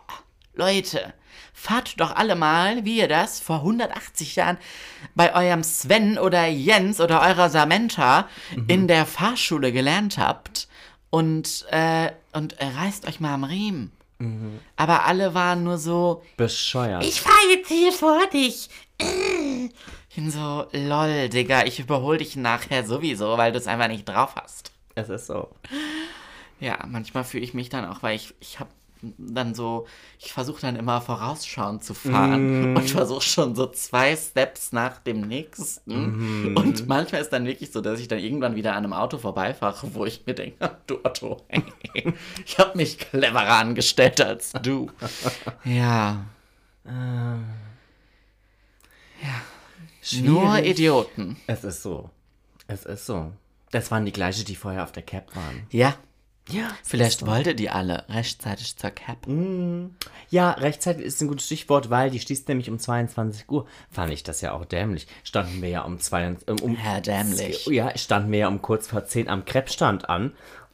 Leute, 0.54 1.12
fahrt 1.52 2.00
doch 2.00 2.14
alle 2.14 2.36
mal, 2.36 2.84
wie 2.84 2.98
ihr 2.98 3.08
das 3.08 3.40
vor 3.40 3.56
180 3.56 4.36
Jahren 4.36 4.58
bei 5.16 5.34
eurem 5.34 5.64
Sven 5.64 6.16
oder 6.16 6.46
Jens 6.46 7.00
oder 7.00 7.22
eurer 7.22 7.50
Samantha 7.50 8.28
in 8.68 8.86
der 8.86 9.04
Fahrschule 9.04 9.72
gelernt 9.72 10.16
habt 10.16 10.68
und, 11.10 11.66
äh, 11.70 12.10
und 12.32 12.58
äh, 12.60 12.66
reißt 12.66 13.06
euch 13.06 13.20
mal 13.20 13.34
am 13.34 13.44
Riemen. 13.44 13.92
Aber 14.76 15.06
alle 15.06 15.32
waren 15.32 15.64
nur 15.64 15.78
so, 15.78 16.22
Bescheuert. 16.36 17.02
ich 17.02 17.22
fahr 17.22 17.32
jetzt 17.52 17.68
hier 17.68 17.90
vor 17.90 18.20
dich. 18.26 18.68
Ich 20.10 20.14
bin 20.16 20.30
so, 20.30 20.66
lol, 20.72 21.30
Digga, 21.30 21.64
ich 21.64 21.78
überhol 21.80 22.18
dich 22.18 22.36
nachher 22.36 22.84
sowieso, 22.84 23.38
weil 23.38 23.52
du 23.52 23.56
es 23.58 23.66
einfach 23.66 23.88
nicht 23.88 24.06
drauf 24.06 24.34
hast. 24.36 24.72
es 24.94 25.08
ist 25.08 25.26
so. 25.26 25.48
Ja, 26.60 26.84
manchmal 26.86 27.24
fühle 27.24 27.44
ich 27.44 27.54
mich 27.54 27.70
dann 27.70 27.86
auch, 27.86 28.02
weil 28.02 28.16
ich, 28.16 28.34
ich 28.40 28.60
habe 28.60 28.68
dann 29.18 29.54
so, 29.54 29.86
ich 30.18 30.32
versuche 30.32 30.60
dann 30.60 30.76
immer 30.76 31.00
vorausschauend 31.00 31.82
zu 31.82 31.94
fahren 31.94 32.76
und 32.76 32.90
versuche 32.90 33.22
schon 33.22 33.54
so 33.54 33.66
zwei 33.66 34.16
Steps 34.16 34.72
nach 34.72 34.98
dem 34.98 35.22
nächsten. 35.22 36.54
Und 36.56 36.86
manchmal 36.86 37.20
ist 37.22 37.30
dann 37.30 37.46
wirklich 37.46 37.72
so, 37.72 37.80
dass 37.80 38.00
ich 38.00 38.08
dann 38.08 38.18
irgendwann 38.18 38.56
wieder 38.56 38.72
an 38.72 38.84
einem 38.84 38.92
Auto 38.92 39.18
vorbeifahre, 39.18 39.94
wo 39.94 40.04
ich 40.06 40.26
mir 40.26 40.34
denke, 40.34 40.76
du 40.86 40.98
Otto, 41.02 41.40
ich 42.44 42.58
habe 42.58 42.76
mich 42.76 42.98
cleverer 42.98 43.58
angestellt 43.58 44.20
als 44.20 44.52
du. 44.62 44.90
Ja. 45.64 46.24
Ja. 46.84 47.38
Nur 50.22 50.42
Schwierig. 50.56 50.70
Idioten. 50.70 51.36
Es 51.46 51.64
ist 51.64 51.82
so. 51.82 52.10
Es 52.66 52.84
ist 52.86 53.06
so. 53.06 53.32
Das 53.70 53.90
waren 53.90 54.04
die 54.04 54.12
gleiche, 54.12 54.44
die 54.44 54.56
vorher 54.56 54.82
auf 54.82 54.92
der 54.92 55.02
Cap 55.02 55.34
waren. 55.36 55.66
Ja. 55.70 55.94
Ja. 56.52 56.70
Vielleicht 56.82 57.26
wollte 57.26 57.54
die 57.54 57.70
alle 57.70 58.04
rechtzeitig 58.08 58.76
zur 58.76 58.90
Cap. 58.90 59.26
Ja, 60.30 60.52
rechtzeitig 60.52 61.04
ist 61.04 61.20
ein 61.20 61.28
gutes 61.28 61.46
Stichwort, 61.46 61.90
weil 61.90 62.10
die 62.10 62.20
schließt 62.20 62.48
nämlich 62.48 62.70
um 62.70 62.78
22 62.78 63.50
Uhr. 63.50 63.66
Fand 63.90 64.12
ich 64.12 64.22
das 64.22 64.40
ja 64.40 64.52
auch 64.52 64.64
dämlich. 64.64 65.06
Standen 65.24 65.62
wir 65.62 65.68
ja 65.68 65.82
um 65.82 65.98
22 65.98 66.48
um, 66.48 66.70
um 66.70 66.78
Ja, 66.82 67.00
dämlich. 67.00 67.66
Ja, 67.66 67.96
standen 67.96 68.32
wir 68.32 68.40
ja 68.40 68.48
um 68.48 68.62
kurz 68.62 68.86
vor 68.86 69.04
10 69.04 69.28
am 69.28 69.44
Crepe-Stand 69.44 70.08
an, 70.08 70.32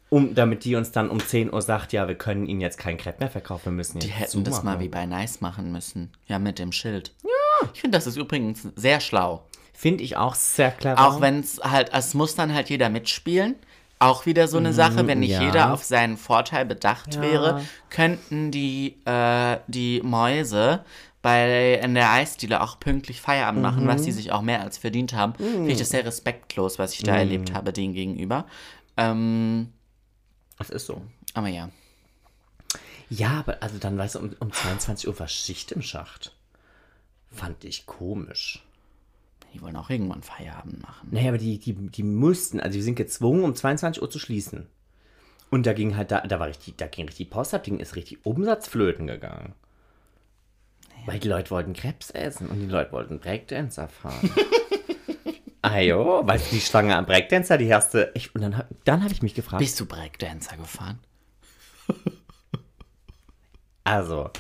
um, 0.09 0.35
damit 0.35 0.65
die 0.65 0.77
uns 0.77 0.93
dann 0.93 1.11
um 1.11 1.21
10 1.21 1.53
Uhr 1.53 1.63
sagt, 1.63 1.93
ja, 1.93 2.07
wir 2.07 2.15
können 2.15 2.47
ihnen 2.47 2.61
jetzt 2.61 2.79
keinen 2.79 2.99
Crepe 2.99 3.21
mehr 3.21 3.31
verkaufen, 3.31 3.67
wir 3.67 3.73
müssen 3.73 3.99
jetzt 3.99 4.07
Die 4.07 4.13
hätten 4.13 4.45
das 4.45 4.63
mal 4.63 4.81
wie 4.81 4.89
bei 4.89 5.07
Nice 5.07 5.41
machen 5.41 5.73
müssen. 5.73 6.13
Ja, 6.27 6.39
mit 6.39 6.59
dem 6.59 6.73
Schild. 6.73 7.13
Ja. 7.25 7.69
Ich 7.75 7.81
finde, 7.81 7.99
das 7.99 8.07
ist 8.07 8.17
übrigens 8.17 8.69
sehr 8.77 9.01
schlau. 9.01 9.45
Finde 9.73 10.05
ich 10.05 10.17
auch 10.17 10.35
sehr 10.35 10.71
clever. 10.71 11.07
Auch 11.07 11.21
wenn 11.21 11.41
es 11.41 11.61
halt, 11.63 11.91
es 11.93 12.15
muss 12.15 12.35
dann 12.35 12.55
halt 12.55 12.71
jeder 12.71 12.89
mitspielen. 12.89 13.57
Auch 13.99 14.27
wieder 14.27 14.47
so 14.47 14.59
eine 14.59 14.73
Sache, 14.75 15.07
wenn 15.07 15.21
nicht 15.21 15.31
ja. 15.31 15.43
jeder 15.43 15.73
auf 15.73 15.83
seinen 15.83 16.17
Vorteil 16.19 16.67
bedacht 16.67 17.15
Ja. 17.15 17.23
wäre, 17.23 17.63
könnten 17.89 18.51
die, 18.51 18.97
äh, 19.07 19.59
die 19.69 20.01
Mäuse 20.05 20.85
bei 21.23 21.75
in 21.83 21.95
der 21.95 22.13
Eisdiele 22.13 22.61
auch 22.61 22.79
pünktlich 22.79 23.21
Feierabend 23.21 23.63
machen, 23.63 23.89
was 23.89 24.05
sie 24.05 24.13
sich 24.13 24.33
auch 24.33 24.43
mehr 24.43 24.61
als 24.61 24.79
verdient 24.79 25.13
haben. 25.15 25.35
Finde 25.35 25.73
ich 25.73 25.79
das 25.79 25.89
sehr 25.89 26.05
respektlos, 26.05 26.79
was 26.79 26.93
ich 26.93 27.03
da 27.03 27.17
erlebt 27.17 27.53
habe, 27.55 27.73
denen 27.73 27.95
gegenüber. 27.95 28.45
Ähm, 28.97 29.73
Es 30.59 30.71
ist 30.71 30.87
so. 30.87 31.03
aber 31.35 31.49
ja. 31.49 31.71
Ja, 33.09 33.31
aber 33.41 33.63
also 33.63 33.79
dann, 33.79 33.97
weißt 33.99 34.17
du, 34.17 34.19
um, 34.21 34.37
um 34.41 34.53
22 34.53 35.09
Uhr 35.09 35.19
war 35.19 35.29
Schicht 35.29 35.73
im 35.73 35.83
Schacht. 35.83 36.33
Fand 37.33 37.65
ich 37.65 37.87
komisch. 37.87 38.63
Die 39.57 39.63
wollen 39.63 39.77
auch 39.77 39.89
irgendwann 39.89 40.23
Feierabend 40.23 40.83
machen. 40.83 41.09
Naja, 41.13 41.29
aber 41.29 41.39
die, 41.39 41.59
die, 41.59 41.73
die 41.73 42.03
mussten, 42.03 42.61
also 42.61 42.75
die 42.77 42.83
sind 42.83 42.95
gezwungen, 42.97 43.43
um 43.43 43.55
22 43.55 44.03
Uhr 44.03 44.11
zu 44.11 44.19
schließen. 44.19 44.67
Und 45.49 45.65
da 45.65 45.73
ging 45.73 45.97
halt, 45.97 46.11
da, 46.11 46.21
da 46.21 46.39
war 46.39 46.47
richtig, 46.49 46.77
da 46.77 46.87
ging 46.89 47.07
richtig 47.07 47.31
Post 47.31 47.55
ab, 47.55 47.65
Ding 47.65 47.79
ist 47.81 47.97
richtig 47.97 48.27
Umsatzflöten 48.27 49.07
gegangen. 49.07 49.55
Weil 51.07 51.21
die 51.21 51.29
Leute 51.29 51.51
wollten 51.53 51.73
Krebs 51.73 52.11
essen 52.11 52.49
und 52.49 52.61
die 52.61 52.67
Leute 52.67 52.93
wollten 52.93 53.19
Breakdancer 53.19 53.89
fahren. 53.89 54.29
Ajo, 55.63 56.21
weißt 56.27 56.51
du, 56.51 56.55
die 56.57 56.61
Schlange 56.61 56.95
am 56.95 57.07
Breakdancer, 57.07 57.57
die 57.57 57.65
erste. 57.67 58.11
Ich, 58.15 58.35
und 58.35 58.43
dann, 58.43 58.59
hab- 58.59 58.69
dann 58.85 59.03
habe 59.05 59.15
ich 59.15 59.23
mich 59.23 59.33
gefragt, 59.35 59.61
Bist 59.61 59.81
du 59.81 59.87
Breakdancer 59.87 60.59
gefahren? 60.59 60.99
also, 63.85 64.31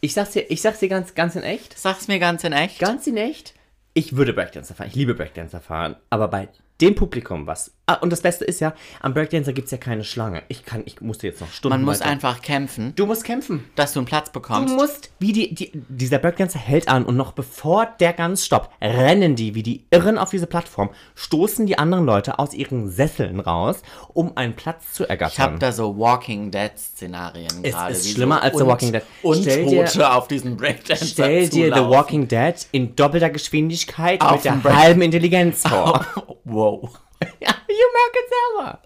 ich 0.00 0.12
sag's 0.14 0.32
dir, 0.32 0.50
ich 0.50 0.60
sag's 0.62 0.80
dir 0.80 0.88
ganz, 0.88 1.14
ganz 1.14 1.36
in 1.36 1.42
echt, 1.42 1.78
Sag's 1.78 2.08
mir 2.08 2.18
ganz 2.18 2.42
in 2.44 2.52
echt. 2.52 2.78
ganz 2.80 3.06
in 3.06 3.16
echt, 3.16 3.54
ich 4.00 4.16
würde 4.16 4.32
Breakdancer 4.32 4.74
fahren, 4.74 4.88
ich 4.88 4.94
liebe 4.94 5.14
Breakdancer 5.14 5.60
fahren, 5.60 5.94
aber 6.08 6.28
bei 6.28 6.48
dem 6.80 6.94
Publikum 6.94 7.46
was. 7.46 7.72
Ah, 7.86 7.94
und 7.94 8.10
das 8.12 8.20
Beste 8.20 8.44
ist 8.44 8.60
ja, 8.60 8.72
am 9.00 9.14
Breakdancer 9.14 9.52
gibt 9.52 9.64
es 9.66 9.72
ja 9.72 9.78
keine 9.78 10.04
Schlange. 10.04 10.42
Ich 10.46 10.64
kann, 10.64 10.82
ich 10.86 11.00
musste 11.00 11.26
jetzt 11.26 11.40
noch 11.40 11.50
Stunden 11.50 11.76
Man 11.78 11.84
muss 11.84 11.98
weiter- 12.00 12.10
einfach 12.10 12.40
kämpfen, 12.40 12.92
Du 12.94 13.04
musst 13.06 13.24
kämpfen. 13.24 13.64
dass 13.74 13.92
du 13.94 13.98
einen 13.98 14.06
Platz 14.06 14.26
Du 14.30 14.38
bekommst. 14.40 14.74
musst, 14.74 15.10
wie 15.18 15.32
die, 15.32 15.52
die, 15.54 15.72
dieser 15.88 16.18
Breakdancer 16.18 16.60
hält 16.60 16.86
an 16.88 17.04
und 17.04 17.16
noch 17.16 17.32
bevor 17.32 17.86
der 17.98 18.12
ganz 18.12 18.44
stoppt, 18.46 18.70
rennen 18.80 19.34
die 19.34 19.56
wie 19.56 19.64
die 19.64 19.86
Irren 19.90 20.18
auf 20.18 20.30
diese 20.30 20.46
Plattform, 20.46 20.90
stoßen 21.16 21.66
die 21.66 21.78
anderen 21.78 22.04
Leute 22.04 22.38
aus 22.38 22.54
ihren 22.54 22.88
Sesseln 22.88 23.40
raus, 23.40 23.82
um 24.14 24.36
einen 24.36 24.54
Platz 24.54 24.92
zu 24.92 25.02
Ich 25.02 25.10
habe 25.10 25.20
ergattern. 25.20 25.58
da 25.58 25.72
so 25.72 25.98
Walking 25.98 26.52
Dead 26.52 26.70
Szenarien 26.76 27.50
Es 27.64 27.72
gerade. 27.72 27.92
ist 27.92 28.04
wie 28.06 28.12
schlimmer 28.12 28.40
als 28.42 28.56
The 28.56 28.66
Walking 28.66 28.92
Dead. 28.92 29.02
Und 29.22 29.42
Stell 29.42 29.66
dir- 29.66 29.84
Tote 29.86 30.12
auf 30.12 30.28
diesen 30.28 30.56
Breakdancer 30.56 31.06
Stell 31.06 31.48
dir 31.48 31.74
The. 31.74 31.80
Walking 31.80 32.28
Dead 32.28 32.54
in 32.70 32.94
doppelter 32.94 33.30
Geschwindigkeit 33.30 34.20
Auf 34.20 34.44
mit 34.44 34.44
der 34.44 34.62
halben 34.76 35.02
Intelligenz 35.02 35.66
vor. 35.66 36.06
Wow. 36.44 36.69
ja, 37.40 37.54
you 37.68 37.86
merk 37.94 38.14
it 38.14 38.30
selber. 38.56 38.82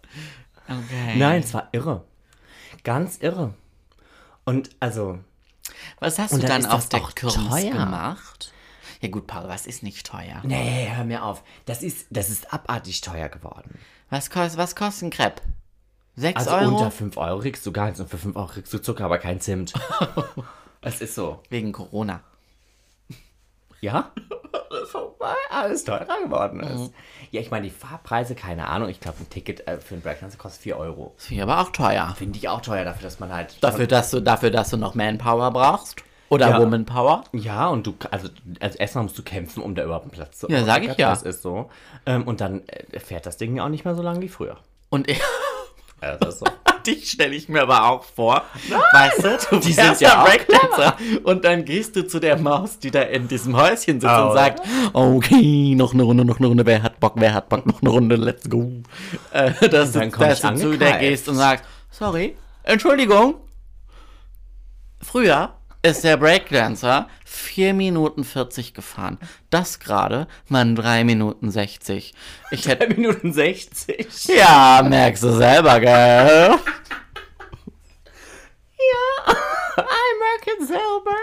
Okay. 0.68 1.16
Nein, 1.18 1.42
es 1.42 1.52
war 1.54 1.68
irre. 1.72 2.04
Ganz 2.84 3.18
irre. 3.18 3.54
Und 4.44 4.70
also, 4.80 5.18
Was 6.00 6.18
hast 6.18 6.32
Und 6.32 6.42
du 6.42 6.46
dann 6.46 6.62
dann 6.62 6.70
auf 6.70 6.80
das 6.82 6.88
der 6.90 7.00
auch 7.02 7.14
Kirmes 7.14 7.48
teuer. 7.48 7.70
gemacht? 7.72 8.52
Ja 9.00 9.08
gut, 9.10 9.26
Paul, 9.26 9.48
was 9.48 9.66
ist 9.66 9.82
nicht 9.82 10.06
teuer? 10.06 10.40
nee, 10.44 10.88
hör 10.90 11.04
mir 11.04 11.24
auf. 11.24 11.42
Das 11.66 11.82
ist, 11.82 12.06
das 12.10 12.30
ist 12.30 12.52
abartig 12.52 13.00
teuer 13.02 13.28
geworden. 13.28 13.78
Was, 14.10 14.30
kost, 14.30 14.56
was 14.56 14.74
kostet 14.76 15.04
ein 15.08 15.10
Crepe? 15.10 15.42
6 16.16 16.38
Also 16.38 16.50
Euro? 16.56 16.76
unter 16.76 16.90
5 16.90 17.16
Euro 17.16 17.40
kriegst 17.40 17.66
du 17.66 17.72
gar 17.72 17.86
nichts 17.86 18.00
und 18.00 18.08
für 18.08 18.18
5 18.18 18.36
Euro 18.36 18.46
kriegst 18.46 18.72
du 18.72 18.78
Zucker, 18.80 19.04
aber 19.06 19.18
kein 19.18 19.40
Zimt. 19.40 19.72
Es 20.86 21.00
ist 21.00 21.14
so. 21.14 21.42
Wegen 21.48 21.72
Corona. 21.72 22.20
Ja? 23.80 24.12
Vorbei, 24.94 25.34
alles 25.50 25.82
teurer 25.82 26.06
geworden 26.22 26.60
ist. 26.60 26.92
Ja, 27.32 27.40
ich 27.40 27.50
meine, 27.50 27.64
die 27.64 27.70
Fahrpreise, 27.70 28.36
keine 28.36 28.68
Ahnung. 28.68 28.88
Ich 28.88 29.00
glaube, 29.00 29.18
ein 29.20 29.28
Ticket 29.28 29.66
äh, 29.66 29.78
für 29.78 29.96
ein 29.96 30.00
Breakdance 30.02 30.38
kostet 30.38 30.62
4 30.62 30.76
Euro. 30.78 31.14
Finde 31.16 31.34
ich 31.34 31.42
aber 31.42 31.60
auch 31.60 31.70
teuer. 31.70 32.14
Finde 32.16 32.38
ich 32.38 32.48
auch 32.48 32.60
teuer 32.60 32.84
dafür, 32.84 33.02
dass 33.02 33.18
man 33.18 33.32
halt. 33.32 33.56
Dafür, 33.60 33.88
dass 33.88 34.12
du, 34.12 34.20
dafür, 34.20 34.50
dass 34.52 34.70
du 34.70 34.76
noch 34.76 34.94
Manpower 34.94 35.50
brauchst? 35.50 35.96
Oder 36.28 36.50
Ja. 36.50 36.60
Womanpower? 36.60 37.24
Ja, 37.32 37.68
und 37.68 37.86
du, 37.88 37.94
also, 38.12 38.28
also 38.60 38.78
erstmal 38.78 39.04
musst 39.04 39.18
du 39.18 39.22
kämpfen, 39.24 39.62
um 39.64 39.74
da 39.74 39.82
überhaupt 39.84 40.04
einen 40.04 40.12
Platz 40.12 40.38
zu 40.38 40.48
Ja, 40.48 40.62
sag 40.64 40.84
ich 40.84 40.96
ja. 40.96 41.10
Das 41.10 41.22
ist 41.22 41.42
so. 41.42 41.70
Ähm, 42.06 42.22
und 42.26 42.40
dann 42.40 42.62
äh, 42.68 43.00
fährt 43.00 43.26
das 43.26 43.36
Ding 43.36 43.56
ja 43.56 43.64
auch 43.64 43.68
nicht 43.68 43.84
mehr 43.84 43.94
so 43.96 44.02
lange 44.02 44.20
wie 44.20 44.28
früher. 44.28 44.58
Und 44.90 45.08
ich, 45.96 46.02
Ja, 46.02 46.16
das 46.16 46.34
ist 46.34 46.40
so. 46.40 46.46
dich 46.86 47.10
stelle 47.12 47.34
ich 47.34 47.48
mir 47.48 47.62
aber 47.62 47.88
auch 47.88 48.04
vor. 48.04 48.42
Weißt 48.92 49.24
du, 49.50 49.56
Die 49.58 49.72
sind 49.72 50.00
ja 50.02 50.20
auch 50.22 50.26
Breakdancer 50.26 50.96
und 51.22 51.42
dann 51.44 51.64
gehst 51.64 51.96
du 51.96 52.06
zu 52.06 52.20
der 52.20 52.36
Maus, 52.38 52.78
die 52.78 52.90
da 52.90 53.00
in 53.02 53.26
diesem 53.26 53.56
Häuschen 53.56 54.00
sitzt 54.00 54.12
Oh. 54.14 54.28
und 54.28 54.34
sagt, 54.34 54.62
okay, 54.92 55.74
noch 55.76 55.94
eine 55.94 56.02
Runde, 56.02 56.24
noch 56.26 56.38
eine 56.38 56.46
Runde, 56.48 56.66
wer 56.66 56.82
hat 56.82 57.00
Bock, 57.00 57.14
wer 57.16 57.32
hat 57.32 57.48
Bock, 57.48 57.64
noch 57.66 57.80
eine 57.80 57.90
Runde, 57.90 58.16
let's 58.16 58.48
go. 58.50 58.70
Äh, 59.32 59.52
dass 59.70 59.92
dann 59.92 60.10
du, 60.10 60.18
dass 60.18 60.40
du 60.42 60.54
zu 60.56 60.76
der 60.76 60.98
gehst 60.98 61.26
und 61.28 61.36
sagst, 61.36 61.64
sorry, 61.90 62.36
Entschuldigung, 62.64 63.36
früher 65.00 65.54
ist 65.84 66.02
der 66.02 66.16
Breakdancer 66.16 67.08
4 67.26 67.74
Minuten 67.74 68.24
40 68.24 68.72
gefahren. 68.72 69.18
Das 69.50 69.80
gerade 69.80 70.26
waren 70.48 70.74
3 70.74 71.04
Minuten 71.04 71.50
60. 71.50 72.14
Ich 72.50 72.66
hätte 72.66 72.88
3 72.88 72.94
Minuten 72.94 73.32
60. 73.32 74.24
ja, 74.24 74.82
merkst 74.82 75.22
du 75.22 75.32
selber, 75.32 75.80
gell? 75.80 76.54
I 79.76 79.82
merk 80.20 80.46
it 80.46 80.66
selber. 80.66 81.16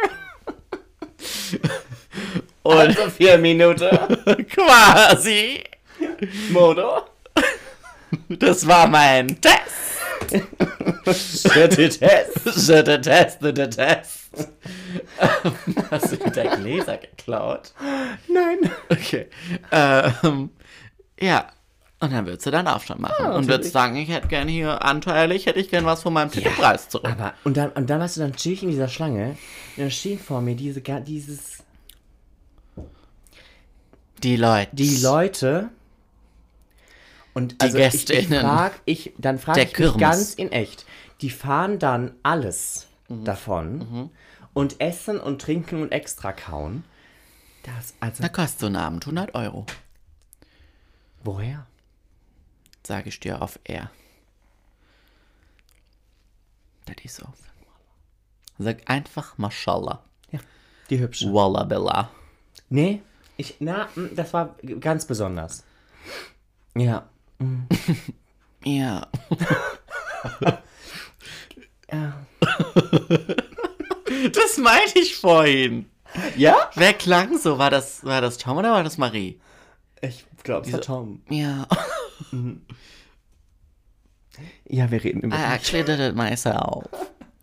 Und 2.64 3.00
Also 3.00 3.10
4 3.10 3.38
Minuten. 3.40 3.90
quasi, 4.54 5.64
Modo. 6.50 7.06
das 8.30 8.68
war 8.68 8.88
mein 8.88 9.40
Test. 9.42 9.72
Schritte 11.50 11.90
Test. 11.90 12.44
The 12.44 12.84
Test, 12.84 13.40
the 13.42 13.54
Test. 13.54 14.21
Hast 15.92 16.12
du 16.14 16.26
wieder 16.26 16.56
Gläser 16.58 16.98
geklaut? 16.98 17.74
Nein. 18.28 18.72
Okay. 18.90 19.28
Ähm, 19.72 20.50
ja. 21.20 21.52
Und 22.00 22.12
dann 22.12 22.26
würdest 22.26 22.48
du 22.48 22.52
deinen 22.52 22.68
Aufstand 22.68 23.00
machen. 23.00 23.28
und 23.28 23.48
würdest 23.48 23.74
sagen, 23.74 23.96
ich 23.96 24.10
hätte 24.10 24.28
gern 24.28 24.48
hier 24.48 24.84
anteilig, 24.84 25.46
hätte 25.46 25.60
ich 25.60 25.70
gern 25.70 25.86
was 25.86 26.02
von 26.02 26.12
meinem 26.14 26.32
Titelpreis 26.32 26.90
zurück. 26.90 27.12
Aber, 27.12 27.34
und 27.44 27.56
dann, 27.58 27.70
und 27.74 27.90
dann 27.92 28.00
warst 28.00 28.18
du 28.18 28.22
dann 28.22 28.34
chill 28.34 28.54
ich 28.54 28.64
in 28.64 28.70
dieser 28.70 28.88
Schlange. 28.88 29.38
Und 29.78 29.84
dann 29.84 29.92
stehen 29.92 30.18
vor 30.18 30.42
mir 30.42 30.56
diese, 30.56 30.82
dieses, 30.82 31.60
Die 34.24 34.36
Leute. 34.36 34.76
die 34.76 34.98
Leute. 34.98 35.70
Und 37.34 37.56
also 37.62 37.78
ich, 37.78 37.86
ich 37.86 37.92
GästInnen 38.06 38.42
frag, 38.42 38.82
ich, 38.86 39.14
dann 39.20 39.38
frage 39.38 39.62
ich 39.62 39.68
mich 39.68 39.76
Kirmes. 39.76 40.00
ganz 40.00 40.34
in 40.34 40.52
echt. 40.52 40.86
Die 41.22 41.30
fahren 41.30 41.78
dann 41.78 42.16
alles 42.24 42.88
Mhm. 43.20 43.26
davon 43.26 44.10
und 44.54 44.80
essen 44.82 45.20
und 45.20 45.42
trinken 45.42 45.82
und 45.82 45.92
extra 45.92 46.32
kauen. 46.34 46.84
Das, 47.64 47.94
also, 48.00 48.24
Da 48.24 48.30
kostet 48.30 48.60
so 48.60 48.66
ein 48.68 48.76
Abend 48.76 49.06
100 49.06 49.36
Euro. 49.36 49.66
woher? 51.24 51.66
Sage 52.86 53.10
ich 53.10 53.20
dir 53.20 53.42
auf 53.42 53.60
Air. 53.64 53.92
Das 56.86 56.96
ist 57.04 57.18
so. 57.18 57.28
Sag 58.58 58.90
einfach 58.90 59.38
Mashallah. 59.38 60.04
Ja, 60.32 60.40
die 60.90 61.00
hübsche. 61.00 61.32
Walla 61.32 61.64
Bella. 61.64 62.10
Nee, 62.70 63.02
ich, 63.38 63.58
na, 63.60 63.88
mm, 63.96 64.16
das 64.16 64.34
war 64.34 64.56
ganz 64.80 65.06
besonders. 65.06 65.64
Ja. 66.76 67.08
Ja. 68.64 69.08
ja. 71.92 72.14
Das 74.34 74.58
meinte 74.58 75.00
ich 75.00 75.16
vorhin. 75.16 75.90
Ja? 76.36 76.70
Wer 76.76 76.94
klang 76.94 77.38
so? 77.38 77.58
War 77.58 77.70
das, 77.70 78.04
war 78.04 78.22
das 78.22 78.38
Tom 78.38 78.58
oder 78.58 78.72
war 78.72 78.84
das 78.84 78.98
Marie? 78.98 79.40
Ich 80.02 80.26
glaube, 80.44 80.68
es 80.68 80.74
war 80.74 80.82
Tom. 80.82 81.22
Ja. 81.30 81.68
Ja, 84.68 84.90
wir 84.90 85.04
reden 85.04 85.22
über 85.22 85.36
I 85.36 85.54
actually 85.54 85.84
did 85.84 86.00
it 86.00 86.16
myself. 86.16 86.86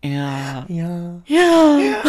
Ja. 0.03 0.65
Ja. 0.67 1.21
Ja. 1.27 1.77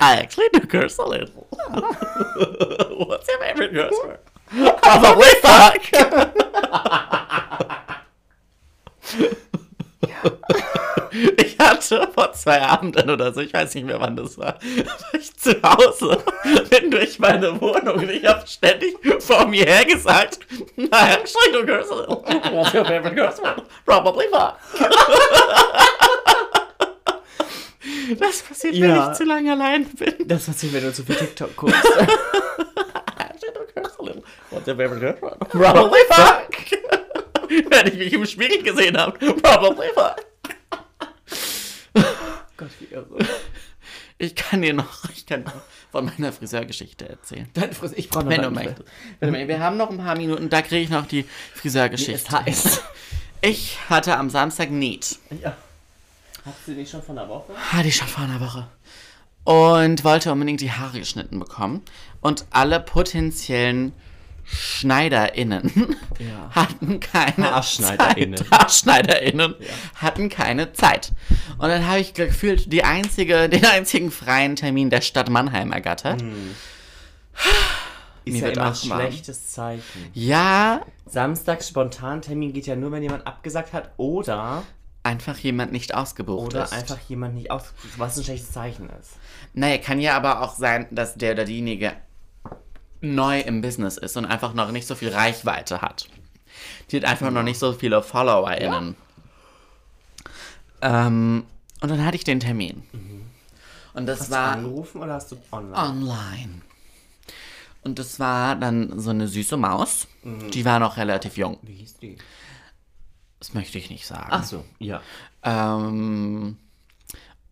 I 0.00 0.18
actually 0.20 0.48
do 0.52 0.60
curse 0.60 0.98
a 1.00 1.04
little. 1.04 1.48
What's 3.06 3.28
your 3.28 3.38
favorite 3.40 3.72
curse 3.74 3.98
word? 4.04 4.20
Probably 4.80 5.34
fuck. 5.42 5.82
Ich 11.36 11.56
hatte 11.60 12.08
vor 12.12 12.32
zwei 12.32 12.60
Abenden 12.60 13.08
oder 13.08 13.32
so, 13.32 13.40
ich 13.40 13.52
weiß 13.54 13.72
nicht 13.76 13.86
mehr 13.86 14.00
wann 14.00 14.16
das 14.16 14.36
war, 14.36 14.54
war 14.84 15.20
ich 15.20 15.32
zu 15.36 15.52
Hause, 15.62 16.18
bin 16.70 16.90
durch 16.90 17.20
meine 17.20 17.60
Wohnung 17.60 17.98
und 17.98 18.10
ich 18.10 18.26
habe 18.26 18.44
ständig 18.48 18.96
vor 19.20 19.46
mir 19.46 19.64
her 19.64 19.84
gesagt, 19.84 20.40
I 20.76 20.88
actually 20.90 21.52
do 21.52 21.60
little. 21.60 22.24
What's 22.52 22.74
your 22.74 22.84
favorite 22.84 23.16
word? 23.16 23.62
Probably 23.86 24.24
fuck. 24.32 24.56
Das 28.18 28.42
passiert, 28.42 28.74
wenn 28.80 28.90
Ja. 28.90 29.10
ich 29.12 29.16
zu 29.16 29.24
lange 29.24 29.52
allein 29.52 29.84
bin. 29.86 30.14
Das 30.26 30.46
passiert, 30.46 30.72
wenn 30.72 30.82
du 30.82 30.92
zu 30.92 31.04
viel 31.04 31.14
TikTok 31.16 31.54
guckst. 31.54 31.76
Actually 31.84 33.52
do 33.54 33.60
curse 33.72 33.94
a 33.98 34.02
little. 34.02 34.22
What's 34.50 34.66
your 34.66 34.74
favorite 34.76 35.22
word? 35.22 35.38
Probably 35.50 36.00
fuck. 36.08 36.48
Wenn 37.70 37.86
ich 37.86 37.94
mich 37.94 38.12
im 38.12 38.26
Spiegel 38.26 38.62
gesehen 38.62 38.96
habe, 38.96 39.18
probably 39.18 39.88
fuck. 39.94 40.16
Gott, 42.56 42.70
wie 42.80 42.94
irre. 42.94 43.18
Ich 44.18 44.34
kann 44.34 44.62
dir 44.62 44.74
noch, 44.74 45.08
ich 45.10 45.26
kann 45.26 45.44
dir 45.44 45.52
von 45.90 46.06
meiner 46.06 46.32
Friseurgeschichte 46.32 47.08
erzählen. 47.08 47.48
Dein 47.54 47.72
Friseur, 47.72 47.98
ich 47.98 48.08
brauche 48.08 48.24
noch 48.24 48.30
Wenn 48.30 48.42
du 48.42 48.50
möchtest. 48.50 48.88
Wir 49.20 49.60
haben 49.60 49.76
noch 49.76 49.90
ein 49.90 49.98
paar 49.98 50.16
Minuten, 50.16 50.48
da 50.48 50.62
kriege 50.62 50.82
ich 50.82 50.90
noch 50.90 51.06
die 51.06 51.24
Friseurgeschichte. 51.54 52.14
Es 52.14 52.30
heißt. 52.30 52.82
Ich 53.46 53.76
hatte 53.90 54.16
am 54.16 54.30
Samstag 54.30 54.70
Need. 54.70 55.18
Ja. 55.42 55.54
Hast 56.46 56.66
du 56.66 56.70
nicht 56.70 56.90
schon 56.90 57.02
von 57.02 57.16
der 57.16 57.28
Woche? 57.28 57.52
Hatte 57.54 57.88
ich 57.88 57.96
schon 57.96 58.08
vor 58.08 58.24
einer 58.24 58.40
Woche. 58.40 58.68
Und 59.44 60.02
wollte 60.02 60.32
unbedingt 60.32 60.62
die 60.62 60.72
Haare 60.72 60.98
geschnitten 60.98 61.38
bekommen. 61.38 61.82
Und 62.22 62.46
alle 62.48 62.80
potenziellen 62.80 63.92
SchneiderInnen 64.44 65.96
Ja. 66.18 66.50
hatten 66.54 67.00
keine 67.00 67.50
HaarschneiderInnen. 67.50 68.36
Zeit. 68.38 68.50
HaarschneiderInnen 68.50 69.54
hatten 69.96 70.28
keine 70.28 70.72
Zeit. 70.72 71.12
Und 71.58 71.68
dann 71.68 71.86
habe 71.86 72.00
ich 72.00 72.14
gefühlt 72.14 72.72
die 72.72 72.84
einzige, 72.84 73.48
den 73.48 73.64
einzigen 73.64 74.10
freien 74.10 74.56
Termin 74.56 74.90
der 74.90 75.00
Stadt 75.00 75.28
Mannheim 75.30 75.72
ergattert. 75.72 76.22
Ist 78.24 78.32
Mir 78.32 78.42
ja 78.42 78.48
immer 78.48 78.66
ein 78.66 78.74
schlechtes 78.74 79.52
Zeichen. 79.52 80.10
Ja, 80.14 80.80
Samstags 81.06 81.68
Spontantermin 81.68 82.52
geht 82.52 82.66
ja 82.66 82.74
nur, 82.76 82.90
wenn 82.92 83.02
jemand 83.02 83.26
abgesagt 83.26 83.72
hat 83.72 83.90
oder 83.98 84.62
einfach 85.02 85.36
jemand 85.38 85.72
nicht 85.72 85.94
ausgebucht 85.94 86.54
oder 86.54 86.64
ist. 86.64 86.72
einfach 86.72 86.98
jemand 87.08 87.34
nicht 87.34 87.50
aus, 87.50 87.74
was 87.98 88.16
ein 88.16 88.24
schlechtes 88.24 88.52
Zeichen 88.52 88.88
ist. 89.00 89.10
Naja, 89.52 89.76
kann 89.78 90.00
ja 90.00 90.16
aber 90.16 90.40
auch 90.40 90.54
sein, 90.54 90.86
dass 90.90 91.14
der 91.16 91.32
oder 91.32 91.44
diejenige 91.44 91.92
neu 93.04 93.40
im 93.40 93.60
Business 93.60 93.96
ist 93.96 94.16
und 94.16 94.24
einfach 94.24 94.54
noch 94.54 94.70
nicht 94.70 94.86
so 94.86 94.94
viel 94.94 95.10
Reichweite 95.10 95.82
hat. 95.82 96.08
Die 96.90 96.96
hat 96.96 97.04
einfach 97.04 97.30
noch 97.30 97.42
nicht 97.42 97.58
so 97.58 97.72
viele 97.72 98.02
FollowerInnen. 98.02 98.96
Ähm, 100.80 101.44
und 101.80 101.90
dann 101.90 102.04
hatte 102.04 102.16
ich 102.16 102.24
den 102.24 102.40
Termin. 102.40 102.82
Und 103.94 104.06
das 104.06 104.20
Hast 104.20 104.30
war 104.30 104.52
du 104.52 104.58
angerufen 104.58 105.02
oder 105.02 105.14
hast 105.14 105.32
du 105.32 105.36
online? 105.52 105.76
online. 105.76 106.62
Und 107.82 107.98
das 107.98 108.18
war 108.18 108.56
dann 108.56 108.98
so 108.98 109.10
eine 109.10 109.28
süße 109.28 109.56
Maus. 109.56 110.08
Die 110.24 110.64
war 110.64 110.78
noch 110.78 110.96
relativ 110.96 111.36
jung. 111.36 111.58
Wie 111.62 111.74
hieß 111.74 111.98
die? 111.98 112.16
Das 113.38 113.52
möchte 113.52 113.76
ich 113.78 113.90
nicht 113.90 114.06
sagen. 114.06 114.28
Ach 114.30 114.44
so, 114.44 114.64
ja. 114.78 115.02
Ähm, 115.42 116.56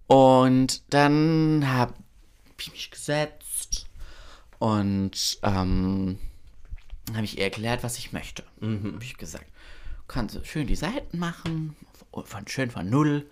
und 0.06 0.82
dann 0.94 1.64
habe 1.66 1.92
ich 2.58 2.72
mich 2.72 2.90
gesetzt 2.90 3.41
und 4.62 5.40
ähm, 5.42 6.18
habe 7.12 7.24
ich 7.24 7.36
ihr 7.36 7.42
erklärt, 7.42 7.82
was 7.82 7.98
ich 7.98 8.12
möchte. 8.12 8.44
Mhm. 8.60 8.92
Habe 8.94 9.02
ich 9.02 9.16
gesagt, 9.16 9.46
kannst 10.06 10.36
du 10.36 10.44
schön 10.44 10.68
die 10.68 10.76
Seiten 10.76 11.18
machen, 11.18 11.74
von 12.12 12.46
schön 12.46 12.70
von 12.70 12.88
null, 12.88 13.28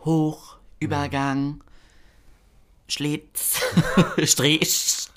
hoch, 0.00 0.58
Übergang, 0.80 1.64
Schlitz, 2.86 3.62
Strich, 4.24 5.08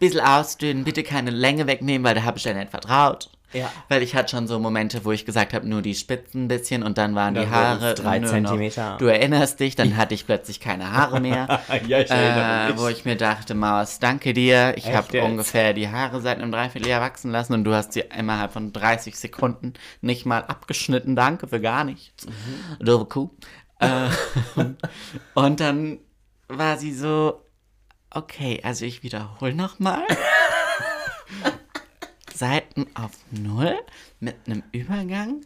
bisschen 0.00 0.20
ausdünnen, 0.22 0.82
bitte 0.82 1.04
keine 1.04 1.30
Länge 1.30 1.68
wegnehmen, 1.68 2.04
weil 2.04 2.16
da 2.16 2.24
habe 2.24 2.38
ich 2.38 2.44
ja 2.44 2.52
nicht 2.52 2.72
vertraut. 2.72 3.30
Ja. 3.52 3.70
Weil 3.88 4.02
ich 4.02 4.14
hatte 4.14 4.30
schon 4.30 4.46
so 4.46 4.58
Momente, 4.58 5.04
wo 5.04 5.12
ich 5.12 5.24
gesagt 5.24 5.52
habe, 5.52 5.68
nur 5.68 5.82
die 5.82 5.94
Spitzen 5.94 6.44
ein 6.44 6.48
bisschen 6.48 6.82
und 6.82 6.98
dann 6.98 7.14
waren 7.14 7.34
Dann 7.34 7.44
die 7.44 7.50
Haare 7.50 7.94
drei 7.94 8.20
Zentimeter. 8.20 8.92
Noch, 8.92 8.98
du 8.98 9.06
erinnerst 9.06 9.60
dich, 9.60 9.76
dann 9.76 9.96
hatte 9.96 10.14
ich 10.14 10.26
plötzlich 10.26 10.60
keine 10.60 10.92
Haare 10.92 11.20
mehr. 11.20 11.60
ja, 11.86 12.00
ich 12.00 12.10
äh, 12.10 12.76
wo 12.76 12.88
ich 12.88 13.04
mir 13.04 13.16
dachte, 13.16 13.54
Maus, 13.54 13.98
danke 13.98 14.32
dir. 14.32 14.74
Ich 14.76 14.92
habe 14.92 15.22
ungefähr 15.22 15.72
die 15.72 15.88
Haare 15.88 16.20
seit 16.20 16.38
einem 16.38 16.52
Dreivierteljahr 16.52 17.00
wachsen 17.00 17.30
lassen 17.30 17.54
und 17.54 17.64
du 17.64 17.74
hast 17.74 17.92
sie 17.92 18.04
innerhalb 18.16 18.52
von 18.52 18.72
30 18.72 19.16
Sekunden 19.18 19.74
nicht 20.00 20.26
mal 20.26 20.44
abgeschnitten. 20.44 21.16
Danke 21.16 21.48
für 21.48 21.60
gar 21.60 21.84
nichts. 21.84 22.26
Mhm. 22.26 22.84
Doofe 22.84 23.06
Kuh. 23.06 23.30
Äh, 23.80 24.08
und 25.34 25.60
dann 25.60 25.98
war 26.48 26.78
sie 26.78 26.92
so, 26.92 27.42
okay, 28.10 28.60
also 28.62 28.84
ich 28.84 29.02
wiederhole 29.02 29.54
nochmal. 29.54 30.02
Seiten 32.46 32.86
auf 32.94 33.12
Null 33.30 33.78
mit 34.18 34.34
einem 34.46 34.64
Übergang 34.72 35.42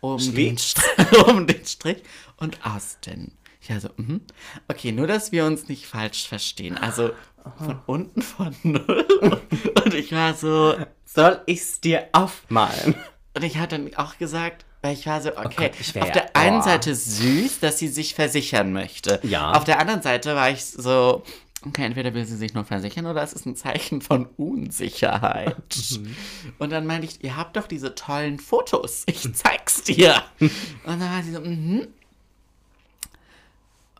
um 0.00 0.18
den, 0.32 0.56
St- 0.58 1.24
um 1.28 1.48
den 1.48 1.66
Strich 1.66 2.04
und 2.36 2.64
ausdünnen. 2.64 3.32
Ich 3.60 3.72
also, 3.72 3.88
mhm. 3.96 4.20
okay, 4.68 4.92
nur 4.92 5.08
dass 5.08 5.32
wir 5.32 5.44
uns 5.44 5.66
nicht 5.68 5.86
falsch 5.86 6.28
verstehen. 6.28 6.78
Also 6.78 7.10
von 7.58 7.80
unten 7.86 8.22
von 8.22 8.54
Null. 8.62 9.06
Und 9.84 9.94
ich 9.94 10.12
war 10.12 10.34
so, 10.34 10.76
Soll 11.04 11.40
ich's 11.46 11.80
dir 11.80 12.08
aufmalen? 12.12 12.94
und 13.34 13.42
ich 13.44 13.58
hatte 13.58 13.78
dann 13.78 13.94
auch 13.96 14.16
gesagt, 14.18 14.64
weil 14.82 14.94
ich 14.94 15.06
war 15.06 15.20
so, 15.20 15.30
okay, 15.36 15.68
Gott, 15.70 15.80
ich 15.80 15.94
wär 15.96 16.02
auf 16.02 16.08
ja- 16.08 16.14
der 16.14 16.36
einen 16.36 16.58
boah. 16.58 16.64
Seite 16.64 16.94
süß, 16.94 17.58
dass 17.60 17.78
sie 17.78 17.88
sich 17.88 18.14
versichern 18.14 18.72
möchte. 18.72 19.18
Ja. 19.24 19.50
Auf 19.52 19.64
der 19.64 19.80
anderen 19.80 20.02
Seite 20.02 20.34
war 20.36 20.48
ich 20.50 20.64
so, 20.64 21.22
okay, 21.66 21.84
entweder 21.84 22.14
will 22.14 22.24
sie 22.24 22.36
sich 22.36 22.54
nur 22.54 22.64
versichern 22.64 23.06
oder 23.06 23.22
es 23.22 23.32
ist 23.32 23.46
ein 23.46 23.56
Zeichen 23.56 24.00
von 24.00 24.26
Unsicherheit. 24.36 25.76
Mhm. 25.90 26.16
Und 26.58 26.70
dann 26.70 26.86
meinte 26.86 27.06
ich, 27.06 27.22
ihr 27.24 27.36
habt 27.36 27.56
doch 27.56 27.66
diese 27.66 27.94
tollen 27.94 28.38
Fotos, 28.38 29.04
ich 29.06 29.32
zeig's 29.34 29.82
dir. 29.82 30.22
Und 30.40 30.50
dann 30.84 31.00
war 31.00 31.22
sie 31.22 31.32
so, 31.32 31.40
mhm. 31.40 31.88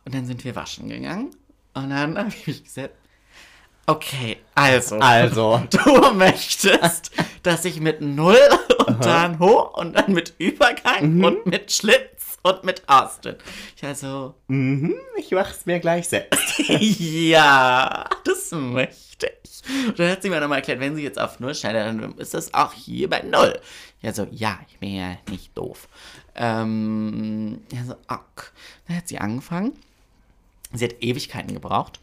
Und 0.05 0.15
dann 0.15 0.25
sind 0.25 0.45
wir 0.45 0.55
waschen 0.55 0.87
gegangen. 0.87 1.31
Und 1.73 1.89
dann 1.89 2.17
habe 2.17 2.31
ich 2.45 2.63
gesagt, 2.63 2.95
okay, 3.87 4.37
also. 4.55 4.97
Also. 4.99 5.61
Du 5.69 6.13
möchtest, 6.13 7.11
dass 7.43 7.65
ich 7.65 7.79
mit 7.81 8.01
Null 8.01 8.39
und 8.85 9.03
dann 9.03 9.39
hoch 9.39 9.77
und 9.77 9.97
dann 9.97 10.13
mit 10.13 10.33
Übergang 10.37 11.23
und 11.23 11.45
mit 11.45 11.71
Schlitz 11.71 12.16
und 12.47 12.63
mit 12.63 12.83
Austin. 12.87 13.35
Ich 13.75 13.83
also, 13.83 14.35
Ich 15.17 15.31
mach's 15.31 15.65
mir 15.65 15.79
gleich 15.79 16.07
selbst. 16.07 16.59
ja, 16.67 18.05
das 18.23 18.51
möchte 18.51 19.31
ich. 19.43 19.87
Und 19.87 19.99
dann 19.99 20.11
hat 20.11 20.21
sie 20.21 20.29
mir 20.29 20.39
nochmal 20.39 20.59
erklärt, 20.59 20.79
wenn 20.79 20.95
sie 20.95 21.03
jetzt 21.03 21.19
auf 21.19 21.39
Null 21.39 21.55
schneidet, 21.55 21.85
dann 21.85 22.17
ist 22.17 22.33
das 22.33 22.53
auch 22.53 22.73
hier 22.73 23.09
bei 23.09 23.21
Null. 23.21 23.59
Ja, 24.01 24.13
so, 24.13 24.27
ja, 24.31 24.59
ich 24.69 24.77
bin 24.77 24.95
ja 24.95 25.17
nicht 25.29 25.57
doof. 25.57 25.87
Ähm, 26.35 27.61
ja, 27.71 27.83
so, 27.83 27.93
ok. 28.07 28.53
Dann 28.87 28.97
hat 28.97 29.07
sie 29.07 29.17
angefangen. 29.17 29.73
Sie 30.73 30.85
hat 30.85 30.95
Ewigkeiten 31.01 31.53
gebraucht. 31.53 31.99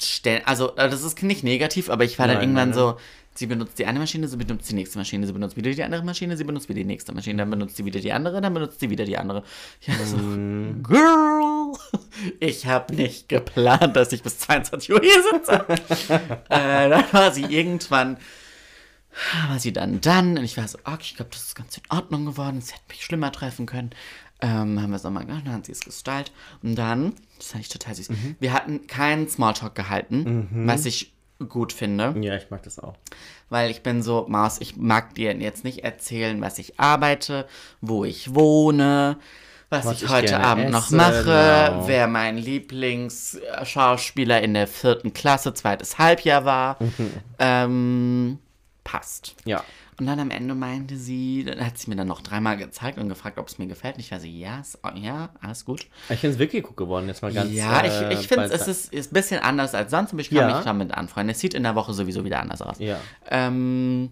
Stellen, 0.00 0.42
also, 0.44 0.68
das 0.68 1.02
ist 1.02 1.22
nicht 1.22 1.44
negativ, 1.44 1.88
aber 1.90 2.04
ich 2.04 2.18
war 2.18 2.26
dann 2.26 2.36
Nein, 2.36 2.44
irgendwann 2.44 2.70
nein, 2.70 2.78
so, 2.78 2.98
sie 3.34 3.46
benutzt 3.46 3.78
die 3.78 3.86
eine 3.86 3.98
Maschine, 3.98 4.28
sie 4.28 4.36
benutzt 4.36 4.70
die 4.70 4.74
nächste 4.74 4.98
Maschine, 4.98 5.26
sie 5.26 5.32
benutzt 5.32 5.56
wieder 5.56 5.70
die 5.70 5.82
andere 5.82 6.02
Maschine, 6.02 6.36
sie 6.36 6.44
benutzt 6.44 6.68
wieder 6.68 6.78
die 6.78 6.84
nächste 6.84 7.12
Maschine, 7.12 7.38
dann 7.38 7.50
benutzt 7.50 7.76
sie 7.76 7.84
wieder 7.84 8.00
die 8.00 8.12
andere, 8.12 8.40
dann 8.40 8.54
benutzt 8.54 8.80
sie 8.80 8.90
wieder 8.90 9.04
die 9.04 9.18
andere. 9.18 9.42
Ja, 9.82 9.94
so, 10.04 10.16
Girl, 10.16 11.72
ich 12.40 12.66
habe 12.66 12.94
nicht 12.94 13.28
geplant, 13.28 13.96
dass 13.96 14.12
ich 14.12 14.22
bis 14.22 14.38
22 14.38 14.92
Uhr 14.92 15.00
hier 15.00 15.22
sitze. 15.32 15.64
äh, 16.48 16.88
dann 16.88 17.04
war 17.12 17.32
sie 17.32 17.44
irgendwann, 17.44 18.18
war 19.48 19.58
sie 19.58 19.72
dann 19.72 20.00
dann 20.00 20.38
und 20.38 20.44
ich 20.44 20.56
war 20.56 20.68
so, 20.68 20.78
okay, 20.84 20.98
ich 21.00 21.16
glaube, 21.16 21.30
das 21.32 21.42
ist 21.42 21.54
ganz 21.56 21.76
in 21.76 21.82
Ordnung 21.88 22.26
geworden, 22.26 22.58
es 22.58 22.72
hätte 22.72 22.84
mich 22.88 23.04
schlimmer 23.04 23.32
treffen 23.32 23.66
können. 23.66 23.90
Ähm, 24.40 24.80
haben 24.80 24.90
wir 24.90 24.96
es 24.96 25.04
nochmal 25.04 25.24
gemacht, 25.24 25.46
dann 25.46 25.54
hat 25.54 25.66
sie 25.66 25.72
es 25.72 25.80
gestylt. 25.80 26.32
Und 26.62 26.76
dann, 26.76 27.14
das 27.38 27.48
fand 27.48 27.64
ich 27.64 27.70
total 27.70 27.94
süß, 27.94 28.10
wir 28.40 28.52
hatten 28.52 28.86
keinen 28.86 29.28
Smalltalk 29.28 29.74
gehalten, 29.74 30.48
was 30.66 30.84
ich 30.86 31.13
gut 31.48 31.72
finde. 31.72 32.14
Ja, 32.20 32.36
ich 32.36 32.50
mag 32.50 32.62
das 32.62 32.78
auch. 32.78 32.94
Weil 33.48 33.70
ich 33.70 33.82
bin 33.82 34.02
so, 34.02 34.26
Maus, 34.28 34.60
ich 34.60 34.76
mag 34.76 35.14
dir 35.14 35.34
jetzt 35.34 35.64
nicht 35.64 35.84
erzählen, 35.84 36.40
was 36.40 36.58
ich 36.58 36.78
arbeite, 36.78 37.46
wo 37.80 38.04
ich 38.04 38.34
wohne, 38.34 39.16
was, 39.70 39.86
Was 39.86 39.96
ich 39.96 40.04
ich 40.04 40.10
heute 40.10 40.38
Abend 40.38 40.70
noch 40.70 40.86
esse, 40.86 40.96
mache, 40.96 41.70
genau. 41.70 41.88
wer 41.88 42.06
mein 42.06 42.38
Lieblingsschauspieler 42.38 44.40
in 44.42 44.54
der 44.54 44.68
vierten 44.68 45.12
Klasse, 45.12 45.54
zweites 45.54 45.98
Halbjahr 45.98 46.44
war. 46.44 46.78
Ähm, 47.38 48.38
passt. 48.84 49.34
Ja. 49.44 49.64
Und 50.00 50.06
dann 50.06 50.18
am 50.18 50.30
Ende 50.30 50.54
meinte 50.56 50.96
sie, 50.96 51.44
dann 51.44 51.64
hat 51.64 51.78
sie 51.78 51.88
mir 51.88 51.94
dann 51.96 52.08
noch 52.08 52.20
dreimal 52.20 52.56
gezeigt 52.56 52.98
und 52.98 53.08
gefragt, 53.08 53.38
ob 53.38 53.46
es 53.48 53.58
mir 53.58 53.66
gefällt. 53.68 53.94
Und 53.94 54.00
ich 54.00 54.10
war 54.10 54.18
so, 54.18 54.26
ja, 54.26 54.58
ist- 54.60 54.78
ja, 54.96 55.30
alles 55.40 55.64
gut. 55.64 55.86
Ich 56.08 56.18
finde 56.18 56.34
es 56.34 56.38
wirklich 56.40 56.64
gut 56.64 56.76
geworden, 56.76 57.06
jetzt 57.06 57.22
mal 57.22 57.32
ganz 57.32 57.52
ja, 57.52 57.80
äh, 57.80 58.12
ich, 58.12 58.20
ich 58.20 58.26
finde, 58.28 58.46
es 58.46 58.66
ist, 58.66 58.92
ist 58.92 59.12
ein 59.12 59.14
bisschen 59.14 59.40
anders 59.40 59.72
als 59.74 59.92
sonst, 59.92 60.10
aber 60.12 60.20
ich 60.20 60.30
kann 60.30 60.38
Ja. 60.48 60.56
mich 60.56 60.64
damit 60.64 60.90
anfreunden. 60.92 61.30
Es 61.30 61.38
sieht 61.38 61.54
in 61.54 61.62
der 61.62 61.76
Woche 61.76 61.94
sowieso 61.94 62.24
wieder 62.24 62.40
anders 62.40 62.60
aus. 62.60 62.78
Ja. 62.80 63.00
Ähm, 63.30 64.08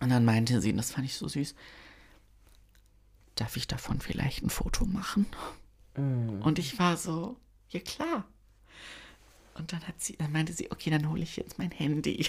und 0.00 0.08
dann 0.10 0.24
meinte 0.24 0.60
sie, 0.62 0.70
und 0.70 0.78
das 0.78 0.90
fand 0.92 1.04
ich 1.06 1.16
so 1.16 1.28
süß, 1.28 1.54
darf 3.34 3.56
ich 3.56 3.66
davon 3.66 4.00
vielleicht 4.00 4.42
ein 4.42 4.50
Foto 4.50 4.84
machen? 4.86 5.26
Und 5.96 6.58
ich 6.58 6.78
war 6.78 6.96
so, 6.96 7.36
ja 7.68 7.80
klar. 7.80 8.24
Und 9.54 9.72
dann 9.74 9.86
hat 9.86 10.00
sie, 10.00 10.16
dann 10.16 10.32
meinte 10.32 10.54
sie, 10.54 10.70
okay, 10.70 10.88
dann 10.88 11.10
hole 11.10 11.22
ich 11.22 11.36
jetzt 11.36 11.58
mein 11.58 11.70
Handy. 11.70 12.26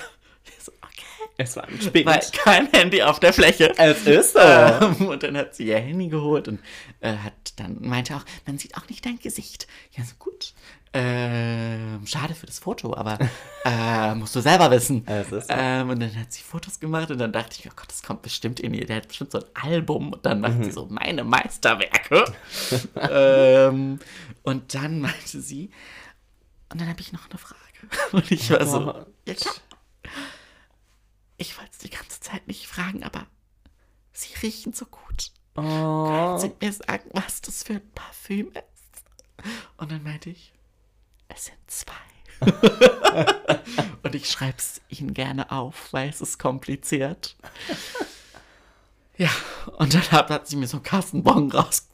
So, 0.59 0.71
okay. 0.81 1.29
Es 1.37 1.55
war 1.55 1.65
ein 1.67 1.81
Spind. 1.81 2.05
Weil 2.05 2.21
kein 2.31 2.67
Handy 2.71 3.01
auf 3.01 3.19
der 3.19 3.33
Fläche. 3.33 3.73
Es 3.77 4.05
ist 4.05 4.33
so. 4.33 4.39
Ähm, 4.39 5.07
und 5.07 5.23
dann 5.23 5.37
hat 5.37 5.55
sie 5.55 5.67
ihr 5.67 5.79
Handy 5.79 6.07
geholt 6.07 6.47
und 6.47 6.59
äh, 7.01 7.15
hat 7.17 7.33
dann 7.57 7.77
meinte 7.81 8.15
auch, 8.15 8.23
man 8.45 8.57
sieht 8.57 8.77
auch 8.77 8.87
nicht 8.89 9.05
dein 9.05 9.19
Gesicht. 9.19 9.67
Ja, 9.91 10.03
so 10.03 10.15
gut. 10.19 10.53
Ähm, 10.95 12.05
schade 12.05 12.35
für 12.35 12.45
das 12.45 12.59
Foto, 12.59 12.95
aber 12.95 13.17
äh, 13.65 14.13
musst 14.13 14.35
du 14.35 14.41
selber 14.41 14.69
wissen. 14.69 15.07
Es 15.07 15.31
ist 15.31 15.47
so. 15.47 15.53
ähm, 15.57 15.89
und 15.89 15.99
dann 15.99 16.15
hat 16.15 16.31
sie 16.31 16.43
Fotos 16.43 16.79
gemacht 16.79 17.09
und 17.09 17.17
dann 17.17 17.31
dachte 17.31 17.57
ich, 17.59 17.67
oh 17.67 17.73
Gott, 17.75 17.89
das 17.89 18.03
kommt 18.03 18.21
bestimmt 18.21 18.59
in 18.59 18.75
ihr. 18.75 18.85
Der 18.85 18.97
hat 18.97 19.07
bestimmt 19.07 19.31
so 19.31 19.39
ein 19.39 19.45
Album. 19.71 20.13
Und 20.13 20.25
dann 20.25 20.39
macht 20.39 20.63
sie 20.63 20.71
so 20.71 20.85
meine 20.85 21.23
Meisterwerke. 21.23 22.25
ähm, 23.09 23.99
und 24.43 24.75
dann 24.75 25.01
meinte 25.01 25.41
sie, 25.41 25.71
und 26.71 26.79
dann 26.79 26.89
habe 26.89 27.01
ich 27.01 27.11
noch 27.11 27.29
eine 27.29 27.39
Frage. 27.39 27.61
Und 28.13 28.31
ich 28.31 28.49
war 28.49 28.65
so, 28.65 29.05
ja 29.27 29.33
klar. 29.33 29.53
Ich 31.37 31.57
wollte 31.57 31.71
es 31.71 31.77
die 31.79 31.89
ganze 31.89 32.19
Zeit 32.19 32.47
nicht 32.47 32.67
fragen, 32.67 33.03
aber 33.03 33.25
sie 34.11 34.33
riechen 34.41 34.73
so 34.73 34.85
gut. 34.85 35.31
Oh. 35.55 36.37
Sie 36.37 36.51
mir 36.61 36.73
sagen, 36.73 37.09
was 37.13 37.41
das 37.41 37.63
für 37.63 37.73
ein 37.73 37.91
Parfüm 37.93 38.51
ist. 38.51 39.05
Und 39.77 39.91
dann 39.91 40.03
meinte 40.03 40.29
ich, 40.29 40.53
es 41.27 41.45
sind 41.45 41.57
zwei. 41.67 41.93
Und 44.03 44.15
ich 44.15 44.29
schreibe 44.29 44.57
es 44.57 44.81
Ihnen 44.89 45.13
gerne 45.13 45.51
auf, 45.51 45.93
weil 45.93 46.09
es 46.09 46.21
ist 46.21 46.39
kompliziert. 46.39 47.35
Ja, 49.15 49.29
und 49.77 49.93
dann 49.93 50.11
hat, 50.11 50.31
hat 50.31 50.47
sie 50.47 50.55
mir 50.55 50.65
so 50.65 50.77
einen 50.77 50.83
Kassenbon 50.83 51.47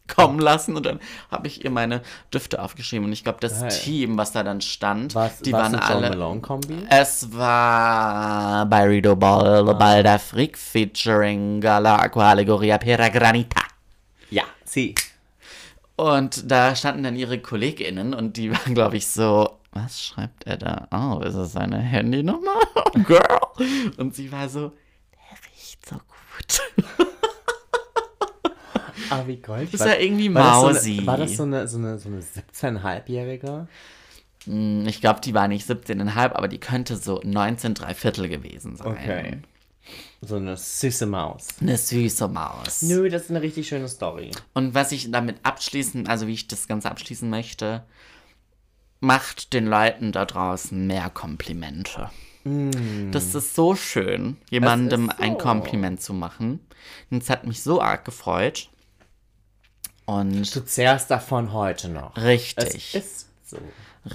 rauskommen 0.09 0.39
lassen 0.39 0.75
und 0.75 0.85
dann 0.85 0.99
habe 1.31 1.47
ich 1.47 1.63
ihr 1.63 1.71
meine 1.71 2.01
Düfte 2.33 2.61
aufgeschrieben. 2.61 3.05
Und 3.05 3.13
ich 3.13 3.23
glaube, 3.23 3.39
das 3.41 3.61
Geil. 3.61 3.69
Team, 3.69 4.17
was 4.17 4.31
da 4.31 4.43
dann 4.43 4.61
stand, 4.61 5.15
Was, 5.15 5.39
die 5.39 5.53
was 5.53 5.71
waren 5.71 5.75
alle. 5.75 6.09
Malone 6.09 6.41
Kombi? 6.41 6.85
Es 6.89 7.33
war 7.33 8.65
Barrido 8.65 9.15
Ball, 9.15 9.63
Balda 9.63 10.17
Freak 10.17 10.57
featuring 10.57 11.61
Gala 11.61 11.97
Aqua 11.97 12.31
Allegoria 12.31 12.77
Pera 12.77 13.09
Granita. 13.09 13.61
Ja, 14.29 14.43
sie. 14.63 14.95
Und 15.95 16.49
da 16.49 16.75
standen 16.75 17.03
dann 17.03 17.15
ihre 17.15 17.39
KollegInnen 17.39 18.13
und 18.13 18.37
die 18.37 18.51
waren, 18.51 18.73
glaube 18.73 18.97
ich, 18.97 19.07
so, 19.07 19.59
was 19.71 20.01
schreibt 20.01 20.45
er 20.45 20.57
da? 20.57 20.87
Oh, 20.91 21.19
ist 21.21 21.35
es 21.35 21.51
seine 21.53 21.77
Handynummer? 21.79 22.59
Girl. 23.05 23.39
Und 23.97 24.15
sie 24.15 24.31
war 24.31 24.47
so, 24.47 24.71
der 25.11 25.37
riecht 25.51 25.85
so 25.85 25.95
gut. 25.95 27.07
Wie 29.25 29.37
goldig. 29.37 29.73
Ist 29.73 29.85
ja 29.85 29.95
irgendwie 29.95 30.33
war 30.33 30.43
das 30.43 30.75
Mausi. 30.75 30.95
so 30.95 30.97
eine, 31.01 31.07
war 31.07 31.17
das 31.17 31.35
so 31.37 31.43
eine, 31.43 31.67
so 31.67 31.77
eine, 31.77 31.99
so 31.99 32.09
eine 32.09 32.21
17,5-Jährige? 32.21 33.67
Hm, 34.45 34.85
Ich 34.87 35.01
glaube, 35.01 35.21
die 35.21 35.33
war 35.33 35.47
nicht 35.47 35.69
17,5, 35.69 36.33
aber 36.33 36.47
die 36.47 36.59
könnte 36.59 36.95
so 36.95 37.21
19 37.23 37.75
Viertel 37.95 38.29
gewesen 38.29 38.75
sein. 38.75 38.87
Okay. 38.87 39.37
So 40.21 40.35
eine 40.35 40.55
süße 40.57 41.05
Maus. 41.05 41.47
Eine 41.61 41.77
süße 41.77 42.27
Maus. 42.27 42.81
Nö, 42.83 43.09
das 43.09 43.23
ist 43.23 43.29
eine 43.31 43.41
richtig 43.41 43.67
schöne 43.67 43.87
Story. 43.87 44.31
Und 44.53 44.73
was 44.75 44.91
ich 44.91 45.09
damit 45.11 45.37
abschließen, 45.43 46.07
also 46.07 46.27
wie 46.27 46.33
ich 46.33 46.47
das 46.47 46.67
Ganze 46.67 46.91
abschließen 46.91 47.29
möchte, 47.29 47.83
macht 48.99 49.53
den 49.53 49.65
Leuten 49.65 50.11
da 50.11 50.25
draußen 50.25 50.85
mehr 50.85 51.09
Komplimente. 51.09 52.09
Das 53.11 53.35
ist 53.35 53.55
so 53.55 53.75
schön, 53.75 54.37
jemandem 54.49 55.05
Mm. 55.05 55.11
so. 55.17 55.23
ein 55.23 55.37
Kompliment 55.37 56.01
zu 56.01 56.13
machen. 56.13 56.59
Und 57.11 57.21
es 57.23 57.29
hat 57.29 57.45
mich 57.47 57.61
so 57.63 57.81
arg 57.81 58.05
gefreut. 58.05 58.69
Und 60.09 60.55
Du 60.55 60.65
zehrst 60.65 61.11
davon 61.11 61.53
heute 61.53 61.89
noch. 61.89 62.15
richtig, 62.17 62.95
Es 62.95 62.95
ist 62.95 63.27
so. 63.45 63.57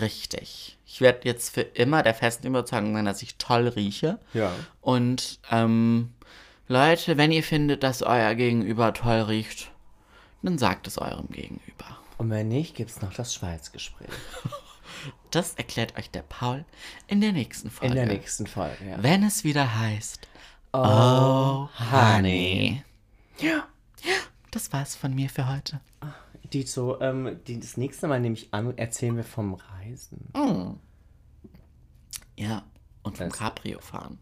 richtig. 0.01 0.77
Ich 0.87 1.01
werde 1.01 1.21
jetzt 1.25 1.55
für 1.55 1.61
immer 1.63 2.03
der 2.03 2.15
festen 2.15 2.47
Überzeugung 2.47 2.95
sein, 2.95 3.05
dass 3.05 3.23
ich 3.23 3.37
toll 3.37 3.69
rieche. 3.69 4.19
Ja. 4.33 4.53
Und 4.81 5.39
ähm, 5.51 6.13
Leute, 6.69 7.17
wenn 7.17 7.33
ihr 7.33 7.43
findet, 7.43 7.83
dass 7.83 8.03
euer 8.03 8.35
Gegenüber 8.35 8.93
toll 8.95 9.21
riecht, 9.23 9.71
dann 10.43 10.59
sagt 10.59 10.87
es 10.87 10.99
eurem 10.99 11.29
Gegenüber. 11.29 11.99
Und 12.19 12.31
wenn 12.31 12.49
nicht, 12.49 12.75
gibt's 12.77 13.01
noch 13.01 13.13
das 13.15 13.35
Schweizgespräch. 13.35 14.09
Das 15.33 15.55
erklärt 15.55 15.99
euch 15.99 16.11
der 16.11 16.23
Paul 16.23 16.65
in 17.09 17.21
der 17.21 17.33
nächsten 17.33 17.69
Folge. 17.69 17.93
In 17.93 17.97
der 17.97 18.07
nächsten 18.07 18.47
Folge, 18.47 18.89
ja. 18.89 19.03
Wenn 19.03 19.25
es 19.25 19.43
wieder 19.43 19.79
heißt, 19.81 20.29
oh, 20.73 21.69
honey. 21.93 22.83
Ja. 23.39 23.67
Das 24.55 24.73
war's 24.73 24.95
von 24.95 25.13
mir 25.13 25.29
für 25.29 25.49
heute. 25.53 25.81
Dito, 26.53 27.01
ähm, 27.01 27.41
die, 27.49 27.59
das 27.59 27.77
nächste 27.77 28.07
Mal 28.07 28.21
nehme 28.21 28.35
ich 28.37 28.55
an, 28.55 28.79
erzählen 28.79 29.17
wir 29.17 29.25
vom 29.25 29.55
Reisen. 29.55 30.29
Ja, 32.37 32.63
und 33.03 33.19
vom 33.19 33.29
Das- 33.31 33.37
Cabrio 33.37 33.81
fahren. 33.81 34.21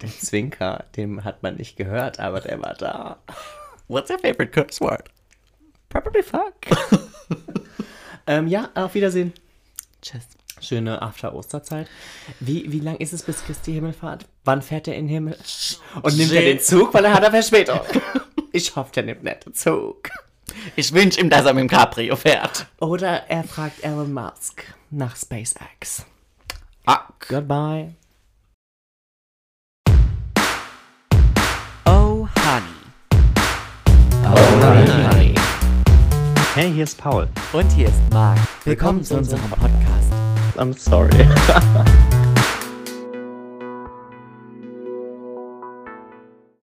Der 0.00 0.08
Zwinker, 0.08 0.84
den 0.96 1.24
hat 1.24 1.42
man 1.42 1.56
nicht 1.56 1.74
gehört, 1.76 2.20
aber 2.20 2.40
der 2.42 2.62
war 2.62 2.74
da. 2.74 3.20
What's 3.88 4.08
your 4.08 4.20
favorite 4.20 4.52
curse 4.52 4.80
word? 4.80 5.10
Probably 5.88 6.22
fuck. 6.22 6.54
ähm, 8.28 8.46
ja, 8.46 8.70
auf 8.76 8.94
Wiedersehen. 8.94 9.32
Tschüss. 10.00 10.28
Schöne 10.60 11.00
After-Osterzeit. 11.00 11.88
Wie, 12.38 12.70
wie 12.70 12.80
lang 12.80 12.96
ist 12.96 13.12
es 13.12 13.22
bis 13.22 13.44
Christi 13.44 13.72
Himmelfahrt? 13.72 14.26
Wann 14.44 14.62
fährt 14.62 14.88
er 14.88 14.94
in 14.94 15.06
den 15.06 15.14
Himmel? 15.14 15.38
Und 16.02 16.16
nimmt 16.16 16.32
er 16.32 16.42
den 16.42 16.60
Zug, 16.60 16.92
weil 16.92 17.04
er 17.04 17.14
hat 17.14 17.22
eine 17.22 17.30
Verspätung. 17.30 17.80
Ich 18.52 18.74
hoffe, 18.74 18.90
der 18.92 19.04
nimmt 19.04 19.22
nicht 19.22 19.46
den 19.46 19.54
Zug. 19.54 20.10
Ich 20.74 20.92
wünsche 20.92 21.20
ihm, 21.20 21.30
dass 21.30 21.46
er 21.46 21.54
mit 21.54 21.62
dem 21.62 21.68
Cabrio 21.68 22.16
fährt. 22.16 22.66
Oder 22.80 23.28
er 23.28 23.44
fragt 23.44 23.84
Elon 23.84 24.12
Musk 24.12 24.64
nach 24.90 25.14
SpaceX. 25.16 26.04
Ah. 26.84 27.04
Goodbye. 27.28 27.94
Oh, 31.86 32.26
honey. 32.34 32.80
honey. 34.24 35.34
Hey, 36.54 36.72
hier 36.72 36.84
ist 36.84 36.98
Paul. 36.98 37.28
Und 37.52 37.70
hier 37.70 37.86
ist 37.86 38.12
Marc. 38.12 38.38
Willkommen 38.64 39.04
zu 39.04 39.16
unserem 39.16 39.48
Podcast. 39.48 40.09
I'm 40.60 40.74
sorry. 40.74 41.10